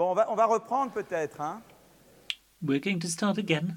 Bon, 0.00 0.12
on 0.12 0.14
va, 0.14 0.30
on 0.30 0.34
va 0.34 0.46
reprendre 0.46 0.90
peut-être. 0.92 1.42
Hein 1.42 1.60
We're 2.62 2.80
going 2.80 3.00
to 3.00 3.06
start 3.06 3.36
again. 3.36 3.76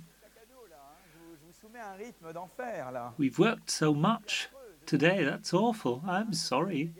We've 3.18 3.38
worked 3.38 3.70
so 3.70 3.94
much 3.94 4.48
today. 4.86 5.26
That's 5.26 5.54
awful. 5.54 6.02
I'm 6.08 6.32
sorry. 6.32 6.94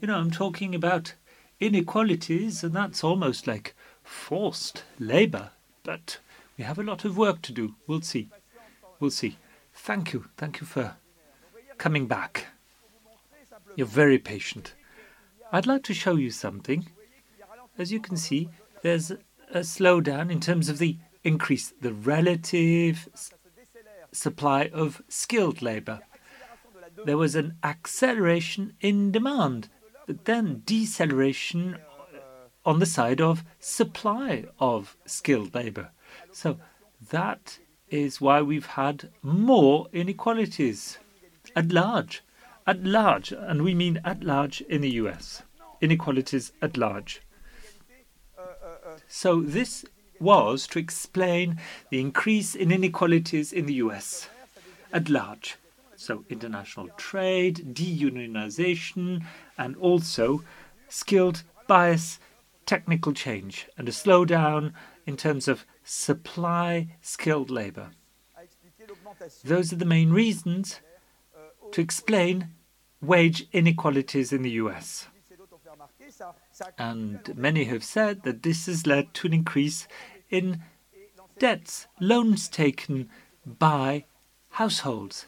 You 0.00 0.08
know, 0.08 0.16
I'm 0.16 0.30
talking 0.30 0.74
about 0.74 1.12
inequalities, 1.60 2.64
and 2.64 2.72
that's 2.72 3.04
almost 3.04 3.46
like 3.46 3.74
forced 4.02 4.84
labor. 4.98 5.50
But 5.82 6.20
we 6.56 6.64
have 6.64 6.78
a 6.78 6.82
lot 6.82 7.04
of 7.04 7.18
work 7.18 7.42
to 7.42 7.52
do. 7.52 7.74
We'll 7.86 8.00
see. 8.00 8.30
We'll 9.00 9.10
see. 9.10 9.36
Thank 9.74 10.14
you. 10.14 10.24
Thank 10.38 10.62
you 10.62 10.66
for 10.66 10.96
coming 11.76 12.06
back. 12.06 12.46
You're 13.76 13.86
very 13.86 14.18
patient. 14.18 14.72
I'd 15.52 15.66
like 15.66 15.82
to 15.82 15.92
show 15.92 16.16
you 16.16 16.30
something. 16.30 16.86
As 17.80 17.90
you 17.90 17.98
can 17.98 18.18
see, 18.18 18.50
there's 18.82 19.10
a 19.10 19.60
slowdown 19.60 20.30
in 20.30 20.38
terms 20.38 20.68
of 20.68 20.76
the 20.76 20.98
increase, 21.24 21.72
the 21.80 21.94
relative 21.94 23.08
supply 24.12 24.70
of 24.74 25.00
skilled 25.08 25.62
labor. 25.62 26.00
There 27.06 27.16
was 27.16 27.34
an 27.34 27.54
acceleration 27.64 28.74
in 28.82 29.12
demand, 29.12 29.70
but 30.06 30.26
then 30.26 30.62
deceleration 30.66 31.78
on 32.66 32.80
the 32.80 32.84
side 32.84 33.18
of 33.18 33.44
supply 33.58 34.44
of 34.58 34.98
skilled 35.06 35.54
labor. 35.54 35.88
So 36.32 36.58
that 37.08 37.60
is 37.88 38.20
why 38.20 38.42
we've 38.42 38.66
had 38.66 39.08
more 39.22 39.86
inequalities 39.90 40.98
at 41.56 41.72
large. 41.72 42.22
At 42.66 42.84
large, 42.84 43.32
and 43.32 43.62
we 43.62 43.74
mean 43.74 44.02
at 44.04 44.22
large 44.22 44.60
in 44.60 44.82
the 44.82 44.96
US. 45.04 45.44
Inequalities 45.80 46.52
at 46.60 46.76
large. 46.76 47.22
So 49.12 49.40
this 49.40 49.84
was 50.20 50.68
to 50.68 50.78
explain 50.78 51.58
the 51.90 52.00
increase 52.00 52.54
in 52.54 52.70
inequalities 52.70 53.52
in 53.52 53.66
the 53.66 53.74
US 53.74 54.28
at 54.92 55.10
large. 55.10 55.56
So 55.96 56.24
international 56.30 56.88
trade, 56.96 57.74
deunionization, 57.74 59.24
and 59.58 59.76
also 59.76 60.44
skilled 60.88 61.42
bias, 61.66 62.20
technical 62.66 63.12
change, 63.12 63.66
and 63.76 63.88
a 63.88 63.92
slowdown 63.92 64.74
in 65.06 65.16
terms 65.16 65.48
of 65.48 65.66
supply 65.82 66.94
skilled 67.02 67.50
labor. 67.50 67.90
Those 69.42 69.72
are 69.72 69.76
the 69.76 69.84
main 69.84 70.12
reasons 70.12 70.80
to 71.72 71.80
explain 71.80 72.50
wage 73.02 73.48
inequalities 73.52 74.32
in 74.32 74.42
the 74.42 74.52
US. 74.62 75.08
And 76.78 77.36
many 77.36 77.64
have 77.64 77.84
said 77.84 78.22
that 78.22 78.42
this 78.42 78.66
has 78.66 78.86
led 78.86 79.14
to 79.14 79.26
an 79.26 79.34
increase 79.34 79.88
in 80.28 80.62
debts, 81.38 81.86
loans 82.00 82.48
taken 82.48 83.08
by 83.46 84.04
households. 84.50 85.26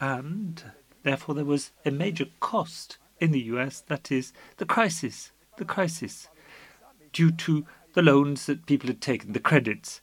And 0.00 0.62
therefore, 1.02 1.34
there 1.34 1.44
was 1.44 1.72
a 1.84 1.90
major 1.90 2.26
cost 2.40 2.98
in 3.20 3.32
the 3.32 3.40
US 3.40 3.80
that 3.88 4.12
is, 4.12 4.32
the 4.58 4.64
crisis, 4.64 5.32
the 5.56 5.64
crisis, 5.64 6.28
due 7.12 7.32
to 7.32 7.66
the 7.94 8.02
loans 8.02 8.46
that 8.46 8.66
people 8.66 8.86
had 8.88 9.00
taken, 9.00 9.32
the 9.32 9.40
credits. 9.40 10.00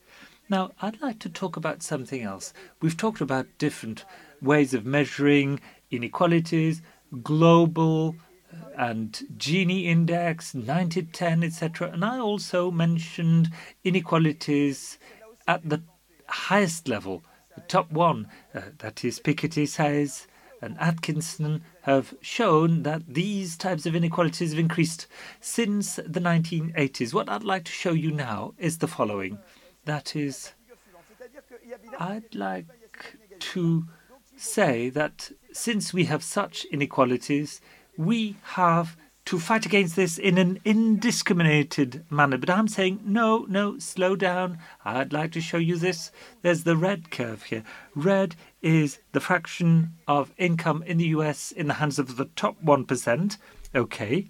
Now, 0.50 0.72
I'd 0.82 1.02
like 1.02 1.20
to 1.20 1.30
talk 1.30 1.56
about 1.56 1.82
something 1.82 2.22
else. 2.22 2.54
We've 2.82 2.98
talked 2.98 3.22
about 3.22 3.58
different 3.58 4.06
ways 4.42 4.74
of 4.74 4.86
measuring 4.86 5.60
inequalities, 5.90 6.82
global 7.24 8.16
and 8.78 9.12
Gini 9.38 9.86
index, 9.86 10.54
90 10.54 11.04
10, 11.04 11.44
etc. 11.44 11.90
And 11.92 12.04
I 12.04 12.20
also 12.20 12.72
mentioned 12.72 13.50
inequalities 13.84 14.98
at 15.48 15.68
the 15.68 15.82
highest 16.28 16.88
level, 16.88 17.24
the 17.56 17.62
top 17.62 17.92
one, 17.92 18.28
uh, 18.54 18.62
that 18.80 19.06
is, 19.06 19.20
Piketty 19.20 19.64
Saez, 19.64 20.28
and 20.62 20.78
Atkinson 20.80 21.64
have 21.84 22.16
shown 22.22 22.84
that 22.84 23.04
these 23.08 23.56
types 23.56 23.86
of 23.86 23.96
inequalities 23.96 24.52
have 24.52 24.60
increased 24.60 25.08
since 25.40 25.98
the 25.98 26.20
1980s. 26.20 27.14
What 27.14 27.30
I'd 27.30 27.44
like 27.44 27.66
to 27.66 27.72
show 27.72 27.92
you 27.92 28.12
now 28.12 28.54
is 28.58 28.80
the 28.80 28.88
following. 28.88 29.38
That 29.86 30.16
is, 30.16 30.54
I'd 32.00 32.34
like 32.34 32.66
to 33.40 33.86
say 34.36 34.90
that 34.90 35.32
since 35.52 35.94
we 35.94 36.06
have 36.06 36.24
such 36.24 36.66
inequalities, 36.66 37.62
we 37.98 38.36
have 38.44 38.96
to 39.26 39.40
fight 39.40 39.66
against 39.66 39.96
this 39.96 40.20
in 40.20 40.38
an 40.38 40.60
indiscriminated 40.64 42.06
manner. 42.12 42.38
But 42.38 42.52
I'm 42.52 42.68
saying, 42.68 43.00
no, 43.04 43.46
no, 43.50 43.80
slow 43.80 44.16
down. 44.16 44.60
I'd 44.84 45.12
like 45.12 45.32
to 45.32 45.42
show 45.42 45.58
you 45.58 45.78
this. 45.78 46.12
There's 46.44 46.64
the 46.64 46.78
red 46.78 47.10
curve 47.10 47.44
here. 47.44 47.64
Red 47.96 48.36
is 48.62 49.00
the 49.14 49.20
fraction 49.20 49.94
of 50.08 50.32
income 50.38 50.84
in 50.86 50.98
the 50.98 51.08
US 51.08 51.52
in 51.52 51.68
the 51.68 51.76
hands 51.76 51.98
of 51.98 52.18
the 52.18 52.26
top 52.36 52.64
1%. 52.64 53.38
Okay. 53.74 54.28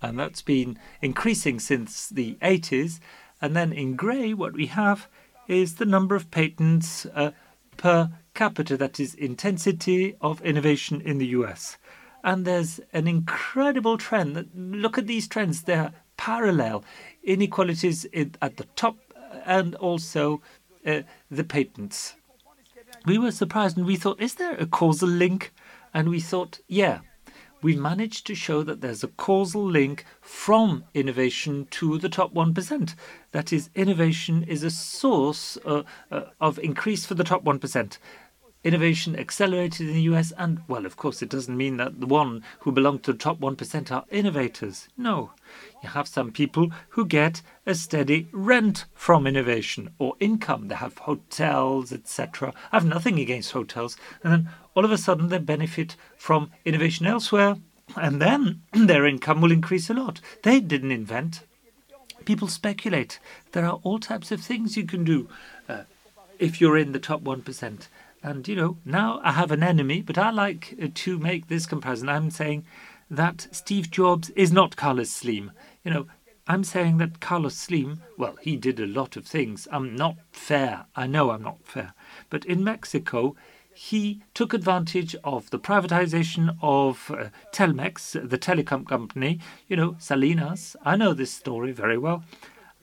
And 0.00 0.18
that's 0.18 0.42
been 0.42 0.78
increasing 1.00 1.58
since 1.58 2.08
the 2.08 2.36
80s. 2.40 3.00
And 3.40 3.56
then 3.56 3.72
in 3.72 3.96
grey, 3.96 4.32
what 4.32 4.52
we 4.52 4.66
have 4.66 5.08
is 5.48 5.74
the 5.74 5.84
number 5.84 6.14
of 6.14 6.30
patents 6.30 7.04
uh, 7.06 7.32
per 7.76 8.10
capita, 8.34 8.76
that 8.76 9.00
is, 9.00 9.14
intensity 9.14 10.14
of 10.20 10.40
innovation 10.42 11.00
in 11.00 11.18
the 11.18 11.26
US. 11.28 11.78
And 12.24 12.44
there's 12.44 12.80
an 12.92 13.08
incredible 13.08 13.98
trend. 13.98 14.48
Look 14.54 14.98
at 14.98 15.06
these 15.06 15.26
trends, 15.28 15.62
they're 15.62 15.92
parallel. 16.16 16.84
Inequalities 17.22 18.06
at 18.14 18.56
the 18.56 18.66
top 18.76 18.96
and 19.44 19.74
also 19.76 20.40
uh, 20.86 21.02
the 21.30 21.44
patents. 21.44 22.14
We 23.04 23.18
were 23.18 23.32
surprised 23.32 23.76
and 23.76 23.86
we 23.86 23.96
thought, 23.96 24.20
is 24.20 24.34
there 24.34 24.54
a 24.54 24.66
causal 24.66 25.08
link? 25.08 25.52
And 25.92 26.08
we 26.08 26.20
thought, 26.20 26.60
yeah, 26.68 27.00
we 27.62 27.76
managed 27.76 28.26
to 28.26 28.34
show 28.34 28.62
that 28.62 28.80
there's 28.80 29.04
a 29.04 29.08
causal 29.08 29.64
link 29.64 30.04
from 30.20 30.84
innovation 30.94 31.66
to 31.70 31.98
the 31.98 32.08
top 32.08 32.34
1%. 32.34 32.94
That 33.30 33.52
is, 33.52 33.70
innovation 33.74 34.42
is 34.42 34.62
a 34.62 34.70
source 34.70 35.56
uh, 35.64 35.82
uh, 36.10 36.22
of 36.40 36.58
increase 36.58 37.06
for 37.06 37.14
the 37.14 37.24
top 37.24 37.44
1% 37.44 37.98
innovation 38.64 39.18
accelerated 39.18 39.88
in 39.88 39.94
the 39.94 40.02
US, 40.02 40.32
and, 40.38 40.60
well, 40.68 40.86
of 40.86 40.96
course, 40.96 41.22
it 41.22 41.28
doesn't 41.28 41.56
mean 41.56 41.76
that 41.78 42.00
the 42.00 42.06
one 42.06 42.42
who 42.60 42.72
belong 42.72 43.00
to 43.00 43.12
the 43.12 43.18
top 43.18 43.40
1% 43.40 43.90
are 43.90 44.04
innovators. 44.10 44.88
No. 44.96 45.32
You 45.82 45.88
have 45.90 46.06
some 46.06 46.30
people 46.30 46.70
who 46.90 47.04
get 47.04 47.42
a 47.66 47.74
steady 47.74 48.28
rent 48.32 48.84
from 48.94 49.26
innovation 49.26 49.90
or 49.98 50.14
income. 50.20 50.68
They 50.68 50.76
have 50.76 50.98
hotels, 50.98 51.92
etc. 51.92 52.54
I 52.70 52.76
have 52.76 52.86
nothing 52.86 53.18
against 53.18 53.52
hotels. 53.52 53.96
And 54.22 54.32
then 54.32 54.50
all 54.74 54.84
of 54.84 54.92
a 54.92 54.98
sudden 54.98 55.28
they 55.28 55.38
benefit 55.38 55.96
from 56.16 56.50
innovation 56.64 57.06
elsewhere, 57.06 57.56
and 57.96 58.22
then 58.22 58.62
their 58.72 59.06
income 59.06 59.40
will 59.40 59.52
increase 59.52 59.90
a 59.90 59.94
lot. 59.94 60.20
They 60.42 60.60
didn't 60.60 60.92
invent. 60.92 61.42
People 62.24 62.48
speculate. 62.48 63.18
There 63.50 63.64
are 63.64 63.80
all 63.82 63.98
types 63.98 64.30
of 64.30 64.40
things 64.40 64.76
you 64.76 64.86
can 64.86 65.02
do 65.02 65.28
uh, 65.68 65.82
if 66.38 66.60
you're 66.60 66.78
in 66.78 66.92
the 66.92 67.00
top 67.00 67.22
1%. 67.22 67.88
And, 68.22 68.46
you 68.46 68.54
know, 68.54 68.78
now 68.84 69.20
I 69.24 69.32
have 69.32 69.50
an 69.50 69.62
enemy, 69.62 70.00
but 70.00 70.16
I 70.16 70.30
like 70.30 70.74
uh, 70.80 70.88
to 70.94 71.18
make 71.18 71.48
this 71.48 71.66
comparison. 71.66 72.08
I'm 72.08 72.30
saying 72.30 72.64
that 73.10 73.48
Steve 73.50 73.90
Jobs 73.90 74.30
is 74.30 74.52
not 74.52 74.76
Carlos 74.76 75.10
Slim. 75.10 75.50
You 75.84 75.90
know, 75.92 76.06
I'm 76.46 76.64
saying 76.64 76.98
that 76.98 77.20
Carlos 77.20 77.56
Slim, 77.56 78.00
well, 78.16 78.36
he 78.40 78.56
did 78.56 78.78
a 78.78 78.86
lot 78.86 79.16
of 79.16 79.26
things. 79.26 79.66
I'm 79.72 79.96
not 79.96 80.16
fair. 80.30 80.86
I 80.94 81.06
know 81.06 81.30
I'm 81.30 81.42
not 81.42 81.64
fair. 81.64 81.94
But 82.30 82.44
in 82.44 82.62
Mexico, 82.62 83.34
he 83.74 84.22
took 84.34 84.52
advantage 84.52 85.16
of 85.24 85.50
the 85.50 85.58
privatization 85.58 86.56
of 86.62 87.10
uh, 87.10 87.28
Telmex, 87.52 88.12
the 88.28 88.38
telecom 88.38 88.86
company, 88.86 89.40
you 89.68 89.76
know, 89.76 89.96
Salinas. 89.98 90.76
I 90.84 90.96
know 90.96 91.12
this 91.12 91.32
story 91.32 91.72
very 91.72 91.98
well. 91.98 92.24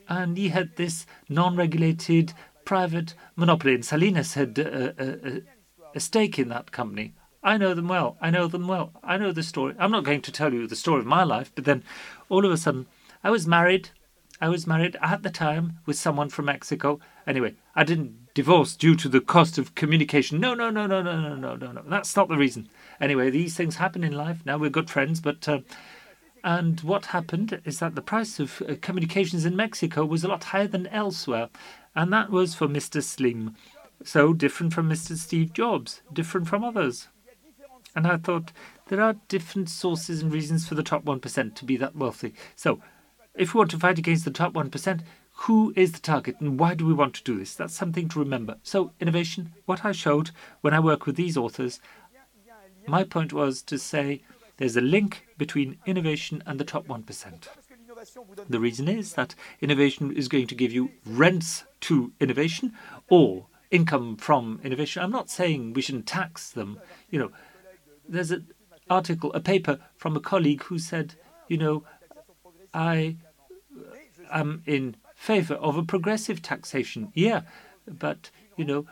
And 0.08 0.36
he 0.36 0.48
had 0.48 0.76
this 0.76 1.06
non 1.28 1.54
regulated 1.54 2.32
private 2.70 3.14
monopoly, 3.34 3.74
and 3.74 3.84
Salinas 3.84 4.34
had 4.34 4.56
a, 4.56 4.94
a, 4.96 5.42
a 5.92 5.98
stake 5.98 6.38
in 6.38 6.48
that 6.50 6.70
company. 6.70 7.12
I 7.42 7.56
know 7.56 7.74
them 7.74 7.88
well. 7.88 8.16
I 8.20 8.30
know 8.30 8.46
them 8.46 8.68
well. 8.68 8.92
I 9.02 9.16
know 9.16 9.32
the 9.32 9.42
story. 9.42 9.74
I'm 9.76 9.90
not 9.90 10.04
going 10.04 10.22
to 10.22 10.30
tell 10.30 10.54
you 10.54 10.68
the 10.68 10.76
story 10.76 11.00
of 11.00 11.06
my 11.18 11.24
life, 11.24 11.50
but 11.56 11.64
then 11.64 11.82
all 12.28 12.44
of 12.44 12.52
a 12.52 12.56
sudden, 12.56 12.86
I 13.24 13.30
was 13.30 13.44
married. 13.44 13.88
I 14.40 14.48
was 14.48 14.68
married 14.68 14.96
at 15.02 15.24
the 15.24 15.30
time 15.30 15.80
with 15.84 15.98
someone 15.98 16.28
from 16.28 16.44
Mexico. 16.44 17.00
Anyway, 17.26 17.56
I 17.74 17.82
didn't 17.82 18.34
divorce 18.34 18.76
due 18.76 18.94
to 19.02 19.08
the 19.08 19.20
cost 19.20 19.58
of 19.58 19.74
communication. 19.74 20.38
No, 20.38 20.54
no, 20.54 20.70
no, 20.70 20.86
no, 20.86 21.02
no, 21.02 21.20
no, 21.20 21.34
no, 21.34 21.56
no, 21.56 21.72
no. 21.72 21.82
That's 21.88 22.14
not 22.14 22.28
the 22.28 22.36
reason. 22.36 22.68
Anyway, 23.00 23.30
these 23.30 23.56
things 23.56 23.74
happen 23.76 24.04
in 24.04 24.12
life. 24.12 24.46
Now 24.46 24.58
we're 24.58 24.70
good 24.70 24.90
friends, 24.90 25.20
but. 25.20 25.48
Uh, 25.48 25.60
and 26.42 26.80
what 26.80 27.06
happened 27.06 27.60
is 27.66 27.80
that 27.80 27.94
the 27.94 28.00
price 28.00 28.40
of 28.40 28.62
uh, 28.62 28.74
communications 28.80 29.44
in 29.44 29.56
Mexico 29.56 30.06
was 30.06 30.24
a 30.24 30.28
lot 30.28 30.44
higher 30.44 30.66
than 30.66 30.86
elsewhere. 30.86 31.50
And 31.94 32.12
that 32.12 32.30
was 32.30 32.54
for 32.54 32.68
Mr. 32.68 33.02
Slim. 33.02 33.56
So 34.04 34.32
different 34.32 34.72
from 34.72 34.88
Mr. 34.88 35.16
Steve 35.16 35.52
Jobs, 35.52 36.02
different 36.12 36.48
from 36.48 36.64
others. 36.64 37.08
And 37.94 38.06
I 38.06 38.16
thought 38.16 38.52
there 38.88 39.00
are 39.00 39.16
different 39.28 39.68
sources 39.68 40.22
and 40.22 40.32
reasons 40.32 40.66
for 40.66 40.74
the 40.74 40.82
top 40.82 41.04
1% 41.04 41.54
to 41.54 41.64
be 41.64 41.76
that 41.76 41.96
wealthy. 41.96 42.34
So 42.56 42.80
if 43.34 43.54
we 43.54 43.58
want 43.58 43.70
to 43.72 43.78
fight 43.78 43.98
against 43.98 44.24
the 44.24 44.30
top 44.30 44.52
1%, 44.52 45.00
who 45.44 45.72
is 45.74 45.92
the 45.92 46.00
target 46.00 46.36
and 46.40 46.58
why 46.58 46.74
do 46.74 46.84
we 46.84 46.92
want 46.92 47.14
to 47.14 47.24
do 47.24 47.38
this? 47.38 47.54
That's 47.54 47.74
something 47.74 48.08
to 48.10 48.18
remember. 48.18 48.56
So, 48.62 48.92
innovation, 49.00 49.54
what 49.64 49.84
I 49.84 49.92
showed 49.92 50.32
when 50.60 50.74
I 50.74 50.80
work 50.80 51.06
with 51.06 51.16
these 51.16 51.36
authors, 51.36 51.80
my 52.86 53.04
point 53.04 53.32
was 53.32 53.62
to 53.62 53.78
say 53.78 54.22
there's 54.58 54.76
a 54.76 54.82
link 54.82 55.26
between 55.38 55.78
innovation 55.86 56.42
and 56.44 56.60
the 56.60 56.64
top 56.64 56.86
1%. 56.86 57.48
The 58.48 58.60
reason 58.60 58.88
is 58.88 59.14
that 59.14 59.34
innovation 59.60 60.12
is 60.12 60.28
going 60.28 60.46
to 60.48 60.54
give 60.54 60.72
you 60.72 60.90
rents 61.04 61.64
to 61.82 62.12
innovation 62.20 62.72
or 63.08 63.46
income 63.70 64.16
from 64.16 64.60
innovation. 64.64 65.02
I'm 65.02 65.10
not 65.10 65.30
saying 65.30 65.74
we 65.74 65.82
shouldn't 65.82 66.06
tax 66.06 66.50
them. 66.50 66.80
You 67.10 67.18
know, 67.18 67.30
there's 68.08 68.30
an 68.30 68.46
article, 68.88 69.32
a 69.32 69.40
paper 69.40 69.78
from 69.96 70.16
a 70.16 70.20
colleague 70.20 70.62
who 70.64 70.78
said, 70.78 71.14
you 71.48 71.58
know, 71.58 71.84
I 72.72 73.16
am 74.30 74.62
in 74.66 74.96
favor 75.14 75.54
of 75.54 75.76
a 75.76 75.82
progressive 75.82 76.42
taxation. 76.42 77.12
Yeah, 77.14 77.42
but 77.86 78.30
you 78.56 78.64
know, 78.64 78.86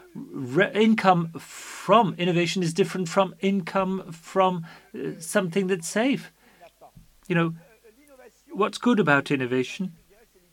income 0.75 1.33
from 1.39 2.15
innovation 2.19 2.63
is 2.63 2.73
different 2.73 3.09
from 3.09 3.35
income 3.41 4.13
from 4.13 4.67
uh, 4.95 5.19
something 5.19 5.67
that's 5.67 5.89
safe. 5.89 6.33
You 7.27 7.35
know, 7.35 7.55
what's 8.59 8.79
good 8.79 9.01
about 9.01 9.31
innovation? 9.31 9.93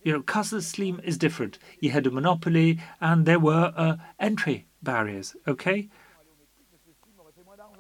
You 0.04 0.14
know, 0.14 0.22
Carlos 0.22 0.68
Slim 0.68 1.02
is 1.04 1.18
different. 1.18 1.58
He 1.80 1.90
had 1.90 2.06
a 2.06 2.12
monopoly, 2.12 2.80
and 3.02 3.26
there 3.26 3.40
were 3.40 3.74
uh, 3.76 3.96
entry 4.20 4.68
barriers. 4.84 5.36
Okay, 5.48 5.90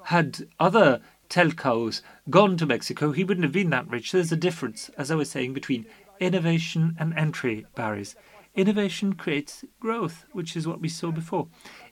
had 0.05 0.47
other 0.59 1.01
telcos 1.29 2.01
gone 2.29 2.57
to 2.57 2.65
Mexico, 2.65 3.11
he 3.11 3.23
wouldn't 3.23 3.43
have 3.43 3.51
been 3.51 3.69
that 3.71 3.89
rich. 3.89 4.11
There's 4.11 4.31
a 4.31 4.37
difference, 4.37 4.89
as 4.97 5.11
I 5.11 5.15
was 5.15 5.29
saying, 5.29 5.53
between 5.53 5.85
innovation 6.19 6.95
and 6.99 7.13
entry 7.15 7.65
barriers. 7.75 8.15
Innovation 8.55 9.13
creates 9.13 9.65
growth, 9.79 10.25
which 10.31 10.55
is 10.55 10.67
what 10.67 10.79
we 10.79 10.87
saw 10.87 11.11
before. 11.11 11.47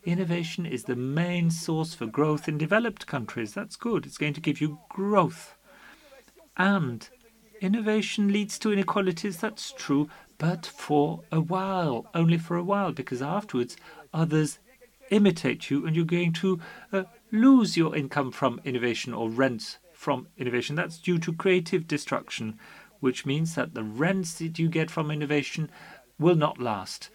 Innovation 0.05 0.65
is 0.65 0.83
the 0.83 0.95
main 0.95 1.49
source 1.51 1.93
for 1.93 2.05
growth 2.05 2.47
in 2.47 2.57
developed 2.57 3.05
countries. 3.05 3.53
That's 3.53 3.75
good. 3.75 4.05
It's 4.05 4.17
going 4.17 4.33
to 4.33 4.41
give 4.41 4.61
you 4.61 4.79
growth. 4.89 5.55
And 6.55 7.09
innovation 7.63 8.31
leads 8.31 8.59
to 8.59 8.71
inequalities. 8.71 9.37
That's 9.37 9.71
true, 9.71 10.09
but 10.37 10.65
for 10.65 11.21
a 11.31 11.39
while, 11.39 12.05
only 12.13 12.37
for 12.37 12.57
a 12.57 12.63
while, 12.63 12.91
because 12.91 13.21
afterwards 13.21 13.77
others 14.13 14.59
imitate 15.09 15.69
you 15.69 15.85
and 15.85 15.95
you're 15.95 16.05
going 16.05 16.33
to 16.33 16.59
uh, 16.91 17.03
lose 17.31 17.77
your 17.77 17.95
income 17.95 18.31
from 18.31 18.59
innovation 18.63 19.13
or 19.13 19.29
rents 19.29 19.77
from 19.93 20.27
innovation. 20.37 20.75
That's 20.75 20.97
due 20.99 21.19
to 21.19 21.33
creative 21.33 21.87
destruction, 21.87 22.59
which 22.99 23.25
means 23.25 23.55
that 23.55 23.73
the 23.73 23.83
rents 23.83 24.35
that 24.39 24.59
you 24.59 24.67
get 24.67 24.91
from 24.91 25.11
innovation 25.11 25.69
will 26.19 26.35
not 26.35 26.59
last. 26.59 27.09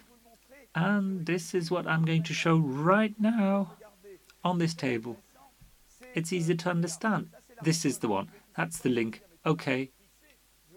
And 0.75 1.25
this 1.25 1.53
is 1.53 1.71
what 1.71 1.87
I'm 1.87 2.05
going 2.05 2.23
to 2.23 2.33
show 2.33 2.57
right 2.57 3.13
now 3.19 3.73
on 4.43 4.57
this 4.59 4.73
table. 4.73 5.17
It's 6.13 6.33
easy 6.33 6.55
to 6.55 6.69
understand. 6.69 7.29
This 7.61 7.85
is 7.85 7.99
the 7.99 8.07
one. 8.07 8.29
That's 8.55 8.79
the 8.79 8.89
link. 8.89 9.21
Okay. 9.45 9.91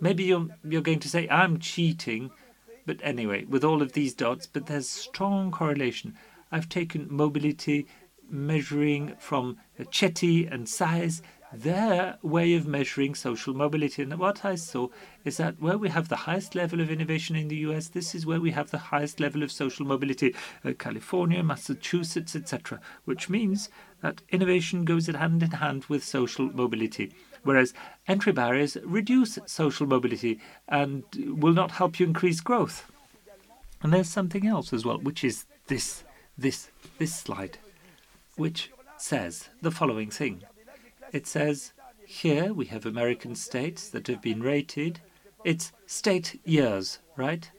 Maybe 0.03 0.25
you're, 0.25 0.49
you're 0.65 0.83
going 0.83 0.99
to 0.99 1.09
say, 1.09 1.29
I'm 1.29 1.61
cheating. 1.61 2.33
But 2.85 2.99
anyway, 3.05 3.45
with 3.45 3.63
all 3.63 3.83
of 3.83 3.93
these 3.93 4.15
dots, 4.15 4.49
but 4.49 4.67
there's 4.67 4.89
strong 4.89 5.53
correlation. 5.53 6.15
I've 6.51 6.69
taken 6.69 7.07
mobility 7.09 7.87
measuring 8.29 9.15
from 9.21 9.59
Chetty 9.79 10.53
and 10.53 10.67
Saez 10.67 11.23
their 11.53 12.19
way 12.23 12.55
of 12.55 12.67
measuring 12.67 13.15
social 13.15 13.55
mobility. 13.55 14.03
And 14.03 14.19
what 14.19 14.45
I 14.45 14.57
saw 14.57 14.89
is 15.25 15.37
that 15.37 15.61
where 15.61 15.79
we 15.79 15.91
have 15.91 16.09
the 16.09 16.17
highest 16.17 16.57
level 16.57 16.81
of 16.81 16.91
innovation 16.91 17.37
in 17.37 17.47
the 17.47 17.57
US, 17.69 17.87
this 17.89 18.13
is 18.13 18.27
where 18.27 18.41
we 18.41 18.51
have 18.53 18.73
the 18.73 18.79
highest 18.79 19.21
level 19.21 19.45
of 19.45 19.53
social 19.53 19.87
mobility 19.87 20.35
uh, 20.65 20.73
California, 20.77 21.45
Massachusetts, 21.45 22.35
etc., 22.35 22.81
which 23.05 23.29
means 23.29 23.69
that 24.01 24.23
innovation 24.31 24.85
goes 24.85 25.07
hand 25.07 25.43
in 25.45 25.51
hand 25.53 25.85
with 25.85 26.03
social 26.03 26.51
mobility. 26.53 27.13
Whereas 27.43 27.75
entry 28.07 28.33
barriers 28.33 28.77
reduce 28.85 29.39
social 29.47 29.87
mobility 29.87 30.41
and 30.69 31.03
will 31.17 31.53
not 31.53 31.73
help 31.73 31.99
you 31.99 32.07
increase 32.07 32.41
growth. 32.41 32.91
And 33.83 33.93
there's 33.93 34.09
something 34.09 34.47
else 34.47 34.73
as 34.73 34.85
well, 34.85 34.99
which 34.99 35.25
is 35.25 35.47
this, 35.67 36.05
this, 36.39 36.71
this 36.99 37.15
slide, 37.15 37.59
which 38.37 38.71
says 38.97 39.49
the 39.61 39.73
following 39.73 40.11
thing. 40.11 40.43
It 41.13 41.27
says 41.27 41.73
here 42.07 42.53
we 42.53 42.67
have 42.67 42.87
American 42.87 43.35
states 43.35 43.89
that 43.89 44.07
have 44.07 44.23
been 44.23 44.43
rated. 44.43 45.01
It's 45.45 45.73
state 45.87 46.41
years, 46.45 46.99
right? 47.17 47.51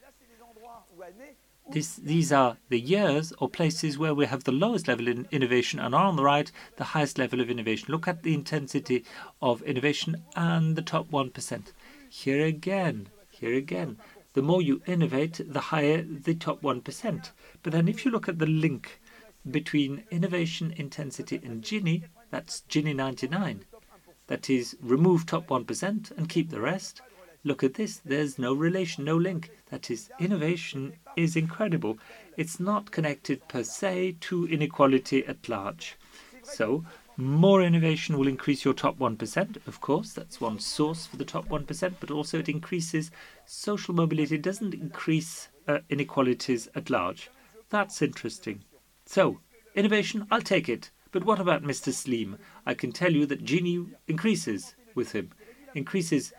This, 1.74 1.96
these 1.96 2.32
are 2.32 2.58
the 2.70 2.80
years 2.80 3.34
or 3.40 3.50
places 3.50 3.98
where 3.98 4.14
we 4.14 4.28
have 4.28 4.44
the 4.44 4.52
lowest 4.52 4.88
level 4.88 5.08
in 5.08 5.28
innovation 5.32 5.80
and 5.80 5.96
are 5.96 6.06
on 6.06 6.18
the 6.18 6.24
right, 6.24 6.52
the 6.76 6.84
highest 6.84 7.18
level 7.18 7.42
of 7.42 7.50
innovation. 7.50 7.88
Look 7.90 8.08
at 8.08 8.22
the 8.22 8.36
intensity 8.36 9.04
of 9.42 9.64
innovation 9.64 10.18
and 10.36 10.76
the 10.76 10.84
top 10.84 11.10
1%. 11.10 11.72
Here 12.12 12.46
again, 12.46 13.10
here 13.32 13.56
again, 13.56 13.98
the 14.34 14.44
more 14.44 14.62
you 14.62 14.84
innovate, 14.86 15.42
the 15.52 15.60
higher 15.60 16.04
the 16.04 16.36
top 16.36 16.62
1%. 16.62 17.32
But 17.64 17.74
then 17.74 17.88
if 17.88 18.06
you 18.06 18.12
look 18.12 18.30
at 18.30 18.38
the 18.38 18.46
link 18.46 19.02
between 19.50 20.04
innovation 20.12 20.76
intensity 20.78 21.42
and 21.44 21.64
Gini, 21.64 22.04
that's 22.30 22.62
Gini 22.70 22.96
99. 22.96 23.66
That 24.28 24.48
is, 24.48 24.78
remove 24.80 25.26
top 25.26 25.48
1% 25.48 26.12
and 26.12 26.30
keep 26.30 26.52
the 26.52 26.62
rest. 26.62 27.02
Look 27.44 27.64
at 27.64 27.74
this, 27.74 27.98
there's 28.06 28.38
no 28.38 28.54
relation, 28.54 29.04
no 29.04 29.18
link. 29.18 29.50
That 29.72 29.90
is, 29.90 30.12
innovation 30.20 30.94
is 31.16 31.36
incredible. 31.36 31.98
It's 32.38 32.60
not 32.60 32.92
connected 32.92 33.48
per 33.48 33.64
se 33.64 34.18
to 34.22 34.48
inequality 34.48 35.26
at 35.26 35.48
large. 35.50 35.98
So, 36.44 36.84
more 37.16 37.62
innovation 37.62 38.18
will 38.18 38.28
increase 38.28 38.66
your 38.66 38.74
top 38.74 38.98
1%, 38.98 39.68
of 39.68 39.82
course, 39.82 40.14
that's 40.14 40.42
one 40.42 40.60
source 40.60 41.06
for 41.06 41.16
the 41.16 41.26
top 41.26 41.48
1%, 41.48 41.94
but 42.00 42.10
also 42.10 42.40
it 42.40 42.50
increases 42.50 43.12
social 43.46 43.94
mobility, 43.94 44.36
it 44.36 44.42
doesn't 44.42 44.74
increase 44.74 45.48
uh, 45.68 45.80
inequalities 45.90 46.68
at 46.74 46.90
large. 46.90 47.30
That's 47.70 48.02
interesting. 48.02 48.64
So, 49.06 49.40
innovation, 49.76 50.26
I'll 50.32 50.42
take 50.42 50.68
it. 50.68 50.90
But 51.12 51.24
what 51.24 51.40
about 51.40 51.62
Mr. 51.62 51.94
Slim? 51.94 52.40
I 52.66 52.74
can 52.74 52.92
tell 52.92 53.12
you 53.12 53.28
that 53.28 53.46
Gini 53.46 53.88
increases 54.08 54.74
with 54.96 55.12
him, 55.12 55.30
increases, 55.76 56.34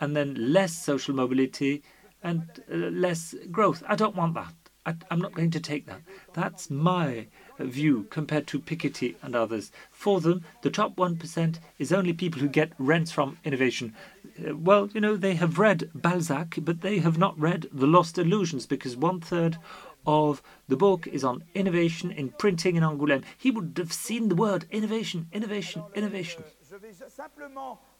and 0.00 0.14
then 0.14 0.52
less 0.52 0.76
social 0.76 1.14
mobility 1.14 1.82
and 2.22 2.42
uh, 2.70 2.76
less 2.76 3.34
growth. 3.50 3.82
I 3.88 3.96
don't 3.96 4.16
want 4.16 4.34
that. 4.34 4.54
I, 4.86 4.94
am 5.10 5.20
not 5.20 5.34
going 5.34 5.50
to 5.50 5.60
take 5.60 5.86
that. 5.86 6.00
That's 6.32 6.70
my 6.70 7.26
view 7.58 8.06
compared 8.10 8.46
to 8.48 8.60
Piketty 8.60 9.16
and 9.22 9.36
others. 9.36 9.70
For 9.90 10.20
them, 10.20 10.44
the 10.62 10.70
top 10.70 10.96
1% 10.96 11.58
is 11.78 11.92
only 11.92 12.12
people 12.12 12.40
who 12.40 12.48
get 12.48 12.72
rents 12.78 13.12
from 13.12 13.38
innovation. 13.44 13.94
Uh, 14.38 14.56
well, 14.56 14.88
you 14.94 15.00
know, 15.00 15.16
they 15.16 15.34
have 15.34 15.58
read 15.58 15.90
Balzac, 15.94 16.56
but 16.62 16.80
they 16.80 16.98
have 17.00 17.18
not 17.18 17.38
read 17.38 17.66
The 17.72 17.86
Lost 17.86 18.16
Illusions 18.18 18.66
because 18.66 18.96
one 18.96 19.20
third 19.20 19.58
of 20.06 20.42
the 20.68 20.76
book 20.76 21.06
is 21.06 21.22
on 21.22 21.44
innovation 21.54 22.10
in 22.10 22.30
printing 22.30 22.76
in 22.76 22.82
Angoulême. 22.82 23.24
He 23.36 23.50
would 23.50 23.74
have 23.76 23.92
seen 23.92 24.28
the 24.28 24.34
word 24.34 24.64
innovation, 24.70 25.26
innovation, 25.32 25.82
innovation. 25.94 26.44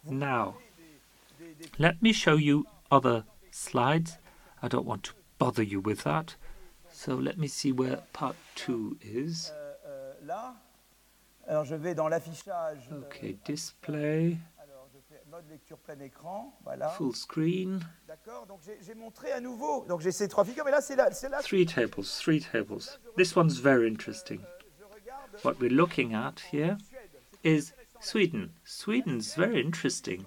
Now, 0.06 0.56
let 1.78 2.02
me 2.02 2.12
show 2.12 2.36
you 2.36 2.66
other 2.90 3.24
slides. 3.58 4.18
I 4.62 4.68
don't 4.68 4.86
want 4.86 5.02
to 5.04 5.12
bother 5.38 5.62
you 5.62 5.80
with 5.80 6.04
that. 6.04 6.36
So 6.90 7.14
let 7.14 7.38
me 7.38 7.48
see 7.48 7.72
where 7.72 7.98
part 8.12 8.36
two 8.54 8.96
is. 9.00 9.52
Euh, 9.52 9.74
euh, 9.86 10.52
euh, 11.50 11.64
okay, 13.06 13.38
display. 13.44 14.38
mode 15.30 15.48
lecture 15.50 15.78
plein 15.78 16.00
écran, 16.00 16.52
voilà. 16.64 16.88
Full 16.90 17.14
screen. 17.14 17.80
D'accord, 18.06 18.46
donc 18.46 18.60
j'ai 18.80 18.94
montré 18.94 19.30
à 19.32 19.40
nouveau. 19.40 19.84
Donc 19.86 20.00
j'ai 20.00 20.12
ces 20.12 20.28
trois 20.28 20.44
figures, 20.44 20.64
mais 20.64 20.70
là 20.70 20.80
c'est 20.80 20.96
là, 20.96 21.10
là. 21.30 21.42
Three 21.42 21.66
tables, 21.66 22.04
three 22.04 22.40
tables. 22.40 22.98
This 23.16 23.36
one's 23.36 23.58
very 23.60 23.86
interesting. 23.86 24.40
What 25.42 25.60
we're 25.60 25.70
looking 25.70 26.14
at 26.14 26.40
here 26.50 26.76
is 27.44 27.72
Sweden. 28.00 28.50
Sweden's 28.64 29.34
very 29.36 29.60
interesting. 29.60 30.24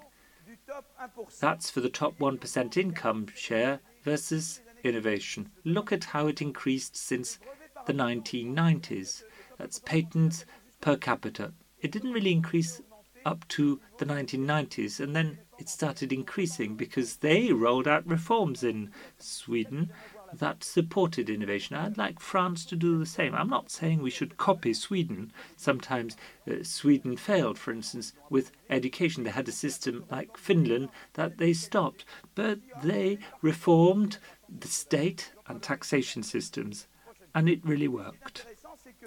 That's 1.39 1.69
for 1.69 1.81
the 1.81 1.89
top 1.89 2.17
1% 2.19 2.77
income 2.77 3.27
share 3.35 3.79
versus 4.03 4.61
innovation. 4.83 5.51
Look 5.63 5.91
at 5.91 6.05
how 6.05 6.27
it 6.27 6.41
increased 6.41 6.95
since 6.95 7.39
the 7.85 7.93
1990s. 7.93 9.23
That's 9.57 9.79
patents 9.79 10.45
per 10.79 10.97
capita. 10.97 11.53
It 11.81 11.91
didn't 11.91 12.13
really 12.13 12.31
increase 12.31 12.81
up 13.25 13.47
to 13.49 13.79
the 13.97 14.05
1990s, 14.05 14.99
and 14.99 15.15
then 15.15 15.37
it 15.59 15.69
started 15.69 16.11
increasing 16.11 16.75
because 16.75 17.17
they 17.17 17.51
rolled 17.51 17.87
out 17.87 18.07
reforms 18.07 18.63
in 18.63 18.91
Sweden. 19.19 19.91
That 20.33 20.63
supported 20.63 21.29
innovation. 21.29 21.75
I'd 21.75 21.97
like 21.97 22.19
France 22.19 22.65
to 22.65 22.75
do 22.75 22.97
the 22.97 23.05
same. 23.05 23.35
I'm 23.35 23.49
not 23.49 23.69
saying 23.69 24.01
we 24.01 24.09
should 24.09 24.37
copy 24.37 24.73
Sweden. 24.73 25.31
Sometimes 25.57 26.15
uh, 26.49 26.63
Sweden 26.63 27.17
failed, 27.17 27.57
for 27.57 27.71
instance, 27.71 28.13
with 28.29 28.51
education. 28.69 29.23
They 29.23 29.31
had 29.31 29.47
a 29.47 29.53
system 29.53 30.05
like 30.09 30.37
Finland 30.37 30.89
that 31.13 31.37
they 31.37 31.53
stopped, 31.53 32.05
but 32.35 32.59
they 32.83 33.19
reformed 33.41 34.17
the 34.49 34.67
state 34.67 35.31
and 35.47 35.61
taxation 35.61 36.23
systems, 36.23 36.87
and 37.33 37.49
it 37.49 37.65
really 37.65 37.87
worked. 37.87 38.45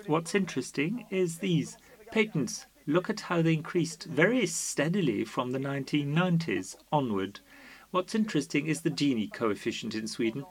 What's 0.06 0.34
interesting 0.34 1.06
is 1.10 1.38
these 1.38 1.76
patents. 2.12 2.66
Look 2.86 3.08
at 3.08 3.20
how 3.20 3.40
they 3.40 3.54
increased 3.54 4.04
very 4.04 4.46
steadily 4.46 5.24
from 5.24 5.52
the 5.52 5.58
1990s 5.58 6.76
onward. 6.92 7.40
What's 7.90 8.14
interesting 8.14 8.66
is 8.66 8.82
the 8.82 8.90
Gini 8.90 9.32
coefficient 9.32 9.94
in 9.94 10.06
Sweden. 10.06 10.44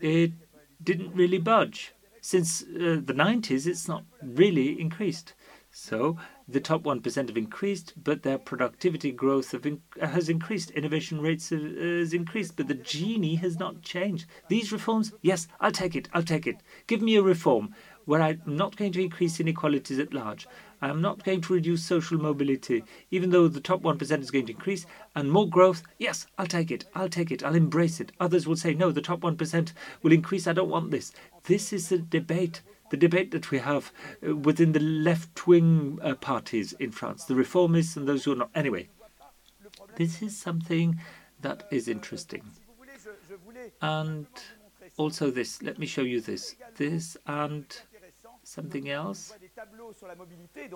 It 0.00 0.32
didn't 0.82 1.14
really 1.14 1.38
budge. 1.38 1.92
Since 2.20 2.62
uh, 2.62 3.00
the 3.04 3.14
90s, 3.14 3.66
it's 3.66 3.88
not 3.88 4.04
really 4.22 4.80
increased. 4.80 5.34
So 5.72 6.18
the 6.46 6.60
top 6.60 6.82
1% 6.82 7.28
have 7.28 7.36
increased, 7.36 7.94
but 7.96 8.22
their 8.22 8.38
productivity 8.38 9.10
growth 9.10 9.54
in, 9.54 9.80
has 10.00 10.28
increased. 10.28 10.70
Innovation 10.72 11.20
rates 11.20 11.48
have, 11.48 11.62
has 11.62 12.12
increased, 12.12 12.56
but 12.56 12.68
the 12.68 12.74
Gini 12.74 13.38
has 13.38 13.58
not 13.58 13.80
changed. 13.82 14.26
These 14.48 14.70
reforms, 14.70 15.12
yes, 15.22 15.48
I'll 15.60 15.72
take 15.72 15.96
it. 15.96 16.08
I'll 16.12 16.22
take 16.22 16.46
it. 16.46 16.56
Give 16.86 17.00
me 17.00 17.16
a 17.16 17.22
reform 17.22 17.74
where 18.04 18.20
I'm 18.20 18.42
not 18.44 18.76
going 18.76 18.92
to 18.92 19.02
increase 19.02 19.40
inequalities 19.40 19.98
at 19.98 20.12
large. 20.12 20.46
I'm 20.82 21.00
not 21.00 21.22
going 21.22 21.40
to 21.42 21.52
reduce 21.52 21.84
social 21.84 22.18
mobility, 22.18 22.82
even 23.12 23.30
though 23.30 23.46
the 23.46 23.60
top 23.60 23.82
1% 23.82 24.20
is 24.20 24.32
going 24.32 24.46
to 24.46 24.52
increase, 24.52 24.84
and 25.14 25.30
more 25.30 25.48
growth. 25.48 25.84
Yes, 25.98 26.26
I'll 26.36 26.46
take 26.46 26.72
it. 26.72 26.84
I'll 26.92 27.08
take 27.08 27.30
it. 27.30 27.44
I'll 27.44 27.54
embrace 27.54 28.00
it. 28.00 28.10
Others 28.18 28.48
will 28.48 28.56
say, 28.56 28.74
no, 28.74 28.90
the 28.90 29.00
top 29.00 29.20
1% 29.20 29.72
will 30.02 30.12
increase. 30.12 30.48
I 30.48 30.52
don't 30.52 30.68
want 30.68 30.90
this. 30.90 31.12
This 31.44 31.72
is 31.72 31.88
the 31.88 31.98
debate. 31.98 32.62
The 32.90 32.96
debate 32.96 33.30
that 33.30 33.50
we 33.52 33.58
have 33.60 33.92
uh, 34.26 34.34
within 34.36 34.72
the 34.72 34.80
left 34.80 35.46
wing 35.46 35.98
uh, 36.02 36.14
parties 36.16 36.74
in 36.74 36.90
France, 36.90 37.24
the 37.24 37.34
reformists 37.34 37.96
and 37.96 38.06
those 38.06 38.24
who 38.24 38.32
are 38.32 38.36
not. 38.36 38.50
Anyway, 38.54 38.88
this 39.96 40.20
is 40.20 40.36
something 40.36 41.00
that 41.40 41.62
is 41.70 41.88
interesting. 41.88 42.42
And 43.80 44.26
also, 44.98 45.30
this, 45.30 45.62
let 45.62 45.78
me 45.78 45.86
show 45.86 46.02
you 46.02 46.20
this. 46.20 46.54
This 46.76 47.16
and 47.26 47.64
something 48.42 48.90
else. 48.90 49.32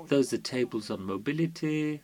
Those 0.07 0.33
are 0.33 0.39
tables 0.39 0.91
on 0.91 1.03
mobility. 1.03 2.03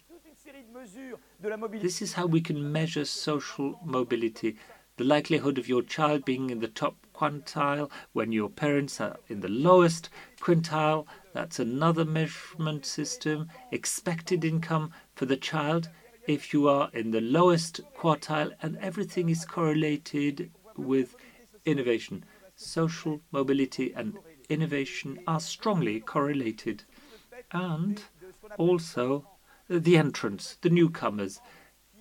This 1.80 2.02
is 2.02 2.14
how 2.14 2.26
we 2.26 2.40
can 2.40 2.72
measure 2.72 3.04
social 3.04 3.78
mobility. 3.84 4.56
The 4.96 5.04
likelihood 5.04 5.58
of 5.58 5.68
your 5.68 5.82
child 5.82 6.24
being 6.24 6.50
in 6.50 6.60
the 6.60 6.68
top 6.68 6.96
quintile 7.14 7.90
when 8.12 8.32
your 8.32 8.50
parents 8.50 9.00
are 9.00 9.16
in 9.28 9.40
the 9.40 9.48
lowest 9.48 10.10
quintile. 10.40 11.06
That's 11.32 11.58
another 11.58 12.04
measurement 12.04 12.84
system. 12.84 13.48
Expected 13.70 14.44
income 14.44 14.92
for 15.14 15.26
the 15.26 15.36
child 15.36 15.88
if 16.26 16.52
you 16.52 16.68
are 16.68 16.90
in 16.92 17.10
the 17.10 17.20
lowest 17.20 17.80
quartile, 17.96 18.52
and 18.62 18.76
everything 18.78 19.28
is 19.28 19.44
correlated 19.44 20.50
with 20.76 21.16
innovation. 21.64 22.24
Social 22.54 23.20
mobility 23.32 23.92
and 23.94 24.18
innovation 24.52 25.18
are 25.26 25.40
strongly 25.40 26.00
correlated. 26.00 26.84
And 27.50 28.02
also 28.58 29.26
the 29.68 29.96
entrance, 29.96 30.58
the 30.60 30.70
newcomers, 30.70 31.40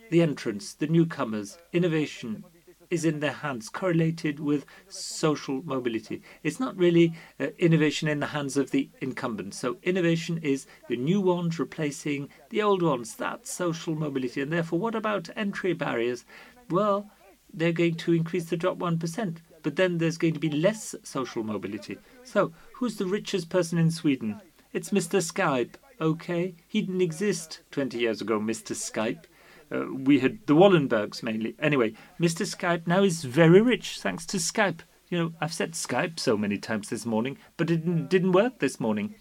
the 0.09 0.21
entrance, 0.21 0.73
the 0.73 0.87
newcomers, 0.87 1.57
innovation 1.71 2.43
is 2.89 3.05
in 3.05 3.21
their 3.21 3.31
hands, 3.31 3.69
correlated 3.69 4.39
with 4.39 4.65
social 4.89 5.63
mobility. 5.63 6.21
It's 6.43 6.59
not 6.59 6.75
really 6.75 7.13
uh, 7.39 7.47
innovation 7.57 8.09
in 8.09 8.19
the 8.19 8.27
hands 8.27 8.57
of 8.57 8.71
the 8.71 8.89
incumbents. 8.99 9.57
So 9.57 9.77
innovation 9.81 10.39
is 10.43 10.67
the 10.89 10.97
new 10.97 11.21
ones 11.21 11.57
replacing 11.57 12.27
the 12.49 12.61
old 12.61 12.81
ones. 12.81 13.15
That's 13.15 13.49
social 13.49 13.95
mobility. 13.95 14.41
And 14.41 14.51
therefore, 14.51 14.79
what 14.79 14.93
about 14.93 15.29
entry 15.37 15.71
barriers? 15.73 16.25
Well, 16.69 17.09
they're 17.53 17.71
going 17.71 17.95
to 17.95 18.13
increase 18.13 18.45
the 18.45 18.57
top 18.57 18.77
1% 18.77 19.37
but 19.63 19.75
then 19.75 19.97
there's 19.97 20.17
going 20.17 20.33
to 20.33 20.39
be 20.39 20.49
less 20.49 20.95
social 21.03 21.43
mobility. 21.43 21.97
So, 22.23 22.53
who's 22.75 22.97
the 22.97 23.05
richest 23.05 23.49
person 23.49 23.77
in 23.77 23.91
Sweden? 23.91 24.41
It's 24.73 24.89
Mr. 24.89 25.21
Skype. 25.21 25.75
Okay, 25.99 26.55
he 26.67 26.81
didn't 26.81 27.01
exist 27.01 27.61
20 27.71 27.97
years 27.99 28.21
ago, 28.21 28.39
Mr. 28.39 28.75
Skype. 28.75 29.25
Uh, 29.71 29.85
we 29.93 30.19
had 30.19 30.39
the 30.47 30.55
Wallenbergs 30.55 31.23
mainly. 31.23 31.55
Anyway, 31.59 31.93
Mr. 32.19 32.45
Skype 32.45 32.87
now 32.87 33.03
is 33.03 33.23
very 33.23 33.61
rich 33.61 33.99
thanks 33.99 34.25
to 34.27 34.37
Skype. 34.37 34.79
You 35.09 35.17
know, 35.17 35.33
I've 35.39 35.53
said 35.53 35.73
Skype 35.73 36.19
so 36.19 36.37
many 36.37 36.57
times 36.57 36.89
this 36.89 37.05
morning, 37.05 37.37
but 37.57 37.69
it 37.69 37.77
didn't, 37.77 38.09
didn't 38.09 38.31
work 38.31 38.59
this 38.59 38.79
morning. 38.79 39.15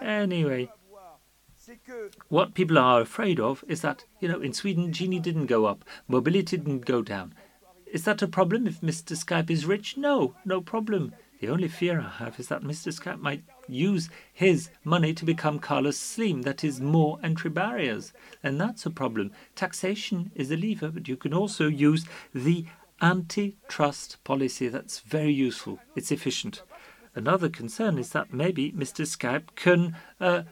Anyway, 0.00 0.70
what 2.28 2.54
people 2.54 2.78
are 2.78 3.00
afraid 3.00 3.38
of 3.40 3.64
is 3.68 3.82
that, 3.82 4.04
you 4.20 4.28
know, 4.28 4.40
in 4.40 4.52
Sweden, 4.52 4.90
Gini 4.90 5.20
didn't 5.20 5.46
go 5.46 5.66
up, 5.66 5.84
mobility 6.06 6.56
didn't 6.56 6.84
go 6.86 7.02
down. 7.02 7.34
Is 7.92 8.04
that 8.04 8.20
a 8.22 8.28
problem 8.28 8.66
if 8.66 8.80
Mr. 8.80 9.16
Skype 9.16 9.50
is 9.50 9.64
rich? 9.64 9.96
No, 9.96 10.34
no 10.44 10.60
problem. 10.60 11.14
The 11.40 11.48
only 11.48 11.68
fear 11.68 12.00
I 12.00 12.24
have 12.24 12.38
is 12.38 12.48
that 12.48 12.62
Mr. 12.62 12.92
Skype 12.92 13.20
might 13.20 13.44
use 13.68 14.10
his 14.32 14.70
money 14.84 15.14
to 15.14 15.24
become 15.24 15.58
Carlos 15.58 15.96
Slim, 15.96 16.42
that 16.42 16.64
is, 16.64 16.80
more 16.80 17.18
entry 17.22 17.50
barriers. 17.50 18.12
And 18.42 18.60
that's 18.60 18.84
a 18.84 18.90
problem. 18.90 19.30
Taxation 19.54 20.32
is 20.34 20.50
a 20.50 20.56
lever, 20.56 20.88
but 20.90 21.08
you 21.08 21.16
can 21.16 21.32
also 21.32 21.68
use 21.68 22.04
the 22.34 22.66
antitrust 23.00 24.22
policy. 24.24 24.68
That's 24.68 24.98
very 25.00 25.32
useful, 25.32 25.78
it's 25.94 26.10
efficient. 26.10 26.62
Another 27.14 27.48
concern 27.48 27.98
is 27.98 28.10
that 28.10 28.32
maybe 28.32 28.72
Mr. 28.72 29.06
Skype 29.06 29.54
can 29.54 29.96
uh, 30.20 30.42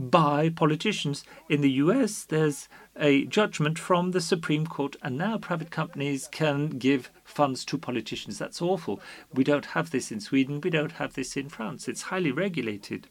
buy 0.00 0.48
politicians. 0.48 1.24
In 1.48 1.60
the 1.60 1.70
US, 1.72 2.24
there's 2.24 2.68
a 2.96 3.26
judgment 3.26 3.78
from 3.78 4.10
the 4.10 4.20
Supreme 4.20 4.66
Court, 4.66 4.96
and 5.02 5.16
now 5.16 5.38
private 5.38 5.70
companies 5.70 6.28
can 6.30 6.68
give 6.70 7.10
funds 7.24 7.64
to 7.66 7.78
politicians. 7.78 8.38
That's 8.38 8.62
awful. 8.62 9.00
We 9.32 9.44
don't 9.44 9.66
have 9.66 9.90
this 9.90 10.10
in 10.10 10.20
Sweden. 10.20 10.60
We 10.60 10.70
don't 10.70 10.92
have 10.92 11.14
this 11.14 11.36
in 11.36 11.48
France. 11.48 11.88
It's 11.88 12.02
highly 12.02 12.32
regulated. 12.32 13.08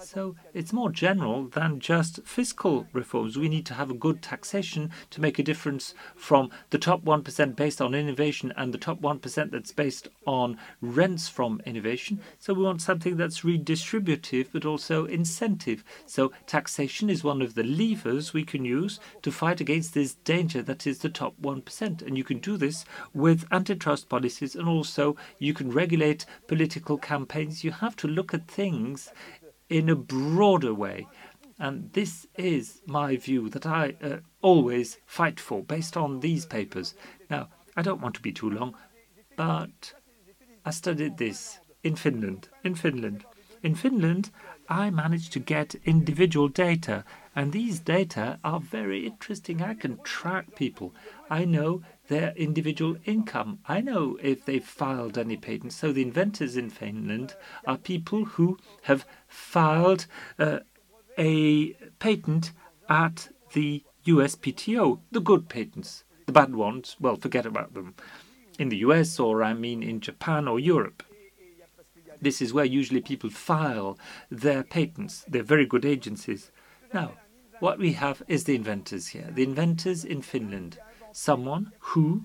So 0.00 0.36
it's 0.54 0.72
more 0.72 0.90
general 0.90 1.48
than 1.48 1.80
just 1.80 2.20
fiscal 2.24 2.86
reforms. 2.92 3.36
We 3.36 3.48
need 3.48 3.66
to 3.66 3.74
have 3.74 3.90
a 3.90 3.94
good 3.94 4.22
taxation 4.22 4.90
to 5.10 5.20
make 5.20 5.38
a 5.38 5.42
difference 5.42 5.94
from 6.14 6.50
the 6.70 6.78
top 6.78 7.04
1% 7.04 7.56
based 7.56 7.80
on 7.80 7.94
innovation 7.94 8.52
and 8.56 8.72
the 8.72 8.78
top 8.78 9.00
1% 9.00 9.50
that's 9.50 9.72
based 9.72 10.08
on 10.26 10.56
rents 10.80 11.28
from 11.28 11.60
innovation. 11.66 12.20
So 12.38 12.54
we 12.54 12.62
want 12.62 12.82
something 12.82 13.16
that's 13.16 13.40
redistributive 13.40 14.48
but 14.52 14.64
also 14.64 15.04
incentive. 15.06 15.84
So 16.06 16.32
taxation 16.46 17.10
is 17.10 17.24
one 17.24 17.42
of 17.42 17.54
the 17.54 17.64
levers 17.64 18.32
we 18.32 18.44
can 18.44 18.64
use 18.64 19.00
to 19.22 19.32
fight 19.32 19.60
against 19.60 19.94
this 19.94 20.14
danger 20.14 20.62
that 20.62 20.86
is 20.86 20.98
the 20.98 21.08
top 21.08 21.34
1%. 21.42 22.02
And 22.02 22.16
you 22.16 22.24
can 22.24 22.38
do 22.38 22.56
this 22.56 22.84
with 23.14 23.46
antitrust 23.50 24.08
policies 24.08 24.54
and 24.54 24.68
also 24.68 25.16
you 25.38 25.54
can 25.54 25.70
regulate 25.70 26.24
political 26.46 26.98
campaigns. 26.98 27.64
You 27.64 27.72
have 27.72 27.96
to 27.96 28.08
look 28.08 28.32
at 28.32 28.48
things 28.48 29.10
in 29.68 29.88
a 29.88 29.96
broader 29.96 30.74
way. 30.74 31.06
And 31.58 31.92
this 31.92 32.26
is 32.36 32.80
my 32.86 33.16
view 33.16 33.48
that 33.50 33.66
I 33.66 33.96
uh, 34.02 34.18
always 34.42 34.98
fight 35.06 35.40
for 35.40 35.62
based 35.62 35.96
on 35.96 36.20
these 36.20 36.46
papers. 36.46 36.94
Now, 37.28 37.48
I 37.76 37.82
don't 37.82 38.00
want 38.00 38.14
to 38.14 38.22
be 38.22 38.32
too 38.32 38.50
long, 38.50 38.74
but 39.36 39.94
I 40.64 40.70
studied 40.70 41.18
this 41.18 41.58
in 41.82 41.96
Finland. 41.96 42.48
In 42.62 42.74
Finland. 42.74 43.24
In 43.62 43.74
Finland, 43.74 44.30
I 44.70 44.90
managed 44.90 45.32
to 45.32 45.40
get 45.40 45.76
individual 45.86 46.48
data, 46.48 47.04
and 47.34 47.52
these 47.52 47.80
data 47.80 48.38
are 48.44 48.60
very 48.60 49.06
interesting. 49.06 49.62
I 49.62 49.72
can 49.74 49.98
track 50.02 50.54
people. 50.56 50.94
I 51.30 51.46
know 51.46 51.82
their 52.08 52.34
individual 52.36 52.96
income. 53.06 53.60
I 53.66 53.80
know 53.80 54.18
if 54.22 54.44
they've 54.44 54.64
filed 54.64 55.16
any 55.16 55.36
patents. 55.38 55.76
So 55.76 55.92
the 55.92 56.02
inventors 56.02 56.56
in 56.56 56.68
Finland 56.68 57.34
are 57.66 57.78
people 57.78 58.24
who 58.24 58.58
have 58.82 59.06
filed 59.26 60.06
uh, 60.38 60.60
a 61.16 61.72
patent 61.98 62.52
at 62.90 63.28
the 63.54 63.84
USPTO, 64.06 65.00
the 65.10 65.20
good 65.20 65.48
patents. 65.48 66.04
The 66.26 66.32
bad 66.32 66.54
ones, 66.54 66.96
well, 67.00 67.16
forget 67.16 67.46
about 67.46 67.72
them. 67.72 67.94
In 68.58 68.68
the 68.68 68.78
US, 68.78 69.18
or 69.18 69.42
I 69.42 69.54
mean 69.54 69.82
in 69.82 70.00
Japan 70.00 70.46
or 70.46 70.60
Europe. 70.60 71.02
This 72.20 72.42
is 72.42 72.52
where 72.52 72.64
usually 72.64 73.00
people 73.00 73.30
file 73.30 73.98
their 74.30 74.62
patents. 74.62 75.24
They're 75.28 75.42
very 75.42 75.66
good 75.66 75.84
agencies. 75.84 76.50
Now, 76.92 77.12
what 77.60 77.78
we 77.78 77.92
have 77.92 78.22
is 78.28 78.44
the 78.44 78.54
inventors 78.54 79.08
here. 79.08 79.28
The 79.32 79.42
inventors 79.42 80.04
in 80.04 80.22
Finland 80.22 80.78
someone 81.12 81.72
who 81.80 82.24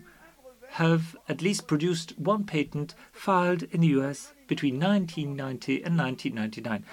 have 0.72 1.16
at 1.30 1.42
least 1.42 1.68
produced 1.68 2.18
one 2.18 2.44
patent 2.44 2.96
filed 3.12 3.64
in 3.64 3.82
the 3.82 3.88
US 4.00 4.34
between 4.48 4.80
1990 4.80 5.84
and 5.84 5.98
1999. 5.98 6.86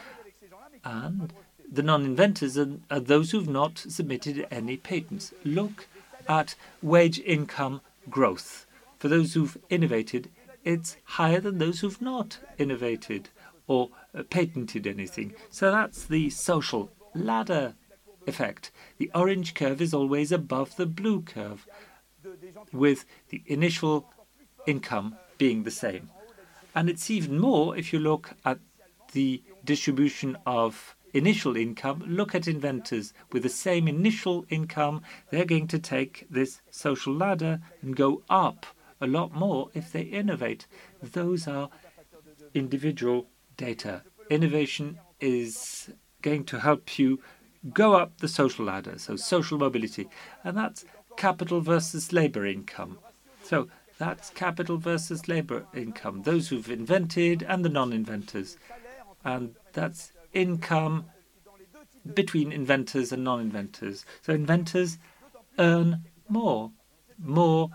And 0.84 1.32
the 1.70 1.82
non-inventors 1.82 2.58
are, 2.58 2.78
are 2.90 3.00
those 3.00 3.30
who've 3.30 3.48
not 3.48 3.78
submitted 3.78 4.46
any 4.50 4.76
patents. 4.76 5.32
Look 5.44 5.86
at 6.28 6.54
wage 6.82 7.18
income 7.20 7.80
growth. 8.08 8.66
For 8.98 9.08
those 9.08 9.34
who've 9.34 9.56
innovated, 9.70 10.28
it's 10.64 10.96
higher 11.04 11.40
than 11.40 11.58
those 11.58 11.80
who've 11.80 12.00
not 12.00 12.38
innovated 12.58 13.28
or 13.66 13.90
uh, 14.14 14.22
patented 14.24 14.86
anything. 14.86 15.34
So 15.50 15.70
that's 15.70 16.04
the 16.04 16.30
social 16.30 16.90
ladder 17.14 17.74
effect. 18.26 18.70
The 18.98 19.10
orange 19.14 19.54
curve 19.54 19.80
is 19.80 19.94
always 19.94 20.32
above 20.32 20.76
the 20.76 20.86
blue 20.86 21.22
curve, 21.22 21.66
with 22.72 23.04
the 23.30 23.42
initial 23.46 24.12
income 24.66 25.16
being 25.38 25.62
the 25.62 25.70
same. 25.70 26.10
And 26.74 26.88
it's 26.90 27.10
even 27.10 27.38
more 27.38 27.76
if 27.76 27.92
you 27.92 27.98
look 27.98 28.32
at 28.44 28.58
the 29.12 29.42
distribution 29.64 30.36
of 30.46 30.94
initial 31.12 31.56
income. 31.56 32.04
Look 32.06 32.34
at 32.34 32.46
inventors 32.46 33.12
with 33.32 33.42
the 33.42 33.48
same 33.48 33.88
initial 33.88 34.44
income. 34.48 35.02
They're 35.30 35.44
going 35.44 35.66
to 35.68 35.78
take 35.78 36.26
this 36.30 36.60
social 36.70 37.14
ladder 37.14 37.60
and 37.82 37.96
go 37.96 38.22
up 38.28 38.66
a 39.00 39.06
lot 39.06 39.32
more 39.34 39.70
if 39.74 39.92
they 39.92 40.02
innovate. 40.02 40.66
Those 41.02 41.48
are 41.48 41.70
individual 42.54 43.26
data. 43.56 44.02
Innovation 44.28 44.98
is 45.20 45.90
going 46.22 46.44
to 46.44 46.60
help 46.60 46.98
you 46.98 47.20
go 47.72 47.94
up 47.94 48.18
the 48.18 48.28
social 48.28 48.64
ladder, 48.64 48.98
so 48.98 49.16
social 49.16 49.58
mobility. 49.58 50.08
And 50.44 50.56
that's 50.56 50.84
capital 51.16 51.60
versus 51.60 52.12
labor 52.12 52.46
income. 52.46 52.98
So 53.42 53.68
that's 53.98 54.30
capital 54.30 54.78
versus 54.78 55.28
labor 55.28 55.66
income, 55.74 56.22
those 56.22 56.48
who've 56.48 56.70
invented 56.70 57.42
and 57.42 57.64
the 57.64 57.68
non 57.68 57.92
inventors. 57.92 58.56
And 59.24 59.54
that's 59.72 60.12
income 60.32 61.06
between 62.14 62.52
inventors 62.52 63.12
and 63.12 63.24
non 63.24 63.40
inventors. 63.40 64.06
So 64.22 64.32
inventors 64.32 64.98
earn 65.58 66.04
more, 66.28 66.70
more 67.18 67.70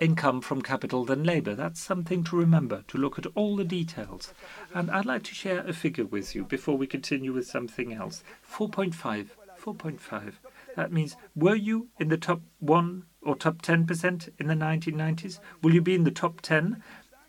income 0.00 0.40
from 0.40 0.62
capital 0.62 1.04
than 1.04 1.24
labor. 1.24 1.54
That's 1.54 1.80
something 1.80 2.24
to 2.24 2.36
remember, 2.36 2.84
to 2.88 2.98
look 2.98 3.18
at 3.18 3.26
all 3.34 3.56
the 3.56 3.64
details. 3.64 4.32
And 4.74 4.90
I'd 4.90 5.06
like 5.06 5.22
to 5.24 5.34
share 5.34 5.66
a 5.66 5.72
figure 5.72 6.06
with 6.06 6.34
you 6.34 6.44
before 6.44 6.76
we 6.76 6.86
continue 6.86 7.32
with 7.32 7.46
something 7.46 7.92
else 7.92 8.22
4.5. 8.50 9.28
4.5. 9.60 10.34
That 10.76 10.92
means, 10.92 11.16
were 11.34 11.56
you 11.56 11.88
in 11.98 12.08
the 12.08 12.16
top 12.16 12.40
1 12.60 13.04
or 13.22 13.34
top 13.34 13.62
10% 13.62 14.28
in 14.38 14.46
the 14.46 14.54
1990s? 14.54 15.40
Will 15.62 15.74
you 15.74 15.82
be 15.82 15.94
in 15.94 16.04
the 16.04 16.10
top 16.10 16.40
10 16.40 16.82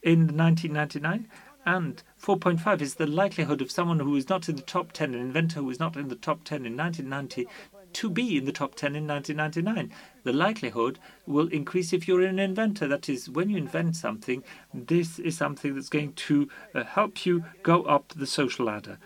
in 0.04 0.38
1999? 0.38 1.28
And 1.66 2.02
4.5 2.22 2.82
is 2.82 2.96
the 2.96 3.08
likelihood 3.08 3.62
of 3.62 3.72
someone 3.72 4.00
who 4.00 4.16
is 4.16 4.30
not 4.30 4.48
in 4.48 4.56
the 4.56 4.62
top 4.62 4.92
10, 4.92 5.14
an 5.14 5.20
inventor 5.20 5.60
who 5.60 5.70
is 5.70 5.80
not 5.80 5.98
in 5.98 6.08
the 6.08 6.16
top 6.16 6.44
10 6.44 6.66
in 6.66 6.78
1990, 6.78 7.48
to 7.94 8.10
be 8.10 8.38
in 8.38 8.46
the 8.46 8.52
top 8.52 8.76
10 8.76 8.96
in 8.96 9.08
1999. 9.08 9.96
The 10.24 10.34
likelihood 10.34 11.00
will 11.26 11.48
increase 11.48 11.94
if 11.94 12.08
you're 12.08 12.22
an 12.22 12.40
inventor. 12.40 12.88
That 12.88 13.10
is, 13.10 13.30
when 13.30 13.50
you 13.50 13.58
invent 13.58 13.96
something, 13.96 14.44
this 14.74 15.20
is 15.20 15.38
something 15.38 15.76
that's 15.76 15.90
going 15.90 16.14
to 16.14 16.50
uh, 16.74 16.84
help 16.84 17.26
you 17.26 17.46
go 17.64 17.84
up 17.84 18.14
the 18.16 18.28
social 18.28 18.66
ladder. 18.66 18.98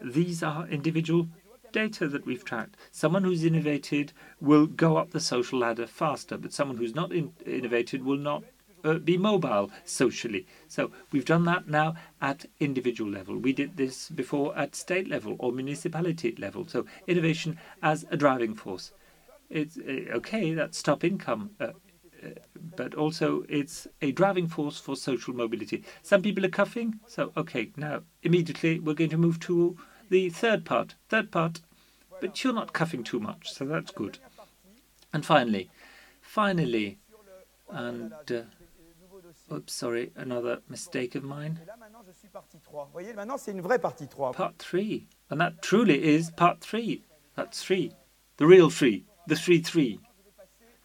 These 0.00 0.42
are 0.42 0.66
individual 0.68 1.28
data 1.72 2.06
that 2.08 2.26
we've 2.26 2.44
tracked. 2.44 2.76
Someone 2.90 3.24
who's 3.24 3.44
innovated 3.44 4.12
will 4.40 4.66
go 4.66 4.96
up 4.96 5.10
the 5.10 5.20
social 5.20 5.58
ladder 5.58 5.86
faster, 5.86 6.36
but 6.36 6.52
someone 6.52 6.76
who's 6.76 6.94
not 6.94 7.12
in- 7.12 7.32
innovated 7.46 8.04
will 8.04 8.18
not 8.18 8.44
uh, 8.84 8.94
be 8.94 9.16
mobile 9.16 9.70
socially. 9.84 10.46
So 10.68 10.90
we've 11.10 11.24
done 11.24 11.44
that 11.44 11.68
now 11.68 11.94
at 12.20 12.46
individual 12.60 13.10
level. 13.10 13.36
We 13.38 13.52
did 13.52 13.76
this 13.76 14.08
before 14.08 14.56
at 14.56 14.74
state 14.74 15.08
level 15.08 15.36
or 15.38 15.52
municipality 15.52 16.34
level. 16.38 16.66
So 16.66 16.86
innovation 17.06 17.58
as 17.82 18.04
a 18.10 18.16
driving 18.16 18.54
force. 18.54 18.92
It's 19.50 19.78
uh, 19.78 20.16
okay, 20.16 20.54
that's 20.54 20.82
top 20.82 21.04
income. 21.04 21.50
Uh, 21.60 21.72
uh, 22.24 22.28
but 22.76 22.94
also 22.94 23.44
it's 23.48 23.86
a 24.00 24.12
driving 24.12 24.46
force 24.46 24.78
for 24.78 24.96
social 24.96 25.34
mobility. 25.34 25.84
Some 26.02 26.22
people 26.22 26.44
are 26.44 26.50
coughing, 26.50 27.00
so 27.06 27.32
okay, 27.36 27.72
now 27.76 28.02
immediately 28.22 28.78
we're 28.78 28.94
going 28.94 29.10
to 29.10 29.18
move 29.18 29.40
to 29.40 29.76
the 30.08 30.30
third 30.30 30.64
part. 30.64 30.94
Third 31.08 31.30
part, 31.32 31.60
but 32.20 32.42
you're 32.42 32.52
not 32.52 32.72
coughing 32.72 33.02
too 33.02 33.18
much, 33.18 33.52
so 33.52 33.64
that's 33.64 33.90
good. 33.90 34.18
And 35.12 35.26
finally, 35.26 35.70
finally, 36.20 36.98
and 37.68 38.12
uh, 38.30 38.42
Oops, 39.52 39.72
sorry, 39.72 40.12
another 40.16 40.62
mistake 40.68 41.14
of 41.14 41.24
mine. 41.24 41.60
Part 44.32 44.58
three. 44.58 45.08
And 45.28 45.40
that 45.40 45.60
truly 45.60 46.02
is 46.02 46.30
part 46.30 46.60
three. 46.60 47.04
That's 47.36 47.62
three. 47.62 47.92
The 48.38 48.46
real 48.46 48.70
three. 48.70 49.04
The 49.26 49.36
three 49.36 49.60
three. 49.60 50.00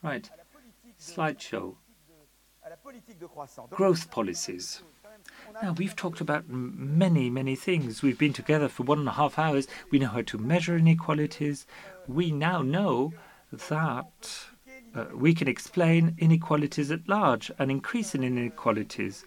Right. 0.03 0.29
Slideshow. 0.99 1.75
Growth 3.69 4.11
policies. 4.11 4.83
Now, 5.61 5.73
we've 5.73 5.95
talked 5.95 6.21
about 6.21 6.49
many, 6.49 7.29
many 7.29 7.55
things. 7.55 8.01
We've 8.01 8.19
been 8.19 8.33
together 8.33 8.67
for 8.67 8.83
one 8.83 8.99
and 8.99 9.07
a 9.07 9.13
half 9.13 9.39
hours. 9.39 9.67
We 9.91 9.99
know 9.99 10.09
how 10.09 10.21
to 10.23 10.37
measure 10.37 10.77
inequalities. 10.77 11.65
We 12.07 12.31
now 12.31 12.61
know 12.61 13.13
that 13.51 14.49
uh, 14.95 15.05
we 15.13 15.33
can 15.33 15.47
explain 15.47 16.15
inequalities 16.17 16.91
at 16.91 17.07
large, 17.07 17.51
an 17.59 17.69
increase 17.69 18.15
in 18.15 18.23
inequalities. 18.23 19.25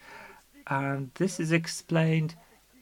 And 0.67 1.11
this 1.15 1.41
is 1.41 1.53
explained 1.53 2.35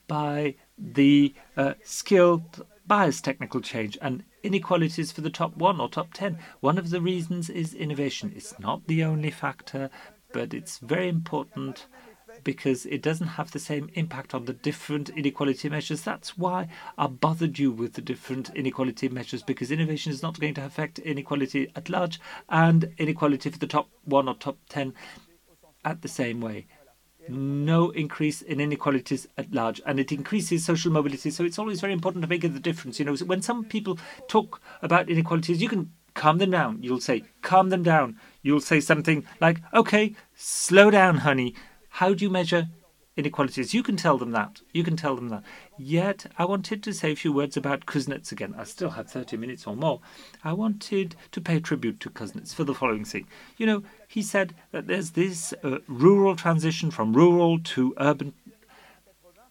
by 0.07 0.55
the 0.77 1.35
uh, 1.57 1.75
skilled 1.85 2.65
bias 2.87 3.21
technical 3.21 3.61
change 3.61 3.99
and 4.01 4.25
inequalities 4.43 5.13
for 5.13 5.21
the 5.21 5.31
top 5.31 5.57
one 5.57 5.81
or 5.81 5.89
top 5.89 6.13
10. 6.15 6.39
One 6.61 6.79
of 6.79 6.91
the 6.91 7.01
reasons 7.01 7.51
is 7.51 7.75
innovation. 7.75 8.33
It's 8.35 8.59
not 8.59 8.87
the 8.87 9.05
only 9.05 9.31
factor, 9.31 9.91
but 10.33 10.55
it's 10.55 10.79
very 10.79 11.09
important 11.09 11.87
because 12.45 12.87
it 12.87 13.03
doesn't 13.03 13.27
have 13.27 13.51
the 13.51 13.59
same 13.59 13.91
impact 13.95 14.35
on 14.35 14.45
the 14.45 14.53
different 14.53 15.11
inequality 15.11 15.69
measures. 15.69 16.03
That's 16.03 16.37
why 16.37 16.69
I 16.97 17.07
bothered 17.07 17.59
you 17.59 17.71
with 17.71 17.95
the 17.95 18.03
different 18.03 18.51
inequality 18.55 19.09
measures 19.09 19.43
because 19.43 19.71
innovation 19.71 20.13
is 20.13 20.23
not 20.23 20.41
going 20.41 20.55
to 20.55 20.65
affect 20.65 20.99
inequality 20.99 21.71
at 21.77 21.89
large 21.89 22.21
and 22.49 22.93
inequality 22.99 23.51
for 23.51 23.59
the 23.59 23.67
top 23.67 23.89
one 24.05 24.29
or 24.29 24.35
top 24.35 24.59
10 24.69 24.95
at 25.85 26.03
the 26.03 26.09
same 26.09 26.41
way. 26.41 26.67
No 27.29 27.91
increase 27.91 28.41
in 28.41 28.59
inequalities 28.59 29.29
at 29.37 29.53
large, 29.53 29.83
and 29.85 30.01
it 30.01 30.13
increases 30.13 30.65
social 30.65 30.91
mobility. 30.91 31.31
So 31.31 31.45
it's 31.45 31.59
always 31.59 31.81
very 31.81 31.93
important 31.93 32.23
to 32.23 32.29
make 32.29 32.41
the 32.41 32.49
difference. 32.49 32.99
You 32.99 33.05
know, 33.05 33.15
when 33.17 33.43
some 33.43 33.65
people 33.65 33.99
talk 34.29 34.63
about 34.81 35.11
inequalities, 35.11 35.61
you 35.61 35.69
can 35.69 35.93
calm 36.15 36.39
them 36.39 36.51
down. 36.51 36.83
You'll 36.83 37.01
say, 37.01 37.25
calm 37.43 37.69
them 37.69 37.83
down. 37.83 38.19
You'll 38.43 38.61
say 38.61 38.81
something 38.81 39.27
like, 39.41 39.61
okay, 39.75 40.15
slow 40.35 40.91
down, 40.91 41.19
honey. 41.19 41.55
How 41.99 42.15
do 42.15 42.25
you 42.25 42.31
measure 42.31 42.69
inequalities? 43.17 43.75
You 43.75 43.83
can 43.83 43.97
tell 43.97 44.19
them 44.19 44.31
that. 44.31 44.61
You 44.73 44.85
can 44.85 44.97
tell 44.97 45.17
them 45.17 45.31
that. 45.31 45.43
Yet, 45.77 46.27
I 46.39 46.45
wanted 46.45 46.81
to 46.85 46.93
say 46.93 47.11
a 47.11 47.17
few 47.17 47.33
words 47.33 47.57
about 47.57 47.87
Kuznets 47.87 48.31
again. 48.31 48.55
I 48.57 48.63
still 48.63 48.91
have 48.91 49.11
30 49.11 49.37
minutes 49.37 49.67
or 49.67 49.75
more. 49.75 50.01
I 50.45 50.53
wanted 50.53 51.17
to 51.33 51.41
pay 51.41 51.59
tribute 51.59 51.99
to 51.99 52.09
Kuznets 52.11 52.55
for 52.55 52.63
the 52.63 52.73
following 52.73 53.05
thing. 53.05 53.27
You 53.57 53.67
know, 53.67 53.83
he 54.07 54.23
said 54.23 54.55
that 54.71 54.87
there's 54.87 55.11
this 55.11 55.53
uh, 55.65 55.79
rural 55.89 56.37
transition 56.37 56.93
from 56.93 57.15
rural 57.15 57.59
to 57.75 57.95
urban, 57.99 58.33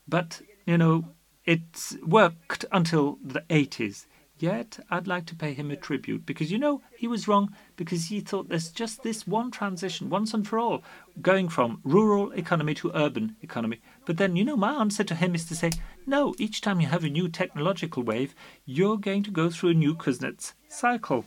but, 0.07 0.41
you 0.65 0.77
know, 0.77 1.03
it's 1.43 1.97
worked 2.01 2.63
until 2.71 3.17
the 3.21 3.41
80s. 3.49 4.05
Yet, 4.39 4.79
I'd 4.91 5.07
like 5.07 5.25
to 5.27 5.35
pay 5.35 5.53
him 5.53 5.71
a 5.71 5.75
tribute 5.75 6.25
because 6.25 6.51
you 6.51 6.59
know 6.59 6.81
he 6.95 7.07
was 7.07 7.27
wrong 7.27 7.55
because 7.75 8.05
he 8.05 8.19
thought 8.19 8.49
there's 8.49 8.69
just 8.69 9.01
this 9.01 9.25
one 9.25 9.49
transition, 9.49 10.11
once 10.11 10.31
and 10.33 10.47
for 10.47 10.59
all, 10.59 10.83
going 11.21 11.49
from 11.49 11.81
rural 11.83 12.31
economy 12.33 12.75
to 12.75 12.91
urban 12.93 13.35
economy. 13.41 13.81
But 14.05 14.17
then, 14.17 14.35
you 14.35 14.45
know, 14.45 14.55
my 14.55 14.73
answer 14.73 15.03
to 15.03 15.15
him 15.15 15.33
is 15.33 15.45
to 15.45 15.55
say, 15.55 15.71
no, 16.05 16.35
each 16.37 16.61
time 16.61 16.79
you 16.79 16.87
have 16.87 17.03
a 17.03 17.09
new 17.09 17.29
technological 17.29 18.03
wave, 18.03 18.35
you're 18.65 18.97
going 18.97 19.23
to 19.23 19.31
go 19.31 19.49
through 19.49 19.71
a 19.71 19.73
new 19.73 19.95
Kuznets 19.95 20.53
cycle. 20.67 21.25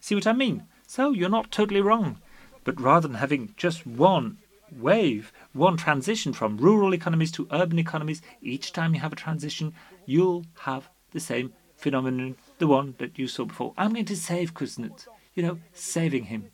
See 0.00 0.14
what 0.14 0.28
I 0.28 0.32
mean? 0.32 0.64
So 0.86 1.10
you're 1.10 1.28
not 1.28 1.50
totally 1.50 1.80
wrong. 1.80 2.18
But 2.62 2.80
rather 2.80 3.08
than 3.08 3.16
having 3.16 3.54
just 3.56 3.84
one 3.84 4.38
wave, 4.70 5.32
one 5.52 5.76
transition 5.76 6.32
from 6.32 6.58
rural 6.58 6.94
economies 6.94 7.32
to 7.32 7.48
urban 7.50 7.80
economies, 7.80 8.22
each 8.40 8.72
time 8.72 8.94
you 8.94 9.00
have 9.00 9.12
a 9.12 9.16
transition, 9.16 9.74
you'll 10.06 10.44
have 10.60 10.88
the 11.10 11.20
same 11.20 11.52
phenomenon 11.76 12.36
the 12.62 12.68
one 12.68 12.94
that 12.98 13.18
you 13.18 13.26
saw 13.26 13.44
before. 13.44 13.74
I'm 13.76 13.92
going 13.92 14.04
to 14.04 14.16
save 14.16 14.54
Kuznets, 14.54 15.08
you 15.34 15.42
know, 15.42 15.58
saving 15.72 16.26
him. 16.26 16.52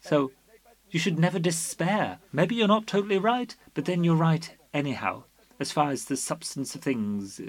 So 0.00 0.32
you 0.90 0.98
should 0.98 1.16
never 1.16 1.38
despair. 1.38 2.18
Maybe 2.32 2.56
you're 2.56 2.66
not 2.66 2.88
totally 2.88 3.18
right, 3.18 3.54
but 3.72 3.84
then 3.84 4.02
you're 4.02 4.16
right 4.16 4.50
anyhow, 4.74 5.22
as 5.60 5.70
far 5.70 5.90
as 5.90 6.06
the 6.06 6.16
substance 6.16 6.74
of 6.74 6.82
things 6.82 7.40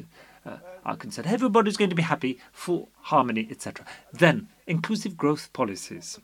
uh, 0.45 0.57
are 0.85 0.95
concerned. 0.95 1.29
Everybody's 1.29 1.77
going 1.77 1.89
to 1.89 1.95
be 1.95 2.03
happy 2.03 2.39
for 2.51 2.89
harmony, 3.13 3.47
etc. 3.49 3.87
Then, 4.13 4.49
inclusive 4.67 5.17
growth 5.17 5.51
policies. 5.51 6.19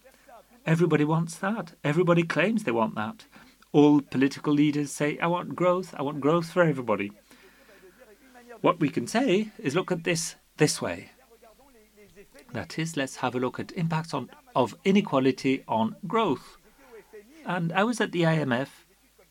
Everybody 0.67 1.03
wants 1.03 1.35
that. 1.37 1.71
Everybody 1.83 2.21
claims 2.21 2.63
they 2.63 2.71
want 2.71 2.93
that. 2.93 3.25
All 3.71 4.01
political 4.01 4.53
leaders 4.53 4.91
say, 4.91 5.17
I 5.17 5.25
want 5.25 5.55
growth, 5.55 5.95
I 5.97 6.03
want 6.03 6.21
growth 6.21 6.51
for 6.51 6.61
everybody. 6.61 7.11
What 8.61 8.79
we 8.79 8.89
can 8.89 9.07
say 9.07 9.49
is 9.57 9.73
look 9.73 9.91
at 9.91 10.03
this 10.03 10.35
this 10.57 10.79
way. 10.79 11.09
That 12.55 12.79
is, 12.79 12.95
let's 12.95 13.17
have 13.17 13.35
a 13.35 13.39
look 13.39 13.59
at 13.59 13.73
impacts 13.73 14.13
on, 14.13 14.29
of 14.55 14.75
inequality 14.85 15.63
on 15.67 15.95
growth. 16.07 16.57
And 17.45 17.71
I 17.73 17.83
was 17.83 17.99
at 18.01 18.11
the 18.11 18.21
IMF 18.21 18.69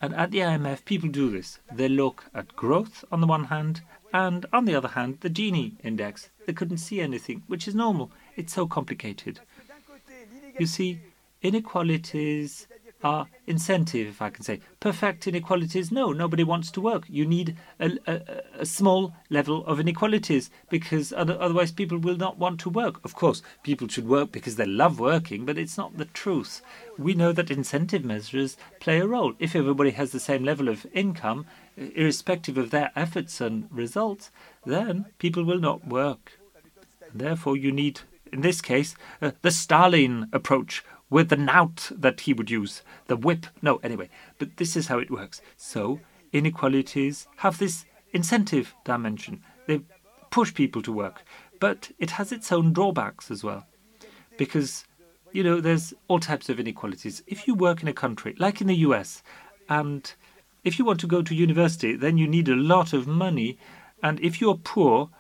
And 0.05 0.15
at 0.15 0.33
the 0.33 0.41
IMF, 0.41 0.85
people 0.85 1.09
do 1.09 1.31
this. 1.31 1.61
They 1.73 1.89
look 1.89 2.27
at 2.35 2.55
growth 2.55 3.07
on 3.11 3.23
the 3.23 3.27
one 3.27 3.45
hand, 3.45 3.81
and 4.13 4.45
on 4.53 4.67
the 4.67 4.75
other 4.75 4.89
hand, 4.89 5.21
the 5.23 5.31
Gini 5.31 5.77
index. 5.83 6.29
They 6.45 6.53
couldn't 6.53 6.85
see 6.89 7.01
anything, 7.01 7.43
which 7.47 7.67
is 7.67 7.75
normal. 7.75 8.11
It's 8.37 8.53
so 8.53 8.67
complicated. 8.67 9.41
You 10.59 10.67
see, 10.67 11.01
inequalities 11.41 12.67
are 13.05 13.29
incentive, 13.47 14.09
if 14.09 14.23
I 14.23 14.31
can 14.31 14.43
say. 14.43 14.61
Perfect 14.81 15.27
inequalities, 15.27 15.93
no, 15.93 16.13
nobody 16.13 16.43
wants 16.43 16.71
to 16.73 16.81
work. 16.81 17.05
You 17.09 17.27
need 17.27 17.55
a, 17.79 17.91
a, 18.07 18.21
a 18.61 18.67
small 18.67 19.15
level 19.29 19.65
of 19.67 19.79
inequalities 19.79 20.51
because 20.71 21.13
other, 21.13 21.37
otherwise 21.39 21.71
people 21.71 21.99
will 21.99 22.17
not 22.17 22.39
want 22.39 22.59
to 22.61 22.71
work. 22.71 23.05
Of 23.05 23.15
course, 23.15 23.43
people 23.63 23.89
should 23.89 24.09
work 24.09 24.33
because 24.33 24.57
they 24.57 24.65
love 24.65 24.99
working, 24.99 25.45
but 25.45 25.59
it's 25.59 25.77
not 25.77 25.99
the 25.99 26.07
truth. 26.07 26.63
We 26.99 27.13
know 27.13 27.33
that 27.33 27.51
incentive 27.51 28.05
measures 28.05 28.57
play 28.81 29.01
a 29.01 29.07
role. 29.07 29.35
If 29.39 29.55
everybody 29.55 29.91
has 29.91 30.13
the 30.13 30.21
same 30.21 30.43
level 30.43 30.69
of 30.69 30.87
income, 30.95 31.45
irrespective 31.77 32.57
of 32.57 32.71
their 32.71 32.91
efforts 32.97 33.41
and 33.41 33.69
results, 33.71 34.31
then 34.65 35.07
people 35.19 35.45
will 35.45 35.61
not 35.61 35.87
work. 35.87 36.39
Therefore, 37.13 37.57
you 37.57 37.71
need, 37.71 38.01
in 38.33 38.41
this 38.41 38.63
case, 38.63 38.97
uh, 39.21 39.33
the 39.43 39.51
Stalin 39.51 40.29
approach 40.33 40.83
with 41.15 41.29
the 41.29 41.37
knout 41.37 41.93
that 41.95 42.23
he 42.23 42.33
would 42.33 42.51
use, 42.51 42.83
the 43.07 43.17
whip. 43.17 43.47
No, 43.63 43.77
anyway, 43.85 44.09
but 44.41 44.57
this 44.57 44.75
is 44.75 44.89
how 44.89 44.99
it 44.99 45.13
works. 45.13 45.41
So 45.57 46.01
inequalities 46.33 47.29
have 47.37 47.59
this 47.59 47.85
incentive 48.13 48.75
dimension. 48.85 49.41
They 49.69 49.83
push 50.31 50.53
people 50.53 50.83
to 50.83 50.91
work, 50.93 51.23
but 51.61 51.93
it 52.01 52.11
has 52.11 52.33
its 52.33 52.51
own 52.51 52.73
drawbacks 52.73 53.31
as 53.31 53.45
well, 53.45 53.65
because 54.37 54.87
you 55.31 55.45
know 55.45 55.61
there's 55.61 55.95
all 56.09 56.19
types 56.19 56.49
of 56.49 56.59
inequalities. 56.59 57.23
If 57.29 57.47
you 57.47 57.55
work 57.55 57.81
in 57.81 57.87
a 57.87 58.01
country 58.05 58.35
like 58.41 58.61
in 58.61 58.67
the 58.67 58.83
U.S. 58.89 59.23
and 59.69 60.13
if 60.65 60.81
you 60.81 60.85
want 60.85 60.99
to 60.99 61.07
go 61.07 61.23
to 61.23 61.43
university, 61.47 61.95
then 61.95 62.19
you 62.19 62.27
need 62.27 62.49
a 62.49 62.57
lot 62.57 62.93
of 62.93 63.07
money, 63.07 63.57
and 64.03 64.19
if 64.19 64.41
you're 64.41 64.59
poor, 64.59 65.11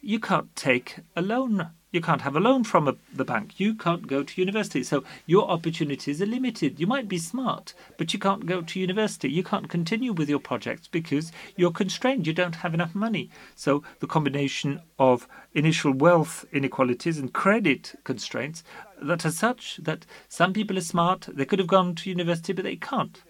you 0.00 0.20
can't 0.20 0.54
take 0.54 0.98
a 1.16 1.22
loan 1.22 1.70
you 1.92 2.00
can't 2.00 2.22
have 2.22 2.36
a 2.36 2.40
loan 2.40 2.62
from 2.64 2.86
a, 2.86 2.94
the 3.12 3.24
bank. 3.24 3.58
You 3.58 3.74
can't 3.74 4.06
go 4.06 4.22
to 4.22 4.40
university. 4.40 4.82
So 4.82 5.04
your 5.26 5.48
opportunities 5.50 6.22
are 6.22 6.26
limited. 6.26 6.78
You 6.78 6.86
might 6.86 7.08
be 7.08 7.18
smart, 7.18 7.74
but 7.98 8.12
you 8.12 8.18
can't 8.18 8.46
go 8.46 8.62
to 8.62 8.80
university. 8.80 9.28
You 9.28 9.42
can't 9.42 9.68
continue 9.68 10.12
with 10.12 10.28
your 10.28 10.38
projects 10.38 10.86
because 10.86 11.32
you're 11.56 11.72
constrained. 11.72 12.26
You 12.26 12.32
don't 12.32 12.56
have 12.56 12.74
enough 12.74 12.94
money. 12.94 13.30
So 13.56 13.82
the 13.98 14.06
combination 14.06 14.80
of 14.98 15.26
initial 15.52 15.92
wealth 15.92 16.44
inequalities 16.52 17.18
and 17.18 17.32
credit 17.32 17.98
constraints 18.04 18.62
that 19.02 19.24
are 19.24 19.32
such 19.32 19.78
that 19.82 20.06
some 20.28 20.52
people 20.52 20.78
are 20.78 20.82
smart. 20.82 21.28
They 21.32 21.44
could 21.44 21.58
have 21.58 21.68
gone 21.68 21.94
to 21.96 22.10
university, 22.10 22.52
but 22.52 22.64
they 22.64 22.76
can't. 22.76 23.20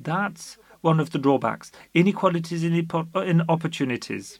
That's 0.00 0.56
one 0.80 1.00
of 1.00 1.10
the 1.10 1.18
drawbacks. 1.18 1.70
Inequalities 1.92 2.64
in, 2.64 2.74
in 2.74 3.42
opportunities. 3.48 4.38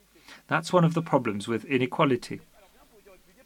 That's 0.48 0.72
one 0.72 0.84
of 0.84 0.94
the 0.94 1.02
problems 1.02 1.48
with 1.48 1.64
inequality. 1.64 2.40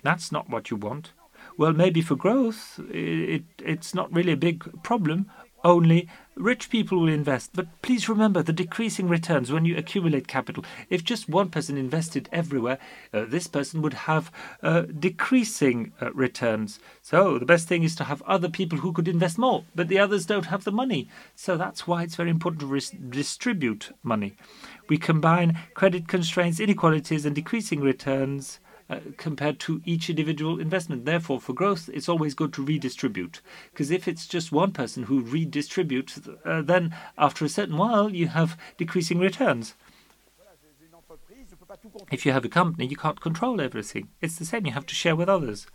That's 0.02 0.32
not 0.32 0.48
what 0.48 0.70
you 0.70 0.76
want. 0.76 1.12
Well, 1.56 1.72
maybe 1.72 2.00
for 2.00 2.16
growth, 2.16 2.80
it, 2.90 3.44
it's 3.58 3.94
not 3.94 4.12
really 4.12 4.32
a 4.32 4.36
big 4.36 4.82
problem. 4.82 5.30
Only 5.62 6.08
rich 6.36 6.70
people 6.70 6.98
will 7.00 7.08
invest. 7.08 7.50
But 7.54 7.82
please 7.82 8.08
remember 8.08 8.42
the 8.42 8.52
decreasing 8.52 9.08
returns 9.08 9.52
when 9.52 9.66
you 9.66 9.76
accumulate 9.76 10.26
capital. 10.26 10.64
If 10.88 11.04
just 11.04 11.28
one 11.28 11.50
person 11.50 11.76
invested 11.76 12.30
everywhere, 12.32 12.78
uh, 13.12 13.26
this 13.28 13.46
person 13.46 13.82
would 13.82 13.92
have 13.92 14.32
uh, 14.62 14.82
decreasing 14.82 15.92
uh, 16.00 16.12
returns. 16.12 16.80
So 17.02 17.38
the 17.38 17.44
best 17.44 17.68
thing 17.68 17.82
is 17.82 17.94
to 17.96 18.04
have 18.04 18.22
other 18.22 18.48
people 18.48 18.78
who 18.78 18.92
could 18.92 19.08
invest 19.08 19.36
more, 19.36 19.64
but 19.74 19.88
the 19.88 19.98
others 19.98 20.24
don't 20.24 20.46
have 20.46 20.64
the 20.64 20.72
money. 20.72 21.08
So 21.34 21.58
that's 21.58 21.86
why 21.86 22.04
it's 22.04 22.16
very 22.16 22.30
important 22.30 22.62
to 22.62 22.96
distribute 23.10 23.92
money. 24.02 24.34
We 24.88 24.96
combine 24.96 25.58
credit 25.74 26.08
constraints, 26.08 26.58
inequalities, 26.58 27.26
and 27.26 27.34
decreasing 27.34 27.80
returns 27.80 28.60
compared 29.16 29.59
to 29.61 29.81
each 29.85 30.11
individual 30.11 30.61
investment. 30.61 31.05
Therefore, 31.05 31.40
for 31.40 31.53
growth, 31.53 31.88
it's 31.92 32.09
always 32.09 32.35
good 32.35 32.53
to 32.55 32.64
redistribute. 32.64 33.40
Because 33.72 33.90
if 33.90 34.09
it's 34.09 34.26
just 34.26 34.53
one 34.53 34.72
person 34.72 35.05
who 35.05 35.22
redistributes, 35.22 36.29
uh, 36.44 36.62
then 36.62 36.94
after 37.16 37.44
a 37.44 37.48
certain 37.48 37.76
while, 37.76 38.11
you 38.11 38.29
have 38.29 38.59
decreasing 38.76 39.18
returns. 39.18 39.74
If 42.11 42.26
you 42.26 42.33
have 42.33 42.44
a 42.44 42.48
company, 42.48 42.87
you 42.87 42.96
can't 42.96 43.20
control 43.20 43.61
everything. 43.61 44.09
It's 44.20 44.37
the 44.37 44.44
same, 44.44 44.66
you 44.66 44.72
have 44.72 44.87
to 44.87 44.94
share 44.94 45.16
with 45.16 45.29
others. 45.29 45.66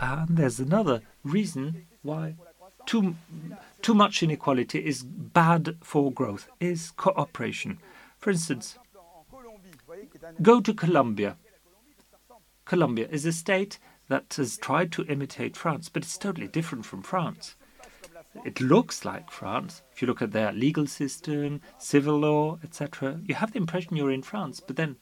And 0.00 0.36
there's 0.36 0.58
another 0.58 1.02
reason 1.22 1.86
why 2.02 2.36
too, 2.86 3.16
too 3.82 3.94
much 3.94 4.22
inequality 4.22 4.84
is 4.84 5.02
bad 5.02 5.76
for 5.82 6.10
growth, 6.10 6.48
is 6.58 6.90
cooperation. 6.96 7.78
For 8.18 8.30
instance, 8.30 8.78
go 10.40 10.60
to 10.60 10.74
Colombia. 10.74 11.36
Colombia 12.70 13.08
is 13.10 13.26
a 13.26 13.32
state 13.32 13.80
that 14.06 14.32
has 14.34 14.56
tried 14.56 14.92
to 14.92 15.04
imitate 15.06 15.56
France, 15.56 15.88
but 15.88 16.04
it's 16.04 16.16
totally 16.16 16.46
different 16.46 16.86
from 16.86 17.02
France. 17.02 17.56
It 18.44 18.60
looks 18.60 19.04
like 19.04 19.28
France. 19.28 19.82
If 19.92 20.00
you 20.00 20.06
look 20.06 20.22
at 20.22 20.30
their 20.30 20.52
legal 20.52 20.86
system, 20.86 21.62
civil 21.78 22.20
law, 22.20 22.60
etc., 22.62 23.18
you 23.24 23.34
have 23.34 23.50
the 23.50 23.58
impression 23.58 23.96
you're 23.96 24.12
in 24.12 24.22
France, 24.22 24.60
but 24.60 24.76
then 24.76 24.94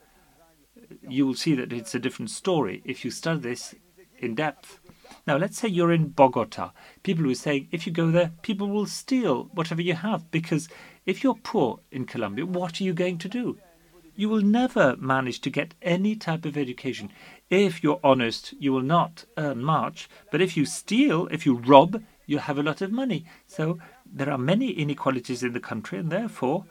you 1.06 1.26
will 1.26 1.34
see 1.34 1.54
that 1.56 1.70
it's 1.70 1.94
a 1.94 1.98
different 1.98 2.30
story 2.30 2.80
if 2.86 3.04
you 3.04 3.10
study 3.10 3.40
this 3.40 3.74
in 4.18 4.34
depth. 4.34 4.80
Now, 5.26 5.36
let's 5.36 5.58
say 5.58 5.68
you're 5.68 5.92
in 5.92 6.08
Bogota. 6.08 6.70
People 7.02 7.26
will 7.26 7.34
say 7.34 7.68
if 7.70 7.86
you 7.86 7.92
go 7.92 8.10
there, 8.10 8.32
people 8.40 8.70
will 8.70 8.86
steal 8.86 9.50
whatever 9.52 9.82
you 9.82 9.92
have 9.92 10.30
because 10.30 10.70
if 11.04 11.22
you're 11.22 11.34
poor 11.34 11.80
in 11.90 12.06
Colombia, 12.06 12.46
what 12.46 12.80
are 12.80 12.84
you 12.84 12.94
going 12.94 13.18
to 13.18 13.28
do? 13.28 13.58
You 14.18 14.28
will 14.28 14.42
never 14.42 14.96
manage 14.96 15.40
to 15.42 15.50
get 15.50 15.74
any 15.80 16.16
type 16.16 16.44
of 16.44 16.56
education. 16.56 17.10
If 17.50 17.82
you're 17.82 18.00
honest, 18.04 18.54
you 18.58 18.72
will 18.72 18.82
not 18.82 19.24
earn 19.36 19.62
much. 19.62 20.08
But 20.30 20.42
if 20.42 20.56
you 20.56 20.66
steal, 20.66 21.28
if 21.30 21.46
you 21.46 21.54
rob, 21.56 22.02
you 22.26 22.38
have 22.38 22.58
a 22.58 22.62
lot 22.62 22.82
of 22.82 22.92
money. 22.92 23.24
So 23.46 23.78
there 24.04 24.30
are 24.30 24.38
many 24.38 24.70
inequalities 24.70 25.42
in 25.42 25.54
the 25.54 25.60
country, 25.60 25.98
and 25.98 26.10
therefore, 26.10 26.66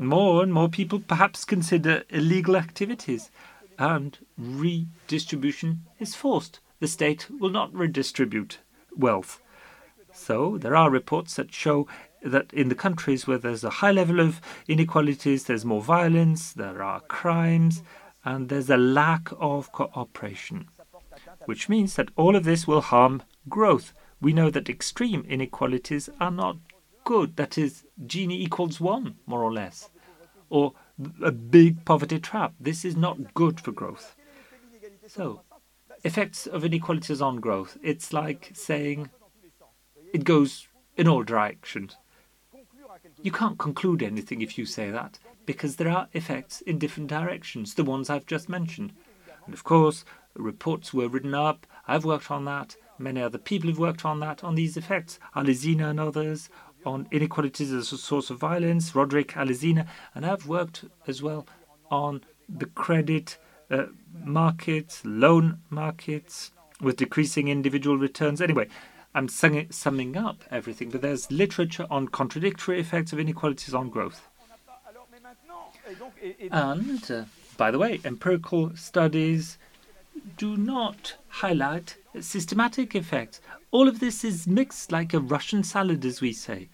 more 0.00 0.42
and 0.42 0.52
more 0.52 0.68
people 0.68 0.98
perhaps 1.00 1.44
consider 1.44 2.02
illegal 2.10 2.56
activities, 2.56 3.30
and 3.78 4.18
redistribution 4.36 5.84
is 6.00 6.16
forced. 6.16 6.58
The 6.80 6.88
state 6.88 7.28
will 7.30 7.50
not 7.50 7.72
redistribute 7.72 8.58
wealth. 8.96 9.40
So 10.12 10.58
there 10.58 10.74
are 10.74 10.90
reports 10.90 11.34
that 11.36 11.54
show 11.54 11.86
that 12.22 12.52
in 12.52 12.68
the 12.68 12.74
countries 12.74 13.28
where 13.28 13.38
there's 13.38 13.62
a 13.62 13.70
high 13.70 13.92
level 13.92 14.18
of 14.18 14.40
inequalities, 14.66 15.44
there's 15.44 15.64
more 15.64 15.80
violence, 15.80 16.52
there 16.52 16.82
are 16.82 17.00
crimes, 17.00 17.82
and 18.28 18.50
there's 18.50 18.68
a 18.68 18.76
lack 18.76 19.30
of 19.38 19.72
cooperation, 19.72 20.68
which 21.46 21.70
means 21.70 21.94
that 21.94 22.10
all 22.14 22.36
of 22.36 22.44
this 22.44 22.66
will 22.66 22.82
harm 22.82 23.22
growth. 23.48 23.94
We 24.20 24.34
know 24.34 24.50
that 24.50 24.68
extreme 24.68 25.24
inequalities 25.26 26.10
are 26.20 26.30
not 26.30 26.58
good. 27.04 27.36
That 27.36 27.56
is, 27.56 27.84
Gini 28.06 28.32
equals 28.32 28.82
one, 28.82 29.16
more 29.24 29.42
or 29.42 29.50
less, 29.50 29.88
or 30.50 30.74
a 31.24 31.32
big 31.32 31.86
poverty 31.86 32.18
trap. 32.18 32.52
This 32.60 32.84
is 32.84 32.96
not 32.96 33.32
good 33.32 33.60
for 33.60 33.72
growth. 33.72 34.14
So, 35.06 35.40
effects 36.04 36.46
of 36.46 36.66
inequalities 36.66 37.22
on 37.22 37.36
growth. 37.36 37.78
It's 37.82 38.12
like 38.12 38.50
saying 38.52 39.08
it 40.12 40.24
goes 40.24 40.68
in 40.98 41.08
all 41.08 41.22
directions. 41.22 41.96
You 43.22 43.32
can't 43.32 43.58
conclude 43.58 44.02
anything 44.02 44.42
if 44.42 44.58
you 44.58 44.66
say 44.66 44.90
that 44.90 45.18
because 45.48 45.76
there 45.76 45.88
are 45.88 46.08
effects 46.12 46.60
in 46.60 46.78
different 46.78 47.08
directions, 47.08 47.72
the 47.72 47.82
ones 47.82 48.10
I've 48.10 48.26
just 48.26 48.50
mentioned. 48.50 48.92
And 49.46 49.54
of 49.54 49.64
course, 49.64 50.04
reports 50.34 50.92
were 50.92 51.08
written 51.08 51.34
up. 51.34 51.66
I've 51.86 52.04
worked 52.04 52.30
on 52.30 52.44
that. 52.44 52.76
Many 52.98 53.22
other 53.22 53.38
people 53.38 53.70
have 53.70 53.78
worked 53.78 54.04
on 54.04 54.20
that, 54.20 54.44
on 54.44 54.56
these 54.56 54.76
effects. 54.76 55.18
Alesina 55.34 55.88
and 55.88 55.98
others, 55.98 56.50
on 56.84 57.08
inequalities 57.10 57.72
as 57.72 57.90
a 57.92 57.96
source 57.96 58.28
of 58.28 58.38
violence. 58.38 58.92
Rodrik 58.92 59.28
Alesina. 59.28 59.86
And 60.14 60.26
I've 60.26 60.46
worked 60.46 60.84
as 61.06 61.22
well 61.22 61.46
on 61.90 62.24
the 62.46 62.66
credit 62.66 63.38
uh, 63.70 63.86
markets, 64.22 65.00
loan 65.06 65.60
markets, 65.70 66.52
with 66.82 66.96
decreasing 66.96 67.48
individual 67.48 67.96
returns. 67.96 68.42
Anyway, 68.42 68.68
I'm 69.14 69.28
summing 69.28 70.14
up 70.18 70.44
everything, 70.50 70.90
but 70.90 71.00
there's 71.00 71.32
literature 71.32 71.86
on 71.88 72.08
contradictory 72.08 72.78
effects 72.80 73.14
of 73.14 73.18
inequalities 73.18 73.72
on 73.72 73.88
growth. 73.88 74.27
And, 76.50 77.10
uh, 77.10 77.24
by 77.56 77.70
the 77.70 77.78
way, 77.78 78.00
empirical 78.04 78.76
studies 78.76 79.58
do 80.36 80.56
not 80.56 81.16
highlight 81.28 81.96
systematic 82.20 82.94
effects. 82.94 83.40
All 83.70 83.88
of 83.88 84.00
this 84.00 84.24
is 84.24 84.46
mixed 84.46 84.92
like 84.92 85.14
a 85.14 85.20
Russian 85.20 85.62
salad, 85.62 86.04
as 86.04 86.20
we 86.20 86.32
say. 86.32 86.68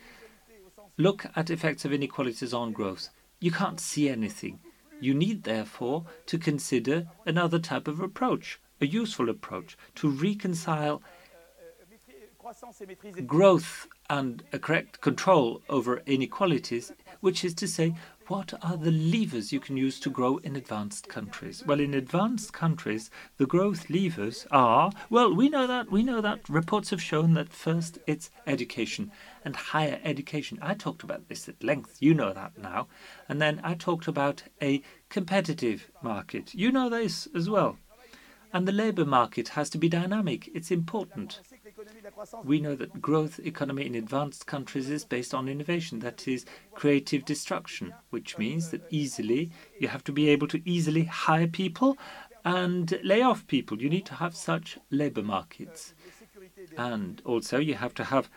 Look 0.97 1.27
at 1.35 1.51
effects 1.51 1.85
of 1.85 1.93
inequalities 1.93 2.55
on 2.55 2.73
growth. 2.73 3.09
You 3.41 3.51
can't 3.51 3.81
see 3.81 4.09
anything. 4.09 4.61
You 5.01 5.13
need, 5.13 5.43
therefore, 5.43 6.07
to 6.27 6.39
consider 6.39 7.07
another 7.27 7.59
type 7.59 7.89
of 7.89 8.01
approach, 8.01 8.61
a 8.81 8.87
useful 8.87 9.29
approach, 9.29 9.77
to 9.97 10.09
reconcile 10.09 11.03
growth 13.27 13.89
and 14.09 14.43
a 14.53 14.59
correct 14.59 15.01
control 15.01 15.63
over 15.69 16.03
inequalities, 16.07 16.93
which 17.21 17.45
is 17.45 17.55
to 17.55 17.67
say, 17.67 17.95
what 18.29 18.55
are 18.63 18.77
the 18.77 18.91
levers 18.91 19.53
you 19.53 19.61
can 19.61 19.77
use 19.77 20.01
to 20.01 20.09
grow 20.09 20.39
in 20.39 20.57
advanced 20.57 21.09
countries? 21.09 21.63
Well, 21.67 21.81
in 21.81 21.93
advanced 21.93 22.53
countries, 22.53 23.11
the 23.37 23.47
growth 23.47 23.91
levers 23.91 24.47
are, 24.51 24.93
well, 25.11 25.35
we 25.35 25.49
know 25.49 25.67
that, 25.67 25.91
we 25.91 26.03
know 26.03 26.21
that. 26.21 26.49
Reports 26.49 26.91
have 26.91 27.03
shown 27.03 27.35
that 27.35 27.53
first 27.53 27.99
it's 28.07 28.31
education 28.47 29.11
and 29.45 29.55
higher 29.55 30.01
education. 30.05 30.59
I 30.63 30.75
talked 30.75 31.03
about 31.03 31.29
this 31.29 31.49
at 31.49 31.63
length, 31.63 31.97
you 32.01 32.15
know 32.15 32.33
that 32.33 32.57
now. 32.57 32.89
And 33.29 33.43
then 33.43 33.61
I 33.63 33.75
talked 33.75 34.09
about 34.09 34.43
a 34.63 34.83
competitive 35.11 35.91
market. 36.03 36.55
You 36.55 36.73
know 36.73 36.89
this 36.89 37.29
as 37.35 37.51
well. 37.51 37.77
And 38.53 38.67
the 38.67 38.73
labour 38.73 39.05
market 39.05 39.49
has 39.49 39.69
to 39.71 39.79
be 39.79 39.89
dynamic. 39.89 40.49
It's 40.55 40.71
important. 40.71 41.41
We 42.45 42.61
know 42.61 42.75
that 42.75 43.01
growth 43.01 43.41
economy 43.41 43.87
in 43.87 43.95
advanced 43.95 44.47
countries 44.47 44.91
is 44.91 45.05
based 45.05 45.35
on 45.35 45.49
innovation, 45.49 45.99
that 46.01 46.27
is 46.29 46.45
creative 46.73 47.25
destruction, 47.25 47.95
which 48.11 48.39
means 48.39 48.71
that 48.71 48.83
easily 48.91 49.51
you 49.79 49.89
have 49.89 50.05
to 50.05 50.13
be 50.13 50.29
able 50.29 50.49
to 50.49 50.63
easily 50.69 51.05
hire 51.05 51.47
people 51.47 51.97
and 52.45 52.99
lay 53.03 53.23
off 53.23 53.47
people. 53.47 53.81
You 53.81 53.89
need 53.89 54.07
to 54.07 54.15
have 54.15 54.37
such 54.37 54.79
labour 54.91 55.23
markets. 55.23 55.95
And 56.77 57.23
also 57.25 57.59
you 57.59 57.75
have 57.75 57.95
to 57.95 58.05
have 58.05 58.29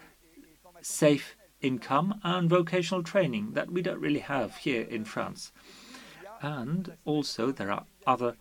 safe 0.82 1.36
income 1.62 2.20
and 2.24 2.50
vocational 2.50 3.04
training 3.04 3.52
that 3.54 3.72
we 3.72 3.82
don't 3.82 4.00
really 4.00 4.20
have 4.20 4.58
here 4.58 4.84
in 4.84 5.06
France. 5.06 5.52
And 6.42 6.96
also 7.04 7.52
there 7.52 7.72
are 7.72 7.86
other 8.06 8.36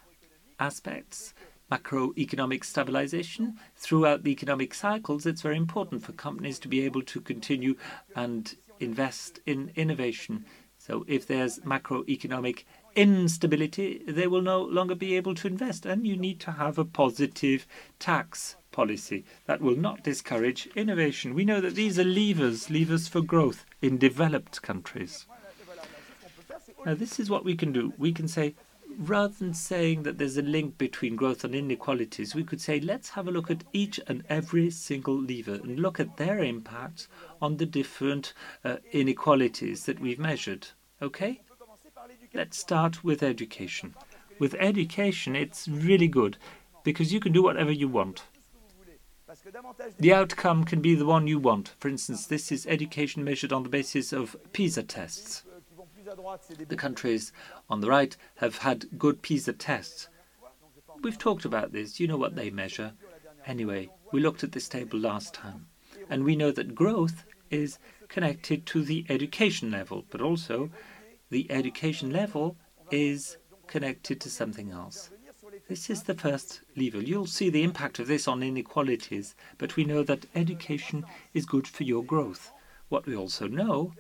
aspects 0.59 1.35
macroeconomic 1.71 2.65
stabilization 2.65 3.59
throughout 3.77 4.23
the 4.23 4.31
economic 4.31 4.75
cycles, 4.75 5.27
it's 5.27 5.43
very 5.43 5.57
important 5.57 6.05
for 6.05 6.13
companies 6.13 6.59
to 6.61 6.69
be 6.69 6.83
able 6.83 7.03
to 7.03 7.21
continue 7.21 7.77
and 8.15 8.57
invest 8.81 9.41
in 9.47 9.73
innovation. 9.75 10.45
So 10.79 11.05
if 11.09 11.27
there's 11.27 11.59
macroeconomic 11.61 12.65
instability, 12.95 14.03
they 14.07 14.27
will 14.27 14.43
no 14.43 14.63
longer 14.63 14.95
be 14.95 15.17
able 15.17 15.35
to 15.37 15.49
invest. 15.49 15.85
And 15.85 16.07
you 16.07 16.17
need 16.17 16.39
to 16.41 16.53
have 16.53 16.79
a 16.79 16.85
positive 16.85 17.67
tax 17.99 18.57
policy 18.71 19.25
that 19.47 19.61
will 19.61 19.77
not 19.77 20.05
discourage 20.05 20.69
innovation. 20.77 21.35
We 21.35 21.45
know 21.45 21.61
that 21.61 21.75
these 21.75 21.99
are 21.99 22.05
levers, 22.05 22.71
levers 22.71 23.09
for 23.09 23.21
growth 23.21 23.65
in 23.83 23.99
developed 23.99 24.63
countries. 24.63 25.27
Now, 26.85 26.95
this 26.95 27.19
is 27.19 27.29
what 27.29 27.45
we 27.45 27.57
can 27.57 27.73
do. 27.73 27.93
We 27.99 28.13
can 28.13 28.29
say, 28.29 28.55
rather 28.99 29.35
than 29.35 29.55
saying 29.55 30.03
that 30.03 30.19
there's 30.19 30.37
a 30.37 30.43
link 30.43 30.79
between 30.79 31.17
growth 31.17 31.45
and 31.45 31.55
inequalities, 31.55 32.35
we 32.35 32.45
could 32.45 32.61
say 32.61 32.81
let's 32.81 33.11
have 33.11 33.29
a 33.29 33.31
look 33.31 33.51
at 33.51 33.65
each 33.73 34.01
and 34.07 34.25
every 34.29 34.71
single 34.71 35.17
lever 35.17 35.55
and 35.55 35.79
look 35.79 36.01
at 36.01 36.17
their 36.17 36.39
impact 36.39 37.09
on 37.41 37.57
the 37.57 37.67
different 37.67 38.33
uh, 38.65 38.77
inequalities 38.93 39.85
that 39.85 40.01
we've 40.01 40.19
measured. 40.19 40.69
Okay? 41.03 41.41
Let's 42.35 42.59
start 42.59 43.05
with 43.05 43.23
education. 43.23 43.95
With 44.39 44.55
education, 44.59 45.35
it's 45.37 45.69
really 45.69 46.09
good 46.09 46.37
because 46.85 47.13
you 47.13 47.21
can 47.21 47.33
do 47.33 47.43
whatever 47.43 47.73
you 47.73 47.89
want. 47.89 48.25
The 49.99 50.13
outcome 50.13 50.65
can 50.65 50.81
be 50.81 50.95
the 50.95 51.05
one 51.05 51.27
you 51.27 51.39
want. 51.39 51.75
For 51.79 51.89
instance, 51.89 52.27
this 52.27 52.53
is 52.53 52.67
education 52.67 53.25
measured 53.25 53.53
on 53.53 53.63
the 53.63 53.69
basis 53.69 54.13
of 54.13 54.37
PISA 54.53 54.85
tests. 54.85 55.43
The 56.69 56.77
countries 56.77 57.33
on 57.69 57.81
the 57.81 57.89
right 57.89 58.17
have 58.37 58.59
had 58.59 58.97
good 58.97 59.23
PISA 59.23 59.55
tests. 59.55 60.09
We've 61.03 61.19
talked 61.19 61.45
about 61.45 61.73
this. 61.73 61.99
You 61.99 62.07
know 62.07 62.17
what 62.17 62.37
they 62.37 62.49
measure. 62.51 62.93
Anyway, 63.45 63.91
we 64.13 64.21
looked 64.21 64.45
at 64.45 64.53
this 64.53 64.69
table 64.69 65.01
last 65.01 65.35
time. 65.35 65.67
And 66.09 66.23
we 66.23 66.37
know 66.37 66.53
that 66.53 66.77
growth 66.77 67.25
is 67.51 67.79
connected 68.09 68.67
to 68.67 68.85
the 68.85 69.05
education 69.09 69.73
level, 69.73 70.05
but 70.11 70.21
also 70.21 70.71
the 71.31 71.51
education 71.51 72.13
level 72.13 72.57
is 72.93 73.37
connected 73.67 74.21
to 74.21 74.31
something 74.31 74.71
else. 74.71 75.11
This 75.69 75.91
is 75.91 76.05
the 76.05 76.15
first 76.15 76.61
lever. 76.77 77.01
You'll 77.01 77.27
see 77.27 77.51
the 77.51 77.65
impact 77.65 77.99
of 77.99 78.07
this 78.07 78.29
on 78.29 78.45
inequalities, 78.45 79.35
but 79.59 79.75
we 79.75 79.85
know 79.85 80.05
that 80.05 80.27
education 80.37 81.05
is 81.35 81.47
good 81.47 81.67
for 81.67 81.83
your 81.83 82.05
growth. 82.05 82.53
What 82.89 83.07
we 83.07 83.17
also 83.17 83.49
know 83.49 83.93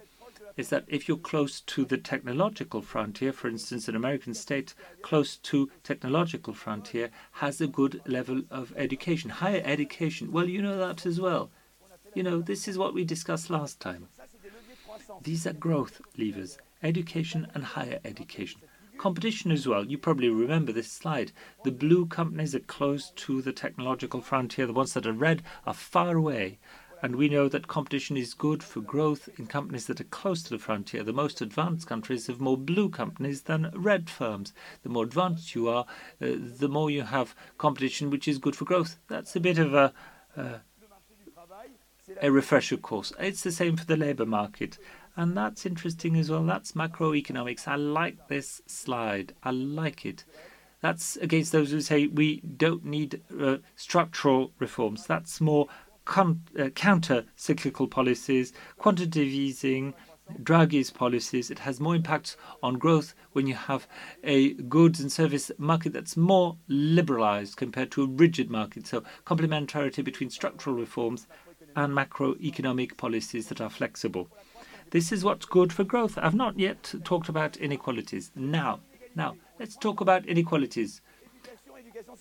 is 0.56 0.68
that 0.70 0.84
if 0.88 1.06
you're 1.06 1.16
close 1.16 1.60
to 1.60 1.84
the 1.84 1.98
technological 1.98 2.80
frontier, 2.80 3.32
for 3.32 3.48
instance, 3.48 3.88
an 3.88 3.96
American 3.96 4.34
state 4.34 4.74
close 5.02 5.36
to 5.36 5.70
technological 5.82 6.54
frontier 6.54 7.10
has 7.32 7.60
a 7.60 7.66
good 7.66 8.00
level 8.06 8.42
of 8.50 8.72
education, 8.76 9.30
higher 9.30 9.62
education. 9.64 10.32
Well, 10.32 10.48
you 10.48 10.62
know 10.62 10.78
that 10.78 11.04
as 11.04 11.20
well. 11.20 11.50
You 12.14 12.22
know, 12.22 12.40
this 12.40 12.66
is 12.66 12.78
what 12.78 12.94
we 12.94 13.04
discussed 13.04 13.50
last 13.50 13.80
time. 13.80 14.08
These 15.22 15.46
are 15.46 15.52
growth 15.52 16.00
levers, 16.16 16.56
education 16.82 17.46
and 17.54 17.62
higher 17.64 18.00
education. 18.04 18.62
Competition 18.96 19.50
as 19.50 19.68
well. 19.68 19.84
You 19.84 19.98
probably 19.98 20.30
remember 20.30 20.72
this 20.72 20.90
slide. 20.90 21.32
The 21.64 21.70
blue 21.70 22.06
companies 22.06 22.54
are 22.54 22.60
close 22.60 23.10
to 23.16 23.42
the 23.42 23.52
technological 23.52 24.22
frontier. 24.22 24.66
The 24.66 24.72
ones 24.72 24.94
that 24.94 25.06
are 25.06 25.12
red 25.12 25.42
are 25.66 25.74
far 25.74 26.16
away. 26.16 26.58
And 27.06 27.14
we 27.14 27.28
know 27.28 27.48
that 27.48 27.68
competition 27.68 28.16
is 28.16 28.34
good 28.34 28.64
for 28.64 28.80
growth 28.80 29.28
in 29.38 29.46
companies 29.46 29.86
that 29.86 30.00
are 30.00 30.10
close 30.10 30.42
to 30.42 30.50
the 30.50 30.58
frontier. 30.58 31.04
The 31.04 31.12
most 31.12 31.40
advanced 31.40 31.86
countries 31.86 32.26
have 32.26 32.40
more 32.40 32.56
blue 32.56 32.88
companies 32.88 33.42
than 33.42 33.70
red 33.76 34.10
firms. 34.10 34.52
The 34.82 34.88
more 34.88 35.04
advanced 35.04 35.54
you 35.54 35.68
are, 35.68 35.86
uh, 36.20 36.32
the 36.36 36.68
more 36.68 36.90
you 36.90 37.02
have 37.02 37.36
competition, 37.58 38.10
which 38.10 38.26
is 38.26 38.38
good 38.38 38.56
for 38.56 38.64
growth. 38.64 38.98
That's 39.06 39.36
a 39.36 39.40
bit 39.40 39.56
of 39.56 39.72
a 39.72 39.92
uh, 40.36 40.58
a 42.20 42.32
refresher 42.32 42.76
course. 42.76 43.12
It's 43.20 43.44
the 43.44 43.52
same 43.52 43.76
for 43.76 43.84
the 43.84 43.96
labour 43.96 44.26
market. 44.26 44.76
And 45.14 45.36
that's 45.36 45.64
interesting 45.64 46.16
as 46.16 46.28
well. 46.28 46.42
That's 46.42 46.72
macroeconomics. 46.72 47.68
I 47.68 47.76
like 47.76 48.26
this 48.26 48.62
slide. 48.66 49.32
I 49.44 49.52
like 49.52 50.04
it. 50.04 50.24
That's 50.80 51.16
against 51.18 51.52
those 51.52 51.70
who 51.70 51.80
say 51.80 52.08
we 52.08 52.40
don't 52.40 52.84
need 52.84 53.22
uh, 53.40 53.58
structural 53.76 54.50
reforms. 54.58 55.06
That's 55.06 55.40
more 55.40 55.68
con- 56.06 56.40
uh, 56.58 56.70
counter 56.70 57.26
cyclical 57.36 57.86
policies, 57.86 58.54
quantitative 58.78 59.28
easing, 59.28 59.92
Draghi's 60.42 60.90
policies. 60.90 61.50
It 61.50 61.60
has 61.60 61.78
more 61.78 61.94
impact 61.94 62.36
on 62.62 62.78
growth 62.78 63.14
when 63.32 63.46
you 63.46 63.54
have 63.54 63.86
a 64.24 64.54
goods 64.54 64.98
and 65.00 65.12
service 65.12 65.50
market 65.58 65.92
that's 65.92 66.16
more 66.16 66.56
liberalized 66.68 67.56
compared 67.56 67.90
to 67.92 68.04
a 68.04 68.08
rigid 68.08 68.50
market. 68.50 68.86
So, 68.86 69.04
complementarity 69.24 70.02
between 70.02 70.30
structural 70.30 70.74
reforms 70.74 71.26
and 71.76 71.92
macroeconomic 71.92 72.96
policies 72.96 73.48
that 73.48 73.60
are 73.60 73.70
flexible. 73.70 74.28
This 74.90 75.12
is 75.12 75.24
what's 75.24 75.46
good 75.46 75.72
for 75.72 75.84
growth. 75.84 76.16
I've 76.16 76.34
not 76.34 76.58
yet 76.58 76.94
talked 77.04 77.28
about 77.28 77.56
inequalities. 77.56 78.32
Now, 78.34 78.80
now 79.14 79.36
let's 79.58 79.76
talk 79.76 80.00
about 80.00 80.26
inequalities. 80.26 81.02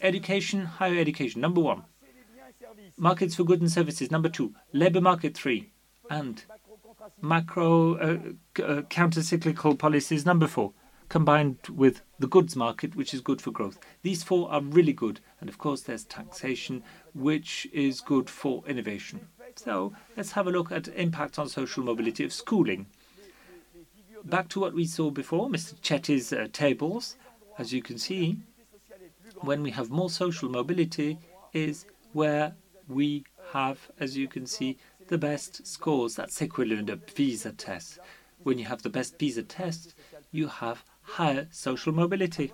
Education, 0.01 0.65
higher 0.65 0.99
education. 0.99 1.41
Number 1.41 1.61
one, 1.61 1.83
markets 2.97 3.35
for 3.35 3.43
goods 3.43 3.61
and 3.61 3.71
services. 3.71 4.11
Number 4.11 4.29
two, 4.29 4.53
labor 4.73 5.01
market 5.01 5.35
three, 5.35 5.71
and 6.09 6.43
macro 7.21 7.95
uh, 7.95 8.63
uh, 8.63 8.81
counter-cyclical 8.83 9.75
policies. 9.75 10.25
Number 10.25 10.47
four, 10.47 10.73
combined 11.09 11.59
with 11.69 12.01
the 12.19 12.27
goods 12.27 12.55
market, 12.55 12.95
which 12.95 13.13
is 13.13 13.21
good 13.21 13.41
for 13.41 13.51
growth. 13.51 13.77
These 14.01 14.23
four 14.23 14.51
are 14.51 14.61
really 14.61 14.93
good, 14.93 15.19
and 15.39 15.49
of 15.49 15.57
course, 15.57 15.81
there's 15.81 16.03
taxation, 16.05 16.83
which 17.13 17.67
is 17.73 18.01
good 18.01 18.29
for 18.29 18.63
innovation. 18.67 19.27
So 19.55 19.93
let's 20.17 20.31
have 20.31 20.47
a 20.47 20.51
look 20.51 20.71
at 20.71 20.87
impact 20.89 21.39
on 21.39 21.47
social 21.47 21.83
mobility 21.83 22.23
of 22.23 22.33
schooling. 22.33 22.87
Back 24.23 24.49
to 24.49 24.59
what 24.59 24.73
we 24.73 24.85
saw 24.85 25.11
before, 25.11 25.49
Mr. 25.49 25.79
Chetty's 25.81 26.33
uh, 26.33 26.47
tables. 26.51 27.15
As 27.57 27.71
you 27.71 27.81
can 27.81 27.97
see, 27.97 28.37
when 29.41 29.61
we 29.61 29.71
have 29.71 29.89
more 29.89 30.09
social 30.09 30.49
mobility, 30.49 31.19
is 31.53 31.85
where 32.11 32.53
we 32.87 33.25
have, 33.51 33.89
as 33.99 34.17
you 34.17 34.27
can 34.27 34.45
see, 34.45 34.77
the 35.07 35.17
best 35.17 35.65
scores. 35.65 36.15
That's 36.15 36.41
equivalent 36.41 36.87
to 36.87 36.97
PISA 36.97 37.53
test. 37.53 37.99
When 38.43 38.57
you 38.57 38.65
have 38.65 38.81
the 38.81 38.89
best 38.89 39.17
PISA 39.17 39.43
test, 39.43 39.95
you 40.31 40.47
have 40.47 40.83
higher 41.01 41.47
social 41.51 41.93
mobility. 41.93 42.51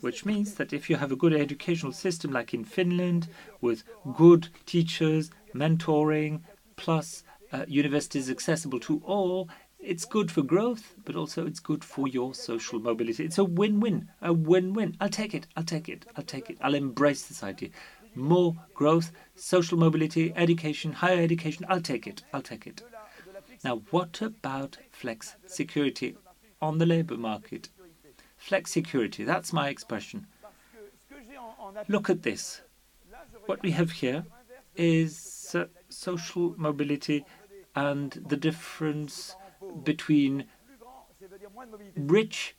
Which 0.00 0.24
means 0.24 0.54
that 0.54 0.72
if 0.72 0.90
you 0.90 0.96
have 0.96 1.12
a 1.12 1.16
good 1.16 1.32
educational 1.32 1.92
system 1.92 2.30
like 2.32 2.52
in 2.52 2.64
Finland, 2.64 3.28
with 3.60 3.84
good 4.16 4.48
teachers, 4.66 5.30
mentoring, 5.54 6.42
plus 6.76 7.24
uh, 7.52 7.64
universities 7.66 8.30
accessible 8.30 8.80
to 8.80 9.00
all, 9.04 9.48
it's 9.78 10.04
good 10.04 10.30
for 10.30 10.42
growth, 10.42 10.94
but 11.04 11.14
also 11.14 11.46
it's 11.46 11.60
good 11.60 11.84
for 11.84 12.08
your 12.08 12.34
social 12.34 12.80
mobility. 12.80 13.24
It's 13.24 13.38
a 13.38 13.44
win 13.44 13.80
win, 13.80 14.08
a 14.20 14.32
win 14.32 14.74
win. 14.74 14.96
I'll 15.00 15.08
take 15.08 15.34
it, 15.34 15.46
I'll 15.56 15.64
take 15.64 15.88
it, 15.88 16.04
I'll 16.16 16.24
take 16.24 16.50
it. 16.50 16.58
I'll 16.60 16.74
embrace 16.74 17.26
this 17.26 17.42
idea 17.42 17.70
more 18.16 18.56
growth, 18.74 19.12
social 19.34 19.78
mobility, 19.78 20.32
education, 20.34 20.92
higher 20.92 21.22
education. 21.22 21.66
I'll 21.68 21.80
take 21.80 22.06
it. 22.06 22.22
I'll 22.32 22.42
take 22.42 22.66
it. 22.66 22.82
Now, 23.64 23.82
what 23.90 24.20
about 24.22 24.78
flex 24.90 25.36
security 25.46 26.16
on 26.60 26.78
the 26.78 26.86
labor 26.86 27.16
market? 27.16 27.68
Flex 28.36 28.70
security, 28.70 29.24
that's 29.24 29.52
my 29.52 29.68
expression. 29.68 30.26
Look 31.88 32.08
at 32.10 32.22
this. 32.22 32.60
What 33.46 33.62
we 33.62 33.72
have 33.72 33.90
here 33.92 34.24
is 34.76 35.54
uh, 35.54 35.66
social 35.88 36.54
mobility 36.56 37.24
and 37.74 38.12
the 38.28 38.36
difference 38.36 39.34
between 39.84 40.44
rich 41.96 42.56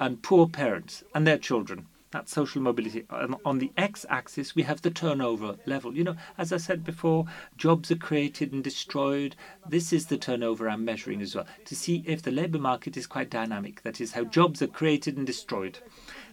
and 0.00 0.22
poor 0.22 0.48
parents 0.48 1.02
and 1.14 1.26
their 1.26 1.38
children. 1.38 1.86
That's 2.10 2.32
social 2.32 2.62
mobility. 2.62 3.04
Um, 3.10 3.36
on 3.44 3.58
the 3.58 3.70
x-axis, 3.76 4.54
we 4.54 4.62
have 4.62 4.80
the 4.80 4.90
turnover 4.90 5.56
level. 5.66 5.94
You 5.94 6.04
know, 6.04 6.16
as 6.38 6.52
I 6.52 6.56
said 6.56 6.82
before, 6.82 7.26
jobs 7.56 7.90
are 7.90 7.96
created 7.96 8.52
and 8.52 8.64
destroyed. 8.64 9.36
This 9.68 9.92
is 9.92 10.06
the 10.06 10.16
turnover 10.16 10.70
I'm 10.70 10.84
measuring 10.86 11.20
as 11.20 11.34
well, 11.34 11.46
to 11.66 11.76
see 11.76 12.02
if 12.06 12.22
the 12.22 12.30
labor 12.30 12.58
market 12.58 12.96
is 12.96 13.06
quite 13.06 13.28
dynamic. 13.28 13.82
That 13.82 14.00
is 14.00 14.12
how 14.12 14.24
jobs 14.24 14.62
are 14.62 14.68
created 14.68 15.18
and 15.18 15.26
destroyed. 15.26 15.80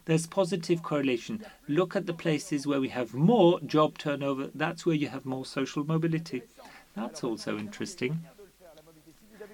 There's 0.06 0.28
positive 0.28 0.82
correlation. 0.82 1.44
Look 1.68 1.96
at 1.96 2.06
the 2.06 2.14
places 2.14 2.66
where 2.66 2.80
we 2.80 2.90
have 2.90 3.14
more 3.14 3.60
job 3.62 3.98
turnover. 3.98 4.52
That's 4.56 4.86
where 4.86 4.96
you 4.96 5.10
have 5.10 5.26
more 5.26 5.46
social 5.46 5.84
mobility. 5.84 6.44
That's 6.96 7.24
also 7.24 7.58
interesting. 7.58 8.24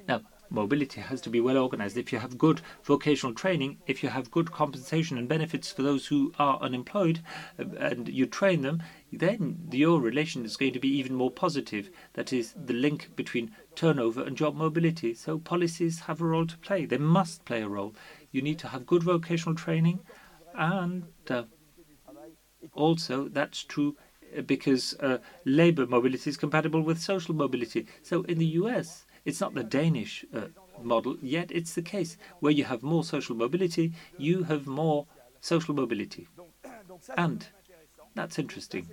Now, 0.08 0.22
mobility 0.52 1.02
has 1.02 1.22
to 1.22 1.30
be 1.30 1.40
well 1.40 1.58
organized. 1.58 1.98
If 1.98 2.12
you 2.12 2.20
have 2.20 2.38
good 2.38 2.62
vocational 2.84 3.34
training, 3.34 3.78
if 3.88 4.04
you 4.04 4.10
have 4.10 4.30
good 4.30 4.52
compensation 4.52 5.18
and 5.18 5.28
benefits 5.28 5.72
for 5.72 5.82
those 5.82 6.08
who 6.08 6.34
are 6.38 6.60
unemployed, 6.60 7.22
uh, 7.58 7.66
and 7.80 8.10
you 8.10 8.26
train 8.26 8.62
them, 8.62 8.84
then 9.12 9.70
your 9.72 10.00
relation 10.00 10.46
is 10.46 10.58
going 10.58 10.74
to 10.74 10.80
be 10.80 10.90
even 10.90 11.16
more 11.16 11.32
positive. 11.32 11.90
That 12.14 12.32
is 12.34 12.54
the 12.54 12.74
link 12.74 13.16
between 13.16 13.56
turnover 13.76 14.24
and 14.24 14.38
job 14.38 14.56
mobility. 14.56 15.14
So 15.14 15.40
policies 15.40 16.02
have 16.02 16.22
a 16.22 16.26
role 16.26 16.48
to 16.48 16.58
play. 16.58 16.86
They 16.86 16.98
must 16.98 17.46
play 17.46 17.62
a 17.62 17.70
role. 17.70 17.96
You 18.32 18.42
need 18.42 18.60
to 18.60 18.68
have 18.68 18.86
good 18.86 19.04
vocational 19.04 19.56
training, 19.56 20.02
and 20.54 21.06
uh, 21.30 21.44
also 22.74 23.28
that's 23.28 23.64
true 23.64 23.96
uh, 24.38 24.42
because 24.42 24.96
uh, 25.00 25.18
labor 25.46 25.86
mobility 25.86 26.30
is 26.30 26.38
compatible 26.38 26.82
with 26.82 27.00
social 27.00 27.36
mobility. 27.36 27.88
So 28.02 28.24
in 28.24 28.38
the 28.38 28.46
US, 28.62 29.06
it's 29.26 29.42
not 29.42 29.54
the 29.54 29.64
Danish 29.64 30.26
uh, 30.34 30.48
model, 30.82 31.18
yet 31.22 31.52
it's 31.52 31.74
the 31.74 31.82
case. 31.82 32.18
Where 32.40 32.52
you 32.52 32.66
have 32.66 32.84
more 32.84 33.04
social 33.04 33.36
mobility, 33.36 33.94
you 34.18 34.44
have 34.44 34.68
more 34.68 35.08
social 35.40 35.76
mobility. 35.76 36.28
And 37.18 37.48
that's 38.16 38.40
interesting. 38.40 38.88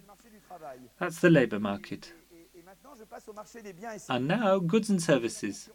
That's 0.99 1.21
the 1.21 1.31
labor 1.31 1.61
market. 1.61 2.13
And 4.09 4.29
now 4.29 4.59
goods 4.59 4.91
and 4.91 5.03
services. 5.03 5.71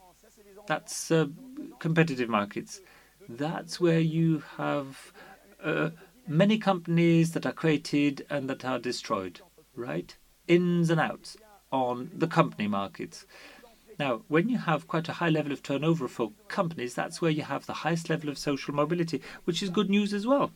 That's 0.67 1.11
uh, 1.11 1.27
competitive 1.79 2.29
markets. 2.29 2.81
That's 3.27 3.79
where 3.79 3.99
you 3.99 4.43
have 4.57 5.13
uh, 5.63 5.89
many 6.27 6.57
companies 6.57 7.31
that 7.31 7.45
are 7.45 7.53
created 7.53 8.25
and 8.29 8.49
that 8.49 8.65
are 8.65 8.79
destroyed, 8.79 9.41
right? 9.75 10.15
Ins 10.47 10.89
and 10.89 10.99
outs 10.99 11.37
on 11.71 12.11
the 12.13 12.27
company 12.27 12.67
markets. 12.67 13.25
Now, 13.99 14.23
when 14.27 14.49
you 14.49 14.57
have 14.57 14.87
quite 14.87 15.07
a 15.09 15.13
high 15.13 15.29
level 15.29 15.51
of 15.51 15.61
turnover 15.61 16.07
for 16.07 16.31
companies, 16.47 16.95
that's 16.95 17.21
where 17.21 17.31
you 17.31 17.43
have 17.43 17.65
the 17.65 17.73
highest 17.73 18.09
level 18.09 18.29
of 18.29 18.37
social 18.37 18.73
mobility, 18.73 19.21
which 19.43 19.61
is 19.61 19.69
good 19.69 19.89
news 19.89 20.13
as 20.13 20.25
well, 20.25 20.51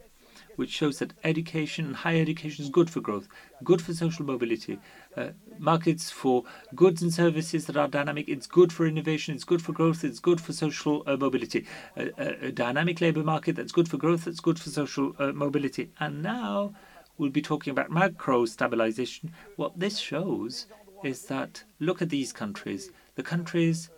which 0.56 0.72
shows 0.72 1.00
that 1.00 1.14
education 1.24 1.86
and 1.86 1.96
higher 1.98 2.22
education 2.22 2.66
is 2.66 2.70
good 2.70 2.90
for 2.90 3.00
growth, 3.00 3.28
good 3.64 3.82
for 3.82 3.94
social 3.94 4.26
mobility. 4.26 4.80
Uh, 5.16 5.30
markets 5.60 6.10
for 6.10 6.44
goods 6.76 7.02
and 7.02 7.14
services 7.14 7.66
that 7.68 7.78
are 7.78 7.88
dynamic, 7.88 8.28
it's 8.28 8.48
good 8.48 8.74
for 8.74 8.88
innovation, 8.88 9.36
it's 9.36 9.44
good 9.44 9.62
for 9.62 9.72
growth, 9.72 10.04
it's 10.04 10.20
good 10.20 10.42
for 10.42 10.54
social 10.54 11.04
uh, 11.06 11.16
mobility. 11.16 11.66
a, 11.96 12.52
dynamic 12.52 13.02
labor 13.02 13.24
market 13.24 13.56
that's 13.56 13.72
good 13.72 13.88
for 13.88 13.98
growth, 13.98 14.26
that's 14.26 14.40
good 14.40 14.60
for 14.60 14.70
social 14.70 15.14
uh, 15.20 15.32
mobility. 15.32 15.92
And 16.00 16.24
now 16.24 16.74
we'll 17.18 17.30
be 17.30 17.42
talking 17.42 17.72
about 17.72 17.92
macro 17.92 18.46
stabilization. 18.46 19.32
What 19.58 19.80
this 19.80 19.98
shows 19.98 20.68
is 21.04 21.26
that 21.26 21.64
look 21.80 22.02
at 22.02 22.10
these 22.10 22.34
countries 22.34 22.90
the 23.18 23.24
countries 23.24 23.90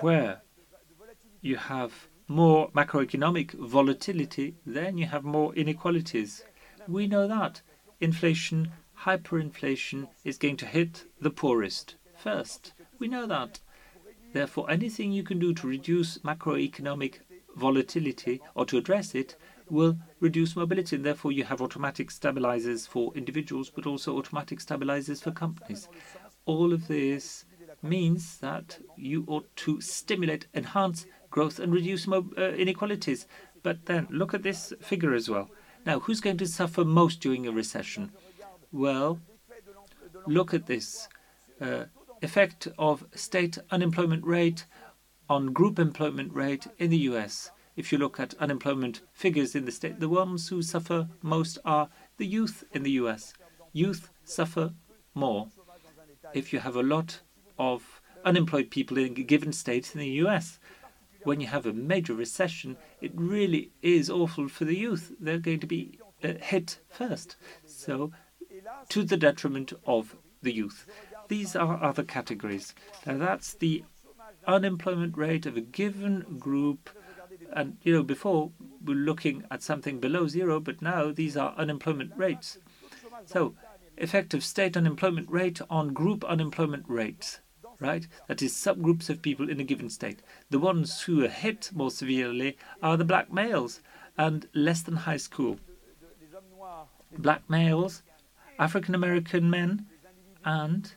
where 0.00 0.42
you 1.40 1.56
have 1.56 2.08
more 2.26 2.70
macroeconomic 2.72 3.52
volatility, 3.52 4.56
then 4.66 4.98
you 4.98 5.06
have 5.06 5.24
more 5.24 5.54
inequalities. 5.54 6.44
We 6.88 7.06
know 7.06 7.28
that. 7.28 7.62
Inflation, 8.00 8.72
hyperinflation, 9.04 10.08
is 10.24 10.36
going 10.36 10.56
to 10.58 10.66
hit 10.66 11.04
the 11.20 11.30
poorest 11.30 11.94
first. 12.16 12.72
We 12.98 13.06
know 13.06 13.26
that. 13.26 13.60
Therefore, 14.32 14.68
anything 14.68 15.12
you 15.12 15.22
can 15.22 15.38
do 15.38 15.54
to 15.54 15.66
reduce 15.66 16.18
macroeconomic 16.18 17.20
volatility 17.54 18.40
or 18.56 18.66
to 18.66 18.78
address 18.78 19.14
it 19.14 19.36
will 19.70 19.96
reduce 20.20 20.56
mobility, 20.56 20.96
and 20.96 21.04
therefore 21.04 21.32
you 21.32 21.44
have 21.44 21.62
automatic 21.62 22.10
stabilizers 22.10 22.86
for 22.86 23.12
individuals, 23.14 23.70
but 23.70 23.86
also 23.86 24.18
automatic 24.18 24.60
stabilizers 24.60 25.20
for 25.20 25.30
companies 25.30 25.88
all 26.46 26.72
of 26.72 26.88
this 26.88 27.44
means 27.82 28.38
that 28.38 28.78
you 28.96 29.24
ought 29.26 29.54
to 29.56 29.80
stimulate, 29.80 30.46
enhance 30.54 31.06
growth, 31.30 31.58
and 31.58 31.72
reduce 31.72 32.06
uh, 32.08 32.22
inequalities. 32.38 33.26
But 33.62 33.86
then 33.86 34.06
look 34.10 34.34
at 34.34 34.42
this 34.42 34.72
figure 34.80 35.14
as 35.14 35.28
well. 35.28 35.50
Now, 35.84 36.00
who's 36.00 36.20
going 36.20 36.38
to 36.38 36.46
suffer 36.46 36.84
most 36.84 37.20
during 37.20 37.46
a 37.46 37.52
recession? 37.52 38.12
Well, 38.70 39.20
look 40.26 40.54
at 40.54 40.66
this 40.66 41.08
uh, 41.60 41.84
effect 42.20 42.68
of 42.78 43.04
state 43.14 43.58
unemployment 43.70 44.24
rate 44.24 44.66
on 45.28 45.52
group 45.52 45.78
employment 45.78 46.32
rate 46.32 46.66
in 46.78 46.90
the 46.90 46.98
US. 46.98 47.50
If 47.74 47.90
you 47.90 47.98
look 47.98 48.20
at 48.20 48.34
unemployment 48.34 49.00
figures 49.12 49.54
in 49.54 49.64
the 49.64 49.72
state, 49.72 49.98
the 49.98 50.08
ones 50.08 50.48
who 50.48 50.62
suffer 50.62 51.08
most 51.22 51.58
are 51.64 51.88
the 52.18 52.26
youth 52.26 52.64
in 52.72 52.82
the 52.82 52.90
US. 52.92 53.32
Youth 53.72 54.10
suffer 54.24 54.74
more 55.14 55.48
if 56.34 56.52
you 56.52 56.60
have 56.60 56.76
a 56.76 56.82
lot 56.82 57.20
of 57.58 58.00
unemployed 58.24 58.70
people 58.70 58.98
in 58.98 59.12
a 59.18 59.22
given 59.22 59.52
state 59.52 59.94
in 59.94 60.00
the 60.00 60.08
US. 60.24 60.58
When 61.24 61.40
you 61.40 61.46
have 61.46 61.66
a 61.66 61.72
major 61.72 62.14
recession, 62.14 62.76
it 63.00 63.12
really 63.14 63.70
is 63.80 64.10
awful 64.10 64.48
for 64.48 64.64
the 64.64 64.76
youth. 64.76 65.12
They're 65.20 65.38
going 65.38 65.60
to 65.60 65.66
be 65.66 65.98
uh, 66.22 66.34
hit 66.40 66.78
first. 66.90 67.36
So, 67.64 68.12
to 68.88 69.04
the 69.04 69.16
detriment 69.16 69.72
of 69.86 70.16
the 70.42 70.52
youth. 70.52 70.86
These 71.28 71.54
are 71.54 71.82
other 71.82 72.02
categories. 72.02 72.74
Now, 73.06 73.18
that's 73.18 73.54
the 73.54 73.84
unemployment 74.46 75.16
rate 75.16 75.46
of 75.46 75.56
a 75.56 75.60
given 75.60 76.38
group. 76.38 76.90
And, 77.52 77.76
you 77.82 77.92
know, 77.92 78.02
before 78.02 78.50
we 78.84 78.94
we're 78.94 79.00
looking 79.00 79.44
at 79.50 79.62
something 79.62 80.00
below 80.00 80.26
zero, 80.26 80.58
but 80.58 80.82
now 80.82 81.12
these 81.12 81.36
are 81.36 81.54
unemployment 81.56 82.12
rates. 82.16 82.58
So, 83.26 83.54
effective 83.96 84.44
state 84.44 84.76
unemployment 84.76 85.30
rate 85.30 85.60
on 85.70 85.92
group 85.92 86.24
unemployment 86.24 86.84
rates, 86.88 87.40
right? 87.78 88.06
That 88.28 88.42
is 88.42 88.52
subgroups 88.52 89.10
of 89.10 89.22
people 89.22 89.48
in 89.48 89.60
a 89.60 89.64
given 89.64 89.90
state. 89.90 90.20
The 90.50 90.58
ones 90.58 91.02
who 91.02 91.24
are 91.24 91.28
hit 91.28 91.70
more 91.74 91.90
severely 91.90 92.56
are 92.82 92.96
the 92.96 93.04
black 93.04 93.32
males 93.32 93.80
and 94.16 94.48
less 94.54 94.82
than 94.82 94.96
high 94.96 95.16
school. 95.16 95.58
Black 97.18 97.48
males, 97.48 98.02
African 98.58 98.94
American 98.94 99.50
men, 99.50 99.86
and 100.44 100.92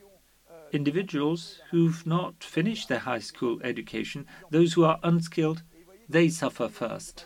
individuals 0.71 1.61
who've 1.71 2.05
not 2.05 2.43
finished 2.43 2.89
their 2.89 2.99
high 2.99 3.19
school 3.19 3.59
education, 3.63 4.25
those 4.49 4.73
who 4.73 4.83
are 4.83 4.99
unskilled, 5.03 5.63
they 6.09 6.29
suffer 6.29 6.67
first. 6.67 7.25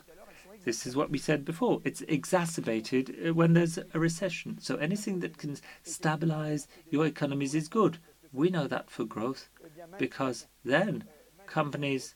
This 0.65 0.85
is 0.85 0.95
what 0.95 1.09
we 1.09 1.17
said 1.17 1.45
before. 1.45 1.81
It's 1.83 2.01
exacerbated 2.01 3.15
uh, 3.27 3.33
when 3.33 3.53
there's 3.53 3.77
a 3.77 3.99
recession. 3.99 4.57
So 4.59 4.75
anything 4.75 5.19
that 5.21 5.37
can 5.37 5.57
stabilize 5.83 6.67
your 6.89 7.05
economies 7.05 7.55
is 7.55 7.67
good. 7.67 7.97
We 8.33 8.49
know 8.49 8.67
that 8.67 8.91
for 8.91 9.05
growth 9.05 9.49
because 9.97 10.47
then 10.63 11.05
companies 11.47 12.15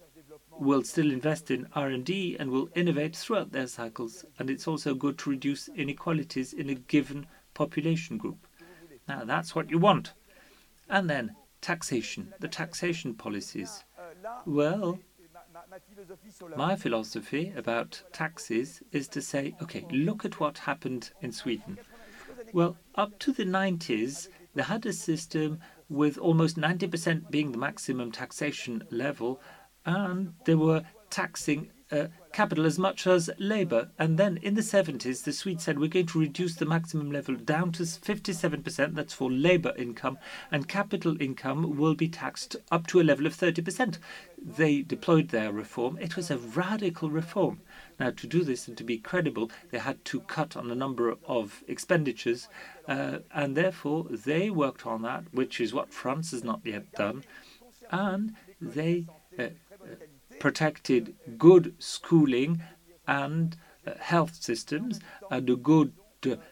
will 0.60 0.84
still 0.84 1.12
invest 1.12 1.50
in 1.50 1.68
R&D 1.74 2.38
and 2.40 2.52
will 2.52 2.70
innovate 2.76 3.16
throughout 3.16 3.52
their 3.52 3.68
cycles 3.68 4.26
and 4.38 4.50
it's 4.50 4.68
also 4.68 4.94
good 4.94 5.18
to 5.20 5.32
reduce 5.32 5.68
inequalities 5.70 6.54
in 6.54 6.70
a 6.70 6.76
given 6.76 7.26
population 7.54 8.18
group. 8.18 8.48
Now 9.08 9.24
that's 9.26 9.56
what 9.56 9.72
you 9.72 9.80
want. 9.80 10.14
And 10.90 11.10
then 11.10 11.36
taxation, 11.62 12.34
the 12.40 12.48
taxation 12.48 13.16
policies. 13.16 13.84
Well, 14.46 15.00
my 16.56 16.76
philosophy 16.76 17.54
about 17.56 18.04
taxes 18.12 18.82
is 18.92 19.08
to 19.10 19.22
say, 19.22 19.56
okay, 19.62 19.86
look 19.92 20.26
at 20.26 20.40
what 20.40 20.58
happened 20.60 21.12
in 21.22 21.32
Sweden. 21.32 21.78
Well, 22.54 22.78
up 22.96 23.18
to 23.20 23.32
the 23.32 23.46
90s, 23.46 24.28
they 24.54 24.64
had 24.64 24.86
a 24.86 24.94
system 24.94 25.60
with 25.90 26.18
almost 26.18 26.58
90% 26.58 27.30
being 27.32 27.52
the 27.52 27.58
maximum 27.58 28.12
taxation 28.12 28.84
level, 28.90 29.42
and 29.86 30.34
they 30.46 30.56
were 30.56 30.84
taxing 31.10 31.72
uh, 31.94 32.08
capital 32.32 32.66
as 32.66 32.80
much 32.80 33.06
as 33.06 33.30
labor. 33.38 33.90
And 34.00 34.18
then 34.18 34.38
in 34.42 34.56
the 34.56 34.62
70s, 34.62 35.24
the 35.24 35.32
Swedes 35.32 35.64
said 35.64 35.78
we're 35.78 35.88
going 35.88 36.08
to 36.08 36.20
reduce 36.20 36.56
the 36.56 36.66
maximum 36.66 37.12
level 37.12 37.36
down 37.36 37.72
to 37.74 37.84
57%. 37.84 38.96
That's 38.96 39.14
for 39.14 39.32
labor 39.32 39.74
income. 39.78 40.18
And 40.52 40.68
capital 40.68 41.22
income 41.22 41.78
will 41.78 41.94
be 41.94 42.10
taxed 42.10 42.56
up 42.72 42.88
to 42.88 43.00
a 43.00 43.04
level 43.04 43.28
of 43.28 43.36
30%. 43.36 44.00
They 44.44 44.82
deployed 44.82 45.30
their 45.30 45.52
reform. 45.54 46.00
It 46.02 46.16
was 46.16 46.32
a 46.32 46.40
radical 46.40 47.12
reform. 47.12 47.62
Now, 48.00 48.10
to 48.10 48.26
do 48.26 48.44
this 48.44 48.68
and 48.68 48.76
to 48.78 48.84
be 48.84 48.98
credible, 48.98 49.52
they 49.70 49.78
had 49.78 50.04
to 50.06 50.22
cut 50.22 50.58
on 50.58 50.72
a 50.72 50.76
number 50.76 51.16
of 51.28 51.64
expenditures. 51.68 52.48
Uh, 52.88 53.20
and 53.32 53.56
therefore, 53.56 54.08
they 54.10 54.50
worked 54.50 54.88
on 54.88 55.04
that, 55.04 55.26
which 55.32 55.62
is 55.62 55.74
what 55.74 55.94
France 55.94 56.32
has 56.32 56.44
not 56.44 56.62
yet 56.64 56.92
done. 56.94 57.24
And 57.92 58.34
they 58.60 59.06
uh, 59.38 59.48
protected 60.44 61.16
good 61.38 61.74
schooling 61.80 62.62
and 63.08 63.56
uh, 63.88 63.92
health 63.98 64.44
systems 64.44 65.00
and 65.32 65.50
a 65.50 65.56
good 65.56 65.94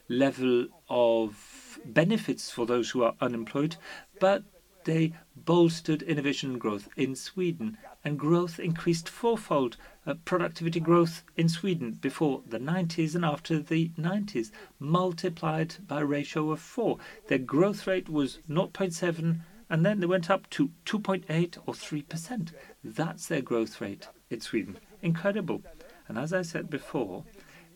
level 0.07 0.65
of 0.89 1.77
benefits 1.85 2.49
for 2.49 2.65
those 2.65 2.91
who 2.91 3.03
are 3.03 3.15
unemployed, 3.19 3.75
but 4.21 4.43
they 4.85 5.11
bolstered 5.35 6.01
innovation 6.03 6.57
growth 6.57 6.87
in 6.95 7.15
Sweden, 7.15 7.77
and 8.05 8.17
growth 8.17 8.61
increased 8.61 9.09
fourfold. 9.09 9.75
Uh, 10.07 10.13
productivity 10.23 10.79
growth 10.79 11.23
in 11.35 11.49
Sweden 11.49 11.91
before 11.91 12.43
the 12.47 12.59
90s 12.59 13.13
and 13.13 13.25
after 13.25 13.59
the 13.59 13.89
90s 13.99 14.51
multiplied 14.79 15.75
by 15.85 15.99
a 15.99 16.05
ratio 16.05 16.51
of 16.51 16.61
four. 16.61 16.97
Their 17.27 17.39
growth 17.39 17.85
rate 17.85 18.07
was 18.07 18.39
0.7 18.49 19.41
and 19.71 19.85
then 19.85 20.01
they 20.01 20.05
went 20.05 20.29
up 20.29 20.49
to 20.49 20.69
2.8 20.85 21.57
or 21.65 21.73
3%. 21.73 22.49
That's 22.83 23.27
their 23.27 23.41
growth 23.41 23.79
rate 23.79 24.05
in 24.29 24.41
Sweden. 24.41 24.77
Incredible. 25.01 25.63
And 26.09 26.17
as 26.17 26.33
I 26.33 26.41
said 26.41 26.69
before, 26.69 27.23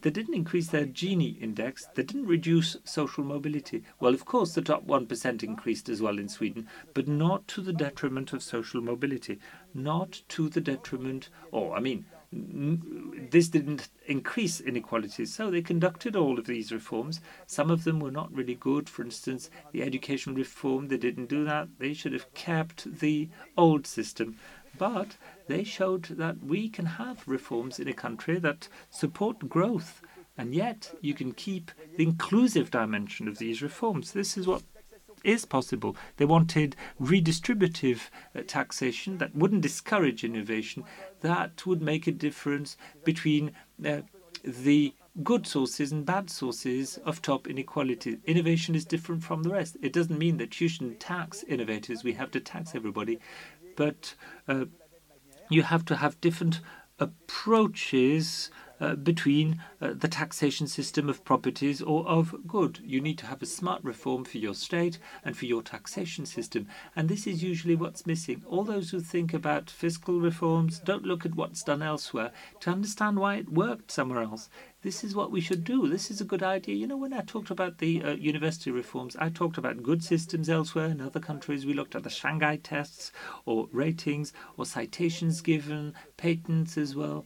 they 0.01 0.09
didn't 0.09 0.35
increase 0.35 0.67
their 0.67 0.85
Gini 0.85 1.41
index, 1.41 1.87
they 1.95 2.03
didn't 2.03 2.27
reduce 2.27 2.75
social 2.83 3.23
mobility. 3.23 3.83
Well, 4.01 4.13
of 4.13 4.25
course, 4.25 4.53
the 4.53 4.61
top 4.61 4.85
1% 4.85 5.41
increased 5.41 5.87
as 5.87 6.01
well 6.01 6.19
in 6.19 6.27
Sweden, 6.27 6.67
but 6.93 7.07
not 7.07 7.47
to 7.47 7.61
the 7.61 7.73
detriment 7.73 8.33
of 8.33 8.43
social 8.43 8.81
mobility, 8.81 9.39
not 9.73 10.21
to 10.27 10.49
the 10.49 10.61
detriment, 10.61 11.29
or 11.51 11.77
I 11.77 11.79
mean, 11.79 12.05
this 12.31 13.49
didn't 13.49 13.89
increase 14.07 14.59
inequalities. 14.59 15.33
So 15.33 15.49
they 15.49 15.61
conducted 15.61 16.15
all 16.15 16.37
of 16.39 16.45
these 16.45 16.71
reforms. 16.71 17.21
Some 17.47 17.71
of 17.71 17.83
them 17.83 17.99
were 17.99 18.11
not 18.11 18.33
really 18.33 18.55
good. 18.55 18.89
For 18.89 19.03
instance, 19.03 19.49
the 19.71 19.83
education 19.83 20.35
reform, 20.35 20.87
they 20.87 20.97
didn't 20.97 21.29
do 21.29 21.45
that. 21.45 21.67
They 21.79 21.93
should 21.93 22.13
have 22.13 22.33
kept 22.33 22.99
the 22.99 23.29
old 23.57 23.87
system. 23.87 24.37
But 24.77 25.17
they 25.47 25.63
showed 25.63 26.03
that 26.03 26.43
we 26.43 26.69
can 26.69 26.85
have 26.85 27.27
reforms 27.27 27.79
in 27.79 27.87
a 27.87 27.93
country 27.93 28.39
that 28.39 28.67
support 28.89 29.47
growth. 29.47 30.01
And 30.37 30.53
yet, 30.53 30.93
you 30.99 31.13
can 31.13 31.31
keep 31.31 31.71
the 31.95 32.03
inclusive 32.03 32.69
dimension 32.69 33.27
of 33.27 33.37
these 33.37 33.61
reforms. 33.61 34.11
This 34.11 34.37
is 34.37 34.45
what 34.45 34.63
is 35.25 35.45
possible. 35.45 35.95
They 36.17 36.25
wanted 36.25 36.75
redistributive 37.01 38.09
uh, 38.35 38.41
taxation 38.47 39.17
that 39.17 39.35
wouldn't 39.35 39.61
discourage 39.61 40.23
innovation, 40.23 40.83
that 41.21 41.65
would 41.65 41.81
make 41.81 42.07
a 42.07 42.11
difference 42.11 42.77
between 43.03 43.51
uh, 43.85 44.01
the 44.43 44.93
good 45.23 45.47
sources 45.47 45.91
and 45.91 46.05
bad 46.05 46.29
sources 46.29 46.97
of 47.05 47.21
top 47.21 47.47
inequality. 47.47 48.19
Innovation 48.25 48.75
is 48.75 48.85
different 48.85 49.23
from 49.23 49.43
the 49.43 49.49
rest. 49.49 49.77
It 49.81 49.93
doesn't 49.93 50.19
mean 50.19 50.37
that 50.37 50.59
you 50.59 50.67
shouldn't 50.67 50.99
tax 50.99 51.43
innovators. 51.47 52.03
We 52.03 52.13
have 52.13 52.31
to 52.31 52.39
tax 52.39 52.75
everybody. 52.75 53.19
But 53.75 54.15
uh, 54.47 54.65
you 55.49 55.63
have 55.63 55.85
to 55.85 55.95
have 55.95 56.19
different 56.21 56.59
approaches 56.99 58.49
between 58.79 59.61
uh, 59.81 59.93
the 59.93 60.07
taxation 60.07 60.67
system 60.67 61.09
of 61.09 61.23
properties 61.23 61.81
or 61.81 62.07
of 62.07 62.35
good. 62.47 62.79
You 62.83 63.01
need 63.01 63.17
to 63.19 63.25
have 63.25 63.41
a 63.41 63.45
smart 63.45 63.83
reform 63.83 64.25
for 64.25 64.37
your 64.37 64.53
state 64.53 64.99
and 65.23 65.37
for 65.37 65.45
your 65.45 65.61
taxation 65.61 66.25
system. 66.25 66.67
And 66.95 67.07
this 67.07 67.25
is 67.27 67.43
usually 67.43 67.75
what's 67.75 68.05
missing. 68.05 68.43
All 68.47 68.63
those 68.63 68.89
who 68.89 68.99
think 68.99 69.33
about 69.33 69.69
fiscal 69.69 70.19
reforms 70.19 70.79
don't 70.79 71.05
look 71.05 71.25
at 71.25 71.35
what's 71.35 71.63
done 71.63 71.81
elsewhere 71.81 72.31
to 72.61 72.69
understand 72.69 73.19
why 73.19 73.35
it 73.35 73.49
worked 73.51 73.91
somewhere 73.91 74.23
else. 74.23 74.49
This 74.81 75.03
is 75.03 75.15
what 75.15 75.31
we 75.31 75.41
should 75.41 75.63
do. 75.63 75.87
This 75.87 76.11
is 76.11 76.21
a 76.21 76.25
good 76.25 76.43
idea. 76.43 76.75
You 76.75 76.85
know, 76.85 76.97
when 76.97 77.13
I 77.13 77.21
talked 77.21 77.49
about 77.49 77.79
the 77.79 78.03
uh, 78.03 78.11
university 78.11 78.69
reforms, 78.69 79.15
I 79.15 79.29
talked 79.29 79.57
about 79.57 79.81
good 79.81 80.03
systems 80.03 80.47
elsewhere 80.47 80.85
in 80.85 81.01
other 81.01 81.19
countries. 81.19 81.65
We 81.65 81.73
looked 81.73 81.95
at 81.95 82.03
the 82.03 82.09
Shanghai 82.11 82.57
tests 82.57 83.11
or 83.45 83.67
ratings 83.71 84.31
or 84.57 84.65
citations 84.65 85.41
given, 85.41 85.95
patents 86.17 86.77
as 86.77 86.95
well 86.95 87.25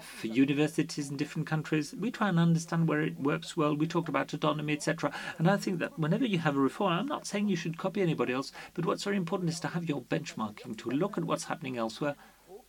for 0.00 0.26
universities 0.26 1.10
in 1.10 1.16
different 1.16 1.46
countries. 1.46 1.94
We 1.98 2.10
try 2.10 2.28
and 2.28 2.38
understand 2.38 2.88
where 2.88 3.00
it 3.00 3.18
works 3.18 3.56
well. 3.56 3.76
We 3.76 3.86
talked 3.86 4.08
about 4.08 4.32
autonomy, 4.32 4.72
etc. 4.72 5.12
And 5.38 5.50
I 5.50 5.56
think 5.56 5.78
that 5.78 5.98
whenever 5.98 6.26
you 6.26 6.38
have 6.38 6.56
a 6.56 6.60
reform, 6.60 6.92
I'm 6.92 7.06
not 7.06 7.26
saying 7.26 7.48
you 7.48 7.56
should 7.56 7.78
copy 7.78 8.02
anybody 8.02 8.32
else, 8.32 8.52
but 8.74 8.86
what's 8.86 9.04
very 9.04 9.16
important 9.16 9.50
is 9.50 9.60
to 9.60 9.68
have 9.68 9.88
your 9.88 10.02
benchmarking, 10.02 10.78
to 10.78 10.90
look 10.90 11.18
at 11.18 11.24
what's 11.24 11.44
happening 11.44 11.76
elsewhere, 11.76 12.16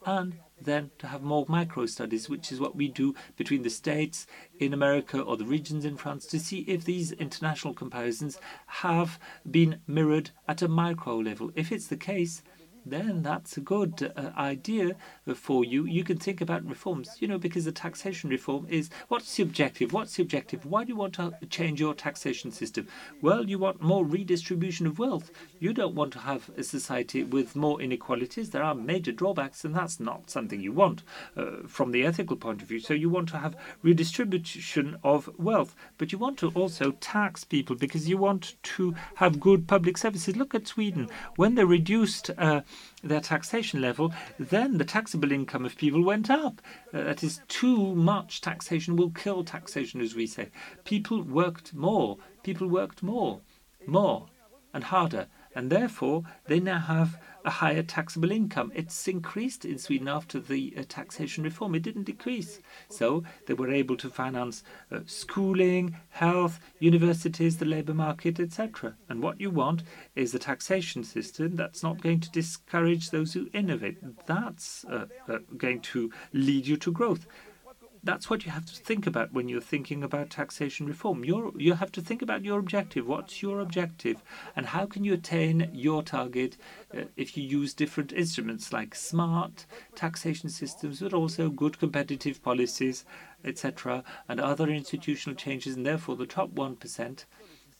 and 0.05 0.36
then 0.61 0.91
to 0.99 1.07
have 1.07 1.22
more 1.22 1.45
micro 1.49 1.86
studies, 1.86 2.30
which 2.30 2.51
is 2.51 2.59
what 2.59 2.76
we 2.76 2.88
do 2.88 3.16
between 3.36 3.63
the 3.63 3.70
states 3.70 4.28
in 4.59 4.74
America 4.74 5.20
or 5.20 5.36
the 5.36 5.45
regions 5.45 5.84
in 5.84 5.97
France 5.97 6.26
to 6.28 6.39
see 6.39 6.59
if 6.61 6.86
these 6.86 7.11
international 7.13 7.74
comparisons 7.74 8.39
have 8.68 9.20
been 9.49 9.80
mirrored 9.88 10.32
at 10.47 10.61
a 10.61 10.68
micro 10.68 11.18
level. 11.18 11.51
If 11.55 11.72
it's 11.72 11.88
the 11.88 11.97
case, 11.97 12.43
then 12.86 13.24
that's 13.24 13.57
a 13.57 13.61
good 13.61 14.13
uh, 14.16 14.30
idea 14.38 14.95
for 15.34 15.66
you. 15.66 15.86
You 15.86 16.04
can 16.04 16.18
think 16.18 16.42
about 16.42 16.66
reforms, 16.66 17.18
you 17.20 17.28
know, 17.28 17.38
because 17.38 17.66
the 17.66 17.72
taxation 17.72 18.30
reform 18.30 18.68
is 18.70 18.90
what's 19.08 19.36
the 19.36 19.44
objective? 19.44 19.94
What's 19.94 20.16
the 20.16 20.24
objective? 20.24 20.66
Why 20.66 20.84
do 20.84 20.90
you 20.90 20.96
want 20.96 21.14
to 21.16 21.34
change 21.50 21.80
your 21.80 21.94
taxation 21.94 22.52
system? 22.52 22.88
Well, 23.22 23.50
you 23.50 23.58
want 23.58 23.82
more 23.82 24.06
redistribution 24.06 24.86
of 24.86 25.00
wealth. 25.00 25.32
You 25.60 25.74
don't 25.74 25.96
want 25.96 26.14
to 26.14 26.20
have 26.20 26.50
a 26.58 26.64
society 26.64 27.24
with 27.24 27.56
more 27.56 27.82
inequalities. 27.82 28.52
There 28.52 28.64
are 28.64 28.76
major 28.76 29.12
drawbacks, 29.12 29.66
and 29.66 29.76
that's 29.76 30.00
not 30.00 30.30
something 30.30 30.62
you 30.62 30.74
want 30.74 31.02
uh, 31.36 31.68
from 31.68 31.92
the 31.92 32.06
ethical 32.06 32.38
point 32.38 32.62
of 32.62 32.68
view. 32.68 32.80
So 32.80 32.94
you 32.94 33.10
want 33.10 33.30
to 33.30 33.38
have 33.38 33.56
redistribution 33.82 34.98
of 35.04 35.30
wealth, 35.40 35.76
but 35.98 36.12
you 36.12 36.18
want 36.18 36.38
to 36.40 36.50
also 36.50 36.92
tax 37.00 37.44
people 37.44 37.76
because 37.76 38.08
you 38.08 38.18
want 38.18 38.56
to 38.64 38.94
have 39.16 39.40
good 39.40 39.68
public 39.68 39.98
services. 39.98 40.36
Look 40.36 40.54
at 40.54 40.68
Sweden. 40.68 41.10
When 41.36 41.56
they 41.56 41.64
reduced 41.64 42.30
uh, 42.38 42.62
their 43.08 43.22
taxation 43.22 43.82
level, 43.82 44.14
then 44.39 44.78
the 44.78 44.86
taxable 44.86 45.32
income 45.32 45.66
of 45.66 45.78
people 45.78 46.03
went 46.03 46.30
up. 46.30 46.62
Uh, 46.93 47.03
that 47.03 47.24
is, 47.24 47.41
too 47.47 47.95
much 47.95 48.41
taxation 48.41 48.95
will 48.95 49.12
kill 49.12 49.43
taxation, 49.43 50.01
as 50.01 50.16
we 50.16 50.28
say. 50.28 50.49
People 50.84 51.22
worked 51.22 51.74
more. 51.74 52.18
People 52.43 52.68
worked 52.68 53.01
more, 53.03 53.41
more, 53.86 54.28
and 54.74 54.84
harder. 54.86 55.28
And 55.56 55.70
therefore, 55.70 56.24
they 56.47 56.60
now 56.60 56.80
have 56.80 57.18
a 57.46 57.50
higher 57.52 57.84
taxable 57.84 58.32
income. 58.32 58.72
It's 58.76 59.08
increased 59.08 59.64
in 59.64 59.78
Sweden 59.78 60.08
after 60.08 60.39
the 60.39 60.74
uh, 60.78 60.84
taxation 60.89 61.43
reform. 61.43 61.76
It 61.76 61.84
didn't 61.84 62.04
decrease. 62.04 62.60
So 62.89 63.24
they 63.46 63.54
were 63.54 63.72
able 63.72 63.96
to 63.98 64.10
finance 64.10 64.64
uh, 64.91 65.02
schooling, 65.06 65.96
health, 66.10 66.60
universities, 66.80 67.58
the 67.58 67.66
labour 67.66 67.93
market, 67.93 68.39
etc. 68.39 68.96
And 69.08 69.22
what 69.22 69.39
you 69.39 69.52
want 69.52 69.84
is 70.16 70.34
a 70.34 70.39
taxation 70.39 71.04
system 71.04 71.56
that's 71.56 71.84
not 71.84 72.02
going 72.02 72.20
to 72.22 72.32
discourage 72.32 73.12
those 73.12 73.34
who 73.34 73.48
innovate. 73.54 73.98
That's 74.26 74.84
uh, 74.86 75.06
uh 75.30 75.39
going 75.56 75.82
to 75.82 76.12
lead 76.34 76.66
you 76.66 76.78
to 76.78 76.91
growth 76.91 77.28
that's 78.06 78.30
what 78.30 78.45
you 78.45 78.51
have 78.51 78.66
to 78.68 78.76
think 78.76 79.08
about 79.08 79.34
when 79.34 79.49
you're 79.49 79.60
thinking 79.60 80.03
about 80.03 80.30
taxation 80.30 80.86
reform. 80.86 81.26
you 81.26 81.53
you 81.58 81.74
have 81.74 81.91
to 81.91 82.01
think 82.01 82.22
about 82.22 82.43
your 82.43 82.60
objective. 82.60 83.08
What's 83.08 83.41
your 83.41 83.60
objective? 83.60 84.24
And 84.56 84.68
how 84.68 84.86
can 84.86 85.03
you 85.03 85.14
attain 85.16 85.70
your 85.74 86.03
target 86.03 86.56
uh, 86.95 87.06
if 87.18 87.36
you 87.36 87.43
use 87.43 87.74
different 87.74 88.14
instruments 88.14 88.72
like 88.72 88.93
smart 88.93 89.66
taxation 89.95 90.49
systems, 90.49 90.99
but 90.99 91.14
also 91.14 91.49
good 91.49 91.80
competitive 91.80 92.43
policies, 92.43 93.06
etc., 93.43 94.03
and 94.30 94.39
other 94.39 94.70
institutional 94.70 95.36
changes? 95.36 95.76
And 95.76 95.86
therefore, 95.86 96.16
the 96.16 96.28
top 96.28 96.51
1% 96.51 97.26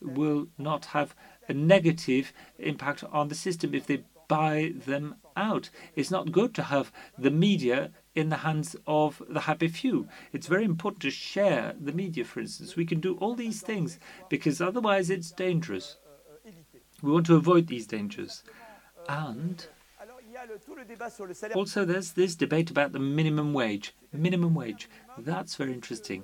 will 0.02 0.48
not 0.58 0.86
have 0.86 1.16
a 1.48 1.54
negative 1.54 2.34
impact 2.58 3.04
on 3.12 3.28
the 3.28 3.36
system 3.36 3.76
if 3.76 3.86
they 3.86 4.04
buy 4.28 4.74
them 4.76 5.16
out. 5.38 5.70
It's 5.96 6.10
not 6.10 6.32
good 6.32 6.56
to 6.56 6.64
have 6.64 6.92
the 7.18 7.30
media 7.30 7.92
in 8.16 8.30
the 8.30 8.38
hands 8.38 8.76
of 8.88 9.22
the 9.30 9.42
happy 9.42 9.68
few. 9.68 10.08
It's 10.32 10.48
very 10.48 10.64
important 10.64 11.02
to 11.04 11.12
share 11.12 11.76
the 11.80 11.92
media, 11.92 12.24
for 12.24 12.40
instance. 12.40 12.76
We 12.76 12.86
can 12.86 13.02
do 13.02 13.18
all 13.18 13.36
these 13.36 13.62
things 13.62 14.00
because 14.30 14.62
otherwise 14.62 15.10
it's 15.10 15.32
dangerous. 15.32 15.98
We 17.02 17.12
want 17.12 17.26
to 17.28 17.36
avoid 17.36 17.68
these 17.68 17.86
dangers. 17.86 18.44
And 19.08 19.68
also, 21.54 21.86
there's 21.86 22.12
this 22.12 22.36
debate 22.36 22.70
about 22.70 22.94
the 22.94 23.00
minimum 23.00 23.54
wage. 23.54 23.94
Minimum 24.14 24.56
wage. 24.56 24.90
That's 25.18 25.56
very 25.56 25.74
interesting. 25.74 26.24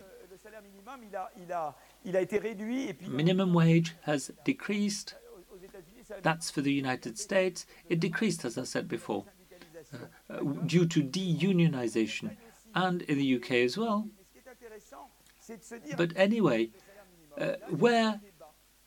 Minimum 3.08 3.54
wage 3.54 3.96
has 4.04 4.32
decreased. 4.46 5.16
That's 6.22 6.50
for 6.50 6.62
the 6.62 6.74
United 6.74 7.18
States. 7.18 7.66
It 7.90 8.00
decreased, 8.00 8.46
as 8.46 8.58
I 8.58 8.64
said 8.64 8.88
before. 8.88 9.26
Uh, 10.30 10.40
due 10.66 10.86
to 10.86 11.04
deunionization. 11.04 12.38
and 12.74 13.02
in 13.04 13.18
the 13.18 13.36
UK 13.36 13.52
as 13.52 13.78
well. 13.78 14.08
But 15.98 16.14
anyway, 16.16 16.70
uh, 17.38 17.54
where 17.70 18.22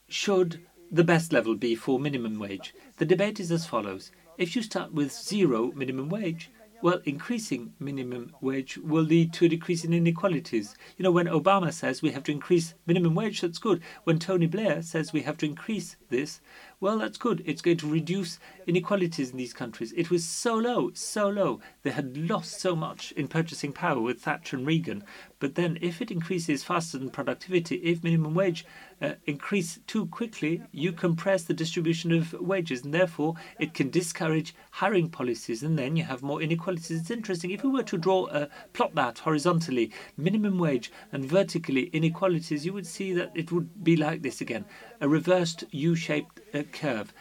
should 0.08 0.64
the 0.90 1.04
best 1.04 1.32
level 1.32 1.54
be 1.54 1.74
for 1.74 1.98
minimum 1.98 2.38
wage? 2.38 2.74
The 2.96 3.04
debate 3.04 3.40
is 3.40 3.50
as 3.52 3.66
follows. 3.66 4.10
If 4.38 4.56
you 4.56 4.62
start 4.62 4.92
with 4.94 5.12
zero 5.12 5.72
minimum 5.74 6.08
wage, 6.08 6.50
well, 6.82 7.00
increasing 7.04 7.72
minimum 7.78 8.34
wage 8.40 8.76
will 8.76 9.02
lead 9.04 9.32
to 9.34 9.46
a 9.46 9.48
decrease 9.48 9.84
in 9.84 9.94
inequalities. 9.94 10.74
You 10.98 11.02
know, 11.02 11.12
when 11.12 11.26
Obama 11.26 11.72
says 11.72 12.02
we 12.02 12.10
have 12.10 12.24
to 12.24 12.32
increase 12.32 12.74
minimum 12.86 13.14
wage, 13.14 13.40
that's 13.40 13.58
good. 13.58 13.80
When 14.04 14.18
Tony 14.18 14.46
Blair 14.46 14.82
says 14.82 15.12
we 15.12 15.22
have 15.22 15.38
to 15.38 15.46
increase 15.46 15.96
this, 16.10 16.40
well, 16.84 16.98
that's 16.98 17.16
good. 17.16 17.42
It's 17.46 17.62
going 17.62 17.78
to 17.78 17.90
reduce 17.90 18.38
inequalities 18.66 19.30
in 19.30 19.38
these 19.38 19.54
countries. 19.54 19.94
It 19.96 20.10
was 20.10 20.22
so 20.22 20.54
low, 20.54 20.90
so 20.92 21.30
low. 21.30 21.60
They 21.82 21.92
had 21.92 22.14
lost 22.14 22.60
so 22.60 22.76
much 22.76 23.10
in 23.12 23.26
purchasing 23.26 23.72
power 23.72 23.98
with 23.98 24.20
Thatcher 24.20 24.58
and 24.58 24.66
Reagan. 24.66 25.02
But 25.38 25.54
then, 25.54 25.78
if 25.80 26.02
it 26.02 26.10
increases 26.10 26.62
faster 26.62 26.98
than 26.98 27.08
productivity, 27.08 27.76
if 27.76 28.04
minimum 28.04 28.34
wage 28.34 28.66
uh, 29.00 29.14
increase 29.24 29.78
too 29.86 30.06
quickly, 30.06 30.62
you 30.72 30.92
compress 30.92 31.44
the 31.44 31.54
distribution 31.54 32.12
of 32.12 32.34
wages, 32.34 32.84
and 32.84 32.92
therefore 32.92 33.34
it 33.58 33.72
can 33.72 33.88
discourage 33.88 34.54
hiring 34.70 35.08
policies, 35.08 35.62
and 35.62 35.78
then 35.78 35.96
you 35.96 36.04
have 36.04 36.22
more 36.22 36.42
inequalities. 36.42 37.00
It's 37.00 37.10
interesting. 37.10 37.50
If 37.50 37.64
we 37.64 37.70
were 37.70 37.82
to 37.82 37.98
draw 37.98 38.26
a 38.26 38.48
plot 38.74 38.94
that 38.94 39.20
horizontally, 39.20 39.90
minimum 40.18 40.58
wage 40.58 40.92
and 41.12 41.24
vertically 41.24 41.84
inequalities, 41.94 42.66
you 42.66 42.74
would 42.74 42.86
see 42.86 43.14
that 43.14 43.32
it 43.34 43.52
would 43.52 43.82
be 43.82 43.96
like 43.96 44.20
this 44.22 44.40
again, 44.42 44.66
a 45.00 45.08
reversed 45.08 45.64
U-shaped 45.70 46.40
uh, 46.54 46.62
curve. 46.72 47.12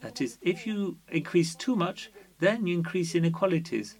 That 0.00 0.20
is, 0.20 0.38
if 0.42 0.66
you 0.66 0.98
increase 1.08 1.54
too 1.54 1.76
much, 1.76 2.10
then 2.38 2.66
you 2.66 2.76
increase 2.76 3.14
inequalities, 3.14 3.96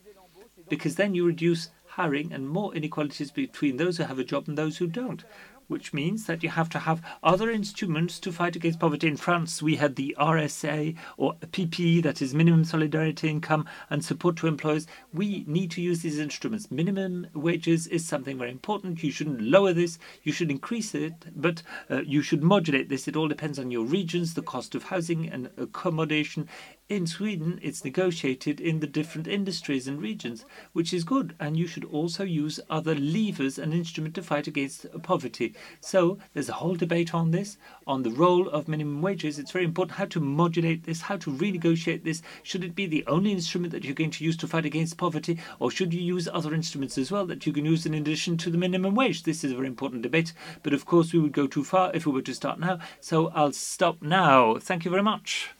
because 0.68 0.96
then 0.96 1.14
you 1.14 1.26
reduce 1.26 1.70
hiring 1.86 2.32
and 2.32 2.48
more 2.48 2.74
inequalities 2.74 3.30
between 3.30 3.76
those 3.76 3.96
who 3.96 4.04
have 4.04 4.18
a 4.18 4.24
job 4.24 4.48
and 4.48 4.56
those 4.56 4.78
who 4.78 4.86
don't 4.86 5.24
which 5.70 5.94
means 5.94 6.26
that 6.26 6.42
you 6.42 6.48
have 6.48 6.68
to 6.68 6.80
have 6.80 7.00
other 7.22 7.50
instruments 7.50 8.18
to 8.18 8.32
fight 8.32 8.56
against 8.56 8.80
poverty. 8.80 9.06
In 9.06 9.16
France, 9.16 9.62
we 9.62 9.76
had 9.76 9.94
the 9.94 10.16
RSA 10.18 10.96
or 11.16 11.34
PPE, 11.34 12.02
that 12.02 12.20
is 12.20 12.34
minimum 12.34 12.64
solidarity 12.64 13.28
income 13.28 13.66
and 13.88 14.04
support 14.04 14.36
to 14.36 14.48
employers. 14.48 14.86
We 15.14 15.44
need 15.46 15.70
to 15.72 15.80
use 15.80 16.02
these 16.02 16.18
instruments. 16.18 16.70
Minimum 16.70 17.28
wages 17.34 17.86
is 17.86 18.04
something 18.04 18.36
very 18.36 18.50
important. 18.50 19.02
You 19.02 19.12
shouldn't 19.12 19.40
lower 19.40 19.72
this, 19.72 19.98
you 20.24 20.32
should 20.32 20.50
increase 20.50 20.94
it, 20.94 21.14
but 21.36 21.62
uh, 21.88 22.02
you 22.02 22.20
should 22.20 22.42
modulate 22.42 22.88
this. 22.88 23.06
It 23.06 23.16
all 23.16 23.28
depends 23.28 23.58
on 23.58 23.70
your 23.70 23.84
regions, 23.84 24.34
the 24.34 24.42
cost 24.42 24.74
of 24.74 24.84
housing 24.84 25.28
and 25.28 25.50
accommodation. 25.56 26.48
In 26.90 27.06
Sweden, 27.06 27.60
it's 27.62 27.84
negotiated 27.84 28.60
in 28.60 28.80
the 28.80 28.86
different 28.88 29.28
industries 29.28 29.86
and 29.86 30.02
regions, 30.02 30.44
which 30.72 30.92
is 30.92 31.04
good. 31.04 31.36
And 31.38 31.56
you 31.56 31.68
should 31.68 31.84
also 31.84 32.24
use 32.24 32.58
other 32.68 32.96
levers 32.96 33.60
and 33.60 33.72
instruments 33.72 34.16
to 34.16 34.24
fight 34.24 34.48
against 34.48 34.86
poverty. 35.04 35.54
So 35.80 36.18
there's 36.34 36.48
a 36.48 36.54
whole 36.54 36.74
debate 36.74 37.14
on 37.14 37.30
this, 37.30 37.58
on 37.86 38.02
the 38.02 38.10
role 38.10 38.48
of 38.48 38.66
minimum 38.66 39.02
wages. 39.02 39.38
It's 39.38 39.52
very 39.52 39.66
important 39.66 39.98
how 39.98 40.06
to 40.06 40.18
modulate 40.18 40.82
this, 40.82 41.02
how 41.02 41.16
to 41.18 41.30
renegotiate 41.30 42.02
this. 42.02 42.22
Should 42.42 42.64
it 42.64 42.74
be 42.74 42.86
the 42.86 43.06
only 43.06 43.30
instrument 43.30 43.72
that 43.72 43.84
you're 43.84 43.94
going 43.94 44.10
to 44.10 44.24
use 44.24 44.36
to 44.38 44.48
fight 44.48 44.66
against 44.66 44.96
poverty, 44.96 45.38
or 45.60 45.70
should 45.70 45.94
you 45.94 46.00
use 46.00 46.26
other 46.26 46.52
instruments 46.52 46.98
as 46.98 47.12
well 47.12 47.24
that 47.26 47.46
you 47.46 47.52
can 47.52 47.66
use 47.66 47.86
in 47.86 47.94
addition 47.94 48.36
to 48.38 48.50
the 48.50 48.58
minimum 48.58 48.96
wage? 48.96 49.22
This 49.22 49.44
is 49.44 49.52
a 49.52 49.54
very 49.54 49.68
important 49.68 50.02
debate. 50.02 50.32
But 50.64 50.72
of 50.72 50.86
course, 50.86 51.12
we 51.12 51.20
would 51.20 51.30
go 51.30 51.46
too 51.46 51.62
far 51.62 51.92
if 51.94 52.04
we 52.04 52.10
were 52.10 52.22
to 52.22 52.34
start 52.34 52.58
now. 52.58 52.80
So 52.98 53.28
I'll 53.28 53.52
stop 53.52 54.02
now. 54.02 54.58
Thank 54.58 54.84
you 54.84 54.90
very 54.90 55.04
much. 55.04 55.50